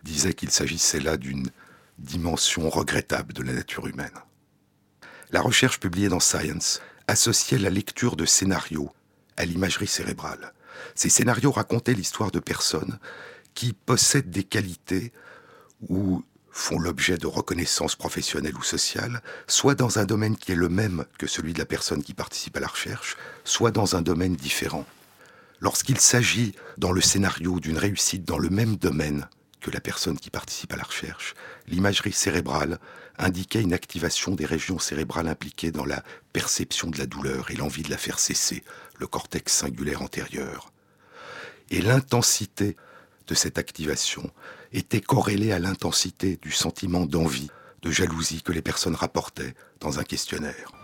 disait 0.03 0.33
qu'il 0.33 0.49
s'agissait 0.49 0.99
là 0.99 1.17
d'une 1.17 1.47
dimension 1.97 2.69
regrettable 2.69 3.33
de 3.33 3.43
la 3.43 3.53
nature 3.53 3.87
humaine. 3.87 4.09
La 5.31 5.41
recherche 5.41 5.79
publiée 5.79 6.09
dans 6.09 6.19
Science 6.19 6.81
associait 7.07 7.57
la 7.57 7.69
lecture 7.69 8.15
de 8.15 8.25
scénarios 8.25 8.91
à 9.37 9.45
l'imagerie 9.45 9.87
cérébrale. 9.87 10.53
Ces 10.93 11.09
scénarios 11.09 11.51
racontaient 11.51 11.93
l'histoire 11.93 12.31
de 12.31 12.39
personnes 12.39 12.99
qui 13.53 13.73
possèdent 13.73 14.29
des 14.29 14.43
qualités 14.43 15.11
ou 15.89 16.23
font 16.51 16.79
l'objet 16.79 17.17
de 17.17 17.27
reconnaissance 17.27 17.95
professionnelle 17.95 18.55
ou 18.55 18.63
sociale, 18.63 19.21
soit 19.45 19.75
dans 19.75 19.99
un 19.99 20.05
domaine 20.05 20.37
qui 20.37 20.53
est 20.53 20.55
le 20.55 20.69
même 20.69 21.05
que 21.17 21.27
celui 21.27 21.51
de 21.51 21.59
la 21.59 21.65
personne 21.65 22.01
qui 22.01 22.13
participe 22.13 22.55
à 22.55 22.61
la 22.61 22.67
recherche, 22.67 23.17
soit 23.43 23.71
dans 23.71 23.97
un 23.97 24.01
domaine 24.01 24.35
différent. 24.35 24.85
Lorsqu'il 25.59 25.99
s'agit 25.99 26.53
dans 26.77 26.93
le 26.93 27.01
scénario 27.01 27.59
d'une 27.59 27.77
réussite 27.77 28.23
dans 28.23 28.37
le 28.37 28.49
même 28.49 28.77
domaine 28.77 29.27
que 29.65 29.71
la 29.71 29.81
personne 29.81 30.19
qui 30.19 30.29
participe 30.29 30.73
à 30.73 30.75
la 30.75 30.83
recherche, 30.83 31.33
l'imagerie 31.67 32.11
cérébrale 32.11 32.77
indiquait 33.17 33.63
une 33.63 33.73
activation 33.73 34.35
des 34.35 34.45
régions 34.45 34.77
cérébrales 34.77 35.27
impliquées 35.27 35.71
dans 35.71 35.85
la 35.85 36.03
perception 36.33 36.91
de 36.91 36.99
la 36.99 37.07
douleur 37.07 37.49
et 37.49 37.55
l'envie 37.55 37.81
de 37.81 37.89
la 37.89 37.97
faire 37.97 38.19
cesser, 38.19 38.63
le 38.99 39.07
cortex 39.07 39.51
singulaire 39.51 40.03
antérieur. 40.03 40.71
Et 41.71 41.81
l'intensité 41.81 42.75
de 43.25 43.33
cette 43.33 43.57
activation 43.57 44.29
était 44.71 45.01
corrélée 45.01 45.51
à 45.51 45.57
l'intensité 45.57 46.37
du 46.43 46.51
sentiment 46.51 47.07
d'envie, 47.07 47.49
de 47.81 47.89
jalousie 47.89 48.43
que 48.43 48.51
les 48.51 48.61
personnes 48.61 48.93
rapportaient 48.93 49.55
dans 49.79 49.97
un 49.97 50.03
questionnaire. 50.03 50.74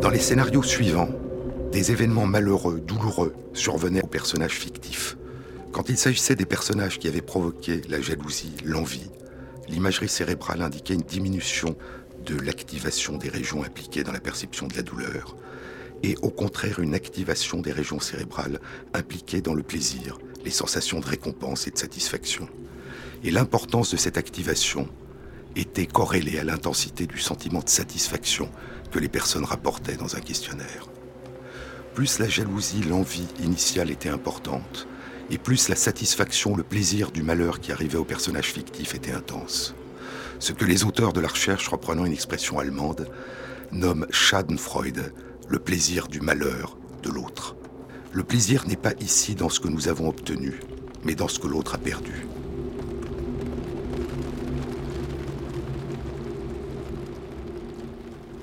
Dans 0.00 0.10
les 0.10 0.20
scénarios 0.20 0.62
suivants, 0.62 1.08
des 1.72 1.90
événements 1.90 2.24
malheureux, 2.24 2.80
douloureux 2.80 3.34
survenaient 3.52 4.02
aux 4.02 4.06
personnages 4.06 4.54
fictifs. 4.54 5.16
Quand 5.72 5.88
il 5.88 5.98
s'agissait 5.98 6.36
des 6.36 6.46
personnages 6.46 7.00
qui 7.00 7.08
avaient 7.08 7.20
provoqué 7.20 7.80
la 7.88 8.00
jalousie, 8.00 8.54
l'envie, 8.64 9.10
l'imagerie 9.68 10.08
cérébrale 10.08 10.62
indiquait 10.62 10.94
une 10.94 11.00
diminution 11.00 11.76
de 12.24 12.36
l'activation 12.36 13.16
des 13.16 13.28
régions 13.28 13.64
impliquées 13.64 14.04
dans 14.04 14.12
la 14.12 14.20
perception 14.20 14.68
de 14.68 14.76
la 14.76 14.82
douleur, 14.82 15.36
et 16.04 16.14
au 16.22 16.30
contraire 16.30 16.78
une 16.78 16.94
activation 16.94 17.60
des 17.60 17.72
régions 17.72 17.98
cérébrales 17.98 18.60
impliquées 18.94 19.40
dans 19.40 19.54
le 19.54 19.64
plaisir, 19.64 20.18
les 20.44 20.52
sensations 20.52 21.00
de 21.00 21.06
récompense 21.06 21.66
et 21.66 21.72
de 21.72 21.78
satisfaction. 21.78 22.48
Et 23.24 23.32
l'importance 23.32 23.90
de 23.90 23.96
cette 23.96 24.16
activation 24.16 24.88
était 25.58 25.86
corrélée 25.86 26.38
à 26.38 26.44
l'intensité 26.44 27.06
du 27.06 27.18
sentiment 27.18 27.60
de 27.60 27.68
satisfaction 27.68 28.48
que 28.92 28.98
les 28.98 29.08
personnes 29.08 29.44
rapportaient 29.44 29.96
dans 29.96 30.16
un 30.16 30.20
questionnaire. 30.20 30.88
Plus 31.94 32.20
la 32.20 32.28
jalousie, 32.28 32.82
l'envie 32.82 33.26
initiale 33.42 33.90
était 33.90 34.08
importante, 34.08 34.86
et 35.30 35.38
plus 35.38 35.68
la 35.68 35.76
satisfaction, 35.76 36.56
le 36.56 36.62
plaisir 36.62 37.10
du 37.10 37.22
malheur 37.22 37.60
qui 37.60 37.72
arrivait 37.72 37.98
au 37.98 38.04
personnage 38.04 38.52
fictif 38.52 38.94
était 38.94 39.12
intense. 39.12 39.74
Ce 40.38 40.52
que 40.52 40.64
les 40.64 40.84
auteurs 40.84 41.12
de 41.12 41.20
la 41.20 41.28
recherche, 41.28 41.68
reprenant 41.68 42.04
une 42.04 42.12
expression 42.12 42.60
allemande, 42.60 43.10
nomment 43.72 44.06
Schadenfreude, 44.10 45.12
le 45.48 45.58
plaisir 45.58 46.06
du 46.06 46.20
malheur 46.20 46.78
de 47.02 47.10
l'autre. 47.10 47.56
Le 48.12 48.22
plaisir 48.22 48.66
n'est 48.66 48.76
pas 48.76 48.94
ici 49.00 49.34
dans 49.34 49.48
ce 49.48 49.60
que 49.60 49.68
nous 49.68 49.88
avons 49.88 50.08
obtenu, 50.08 50.60
mais 51.04 51.14
dans 51.14 51.28
ce 51.28 51.40
que 51.40 51.48
l'autre 51.48 51.74
a 51.74 51.78
perdu. 51.78 52.26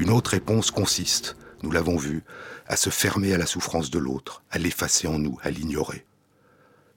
Une 0.05 0.11
autre 0.11 0.31
réponse 0.31 0.69
consiste, 0.69 1.35
nous 1.63 1.71
l'avons 1.71 1.97
vu, 1.97 2.23
à 2.67 2.75
se 2.75 2.91
fermer 2.91 3.33
à 3.33 3.39
la 3.39 3.47
souffrance 3.47 3.89
de 3.89 3.97
l'autre, 3.97 4.43
à 4.51 4.59
l'effacer 4.59 5.07
en 5.07 5.17
nous, 5.17 5.39
à 5.41 5.49
l'ignorer. 5.49 6.05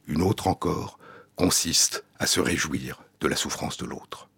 Une 0.07 0.21
autre 0.21 0.47
encore 0.47 0.99
consiste 1.35 2.05
à 2.19 2.27
se 2.27 2.39
réjouir 2.39 3.03
de 3.21 3.27
la 3.27 3.35
souffrance 3.35 3.79
de 3.79 3.87
l'autre. 3.87 4.29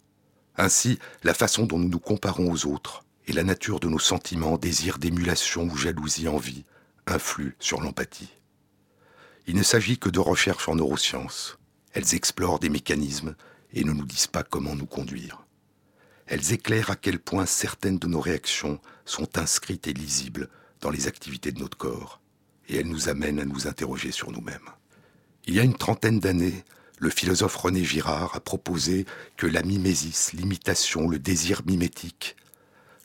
Ainsi, 0.57 1.01
la 1.25 1.35
façon 1.35 1.67
dont 1.67 1.81
nous 1.81 1.89
nous 1.89 1.99
comparons 1.99 2.49
aux 2.49 2.65
autres 2.65 3.03
et 3.27 3.33
la 3.33 3.43
nature 3.43 3.81
de 3.81 3.89
nos 3.89 3.99
sentiments, 3.99 4.57
désirs 4.57 4.99
d'émulation 4.99 5.65
ou 5.65 5.77
jalousie 5.77 6.29
envie 6.29 6.65
influent 7.09 7.57
sur 7.59 7.81
l'empathie. 7.81 8.31
Il 9.49 9.57
ne 9.57 9.65
s'agit 9.65 9.99
que 9.99 10.11
de 10.11 10.21
recherches 10.21 10.69
en 10.69 10.77
neurosciences. 10.77 11.59
Elles 11.93 12.15
explorent 12.15 12.61
des 12.61 12.71
mécanismes 12.71 13.35
et 13.73 13.83
ne 13.83 13.93
nous 13.93 14.07
disent 14.07 14.29
pas 14.29 14.45
comment 14.45 14.77
nous 14.77 14.87
conduire. 14.87 15.45
Elles 16.31 16.53
éclairent 16.53 16.91
à 16.91 16.97
quel 16.97 17.19
point 17.19 17.45
certaines 17.45 17.99
de 17.99 18.07
nos 18.07 18.21
réactions 18.21 18.81
sont 19.05 19.37
inscrites 19.37 19.89
et 19.89 19.93
lisibles 19.93 20.49
dans 20.81 20.91
les 20.91 21.09
activités 21.09 21.51
de 21.51 21.59
notre 21.59 21.77
corps, 21.77 22.21
et 22.69 22.77
elles 22.77 22.89
nous 22.89 23.09
amènent 23.09 23.41
à 23.41 23.45
nous 23.45 23.67
interroger 23.67 24.13
sur 24.13 24.31
nous-mêmes. 24.31 24.71
Il 25.47 25.55
y 25.55 25.59
a 25.59 25.65
une 25.65 25.77
trentaine 25.77 26.21
d'années, 26.21 26.65
le 27.01 27.11
philosophe 27.11 27.57
René 27.57 27.83
Girard 27.83 28.37
a 28.37 28.41
proposé 28.41 29.07
que 29.37 29.49
la 29.49 29.65
mimésis, 29.65 30.33
l'imitation, 30.33 31.09
le 31.09 31.19
désir 31.19 31.63
mimétique, 31.67 32.37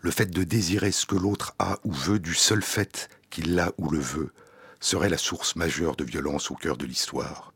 le 0.02 0.12
fait 0.12 0.28
de 0.28 0.44
désirer 0.44 0.92
ce 0.92 1.08
que 1.08 1.16
l'autre 1.16 1.56
a 1.58 1.80
ou 1.84 1.92
veut 1.92 2.20
du 2.20 2.36
seul 2.36 2.62
fait 2.62 3.10
qu'il 3.32 3.56
l'a 3.56 3.72
ou 3.80 3.90
le 3.90 4.00
veut, 4.00 4.34
serait 4.80 5.10
la 5.10 5.18
source 5.18 5.56
majeure 5.56 5.96
de 5.96 6.04
violence 6.04 6.52
au 6.52 6.56
cœur 6.56 6.78
de 6.78 6.86
l'histoire. 6.86 7.54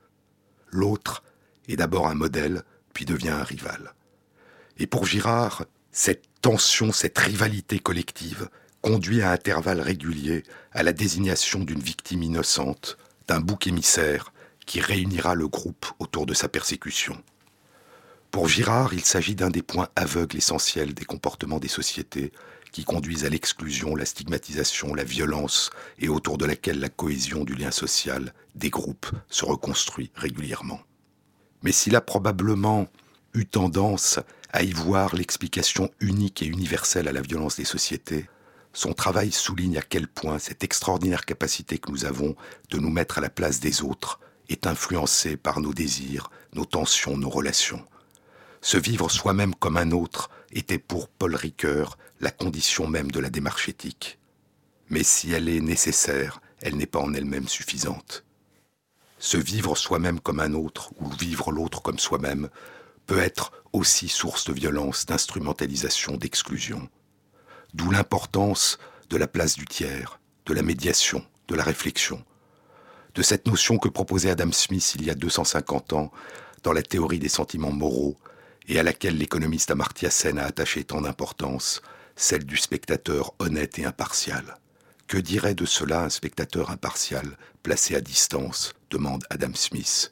L'autre 0.72 1.24
est 1.68 1.76
d'abord 1.76 2.08
un 2.08 2.16
modèle, 2.16 2.64
puis 2.92 3.06
devient 3.06 3.30
un 3.30 3.44
rival. 3.44 3.94
Et 4.80 4.88
pour 4.88 5.06
Girard, 5.06 5.66
cette 5.92 6.24
tension, 6.42 6.92
cette 6.92 7.18
rivalité 7.18 7.80
collective 7.80 8.50
conduit 8.82 9.22
à 9.22 9.32
intervalles 9.32 9.82
réguliers 9.82 10.44
à 10.72 10.84
la 10.84 10.94
désignation 10.94 11.60
d'une 11.60 11.82
victime 11.82 12.24
innocente, 12.24 12.98
d'un 13.28 13.42
bouc 13.42 13.68
émissaire 13.68 14.32
qui 14.66 14.80
réunira 14.80 15.36
le 15.36 15.50
groupe 15.50 15.86
autour 16.00 16.26
de 16.26 16.34
sa 16.34 16.48
persécution. 16.48 17.22
Pour 18.32 18.48
Girard, 18.48 18.94
il 18.94 19.04
s'agit 19.04 19.36
d'un 19.36 19.50
des 19.50 19.64
points 19.64 19.90
aveugles 19.96 20.38
essentiels 20.38 20.94
des 20.94 21.06
comportements 21.06 21.60
des 21.60 21.68
sociétés 21.68 22.32
qui 22.72 22.84
conduisent 22.84 23.26
à 23.26 23.30
l'exclusion, 23.30 23.96
la 23.96 24.06
stigmatisation, 24.06 24.94
la 24.94 25.04
violence 25.04 25.72
et 25.98 26.08
autour 26.08 26.38
de 26.38 26.46
laquelle 26.46 26.80
la 26.80 26.90
cohésion 26.90 27.44
du 27.44 27.56
lien 27.56 27.72
social 27.72 28.34
des 28.56 28.70
groupes 28.70 29.10
se 29.28 29.44
reconstruit 29.44 30.12
régulièrement. 30.16 30.80
Mais 31.64 31.72
s'il 31.72 31.96
a 31.96 32.02
probablement 32.02 32.88
eu 33.34 33.46
tendance 33.46 34.20
à 34.52 34.64
y 34.64 34.72
voir 34.72 35.16
l'explication 35.16 35.92
unique 36.00 36.42
et 36.42 36.48
universelle 36.48 37.08
à 37.08 37.12
la 37.12 37.22
violence 37.22 37.56
des 37.58 37.66
sociétés, 37.66 38.28
son 38.74 38.94
travail 38.94 39.32
souligne 39.32 39.78
à 39.78 39.82
quel 39.82 40.08
point 40.08 40.40
cette 40.40 40.64
extraordinaire 40.64 41.26
capacité 41.26 41.78
que 41.78 41.92
nous 41.92 42.06
avons 42.06 42.36
de 42.70 42.78
nous 42.78 42.90
mettre 42.90 43.18
à 43.18 43.22
la 43.22 43.30
place 43.30 43.60
des 43.60 43.82
autres 43.82 44.20
est 44.48 44.68
influencée 44.68 45.38
par 45.38 45.60
nos 45.60 45.74
désirs, 45.74 46.30
nos 46.54 46.66
tensions, 46.66 47.18
nos 47.18 47.30
relations. 47.30 47.86
Se 48.62 48.78
vivre 48.78 49.10
soi-même 49.10 49.56
comme 49.56 49.78
un 49.78 49.92
autre 49.92 50.30
était 50.52 50.80
pour 50.80 51.08
Paul 51.08 51.36
Ricoeur 51.36 51.98
la 52.20 52.32
condition 52.32 52.88
même 52.88 53.12
de 53.12 53.20
la 53.20 53.30
démarche 53.30 53.70
éthique. 53.70 54.20
Mais 54.90 55.04
si 55.04 55.32
elle 55.32 55.50
est 55.50 55.62
nécessaire, 55.62 56.42
elle 56.62 56.76
n'est 56.76 56.86
pas 56.86 57.00
en 57.00 57.14
elle-même 57.14 57.48
suffisante. 57.48 58.26
Se 59.20 59.38
vivre 59.38 59.78
soi-même 59.78 60.20
comme 60.20 60.40
un 60.40 60.54
autre, 60.54 60.92
ou 61.00 61.10
vivre 61.10 61.52
l'autre 61.52 61.82
comme 61.82 62.00
soi-même, 62.00 62.50
peut 63.10 63.18
être 63.18 63.52
aussi 63.74 64.08
source 64.08 64.46
de 64.46 64.54
violence, 64.54 65.08
d'instrumentalisation, 65.08 66.16
d'exclusion. 66.16 66.88
D'où 67.74 67.90
l'importance 67.90 68.78
de 69.10 69.18
la 69.18 69.26
place 69.26 69.56
du 69.56 69.66
tiers, 69.66 70.20
de 70.46 70.54
la 70.54 70.62
médiation, 70.62 71.26
de 71.48 71.56
la 71.56 71.64
réflexion, 71.64 72.24
de 73.16 73.24
cette 73.24 73.48
notion 73.48 73.80
que 73.80 73.90
proposait 73.90 74.30
Adam 74.30 74.52
Smith 74.52 74.94
il 74.94 75.06
y 75.06 75.10
a 75.10 75.16
250 75.16 75.94
ans 75.94 76.12
dans 76.62 76.72
la 76.72 76.84
théorie 76.84 77.18
des 77.18 77.30
sentiments 77.30 77.72
moraux 77.72 78.16
et 78.68 78.78
à 78.80 78.84
laquelle 78.84 79.18
l'économiste 79.18 79.72
Amartya 79.72 80.12
Sen 80.12 80.38
a 80.38 80.46
attaché 80.46 80.84
tant 80.84 81.02
d'importance, 81.02 81.82
celle 82.16 82.46
du 82.46 82.58
spectateur 82.58 83.34
honnête 83.40 83.80
et 83.80 83.86
impartial. 83.86 84.60
Que 85.08 85.18
dirait 85.18 85.56
de 85.56 85.66
cela 85.66 86.04
un 86.04 86.10
spectateur 86.10 86.70
impartial, 86.70 87.26
placé 87.64 87.96
à 87.96 88.02
distance? 88.02 88.76
demande 88.92 89.24
Adam 89.32 89.56
Smith, 89.56 90.12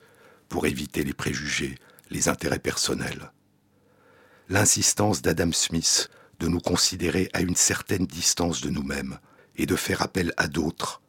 pour 0.49 0.65
éviter 0.65 1.03
les 1.03 1.13
préjugés, 1.13 1.77
les 2.09 2.29
intérêts 2.29 2.59
personnels. 2.59 3.31
L'insistance 4.49 5.21
d'Adam 5.21 5.51
Smith 5.51 6.09
de 6.39 6.47
nous 6.47 6.59
considérer 6.59 7.29
à 7.33 7.41
une 7.41 7.55
certaine 7.55 8.05
distance 8.05 8.61
de 8.61 8.69
nous-mêmes 8.69 9.19
et 9.55 9.65
de 9.65 9.75
faire 9.75 10.01
appel 10.01 10.33
à 10.37 10.47
d'autres, 10.47 11.01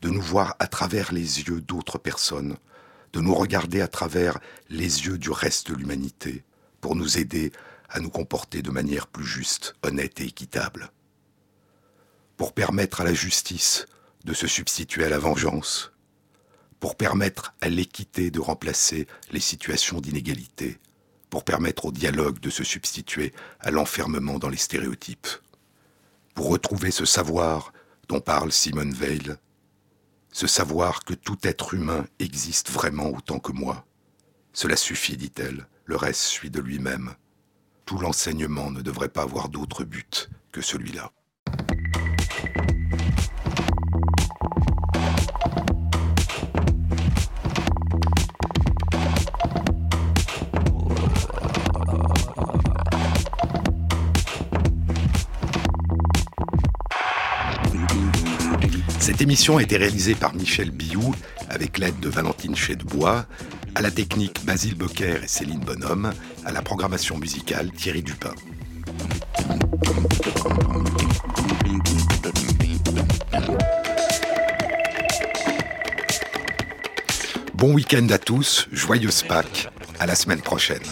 de 0.00 0.08
nous 0.08 0.22
voir 0.22 0.56
à 0.58 0.68
travers 0.68 1.12
les 1.12 1.40
yeux 1.40 1.60
d'autres 1.60 1.98
personnes, 1.98 2.56
de 3.12 3.20
nous 3.20 3.34
regarder 3.34 3.80
à 3.80 3.88
travers 3.88 4.38
les 4.68 5.06
yeux 5.06 5.18
du 5.18 5.30
reste 5.30 5.70
de 5.70 5.76
l'humanité, 5.76 6.44
pour 6.80 6.96
nous 6.96 7.18
aider 7.18 7.52
à 7.88 8.00
nous 8.00 8.10
comporter 8.10 8.62
de 8.62 8.70
manière 8.70 9.06
plus 9.06 9.26
juste, 9.26 9.74
honnête 9.82 10.20
et 10.20 10.24
équitable. 10.24 10.90
Pour 12.36 12.54
permettre 12.54 13.02
à 13.02 13.04
la 13.04 13.14
justice 13.14 13.86
de 14.24 14.32
se 14.32 14.46
substituer 14.46 15.04
à 15.04 15.10
la 15.10 15.18
vengeance, 15.18 15.91
pour 16.82 16.96
permettre 16.96 17.54
à 17.60 17.68
l'équité 17.68 18.32
de 18.32 18.40
remplacer 18.40 19.06
les 19.30 19.38
situations 19.38 20.00
d'inégalité, 20.00 20.80
pour 21.30 21.44
permettre 21.44 21.84
au 21.84 21.92
dialogue 21.92 22.40
de 22.40 22.50
se 22.50 22.64
substituer 22.64 23.32
à 23.60 23.70
l'enfermement 23.70 24.40
dans 24.40 24.48
les 24.48 24.56
stéréotypes, 24.56 25.28
pour 26.34 26.48
retrouver 26.48 26.90
ce 26.90 27.04
savoir 27.04 27.72
dont 28.08 28.18
parle 28.18 28.50
Simone 28.50 28.92
Veil, 28.92 29.32
ce 30.32 30.48
savoir 30.48 31.04
que 31.04 31.14
tout 31.14 31.38
être 31.44 31.72
humain 31.74 32.04
existe 32.18 32.68
vraiment 32.68 33.10
autant 33.10 33.38
que 33.38 33.52
moi. 33.52 33.86
Cela 34.52 34.74
suffit, 34.74 35.16
dit-elle, 35.16 35.68
le 35.84 35.94
reste 35.94 36.22
suit 36.22 36.50
de 36.50 36.60
lui-même. 36.60 37.14
Tout 37.86 37.98
l'enseignement 37.98 38.72
ne 38.72 38.82
devrait 38.82 39.08
pas 39.08 39.22
avoir 39.22 39.48
d'autre 39.48 39.84
but 39.84 40.30
que 40.50 40.60
celui-là. 40.60 41.12
Émission 59.22 59.58
a 59.58 59.62
été 59.62 59.76
réalisée 59.76 60.16
par 60.16 60.34
Michel 60.34 60.72
Biou 60.72 61.14
avec 61.48 61.78
l'aide 61.78 62.00
de 62.00 62.08
Valentine 62.08 62.56
Chedebois, 62.56 63.24
à 63.76 63.80
la 63.80 63.92
technique 63.92 64.44
Basile 64.44 64.74
Bocquer 64.74 65.20
et 65.22 65.28
Céline 65.28 65.60
Bonhomme, 65.60 66.12
à 66.44 66.50
la 66.50 66.60
programmation 66.60 67.16
musicale 67.18 67.70
Thierry 67.70 68.02
Dupin. 68.02 68.34
Bon 77.54 77.74
week-end 77.74 78.08
à 78.10 78.18
tous, 78.18 78.66
joyeuse 78.72 79.22
Pâques, 79.22 79.68
à 80.00 80.06
la 80.06 80.16
semaine 80.16 80.40
prochaine. 80.40 80.82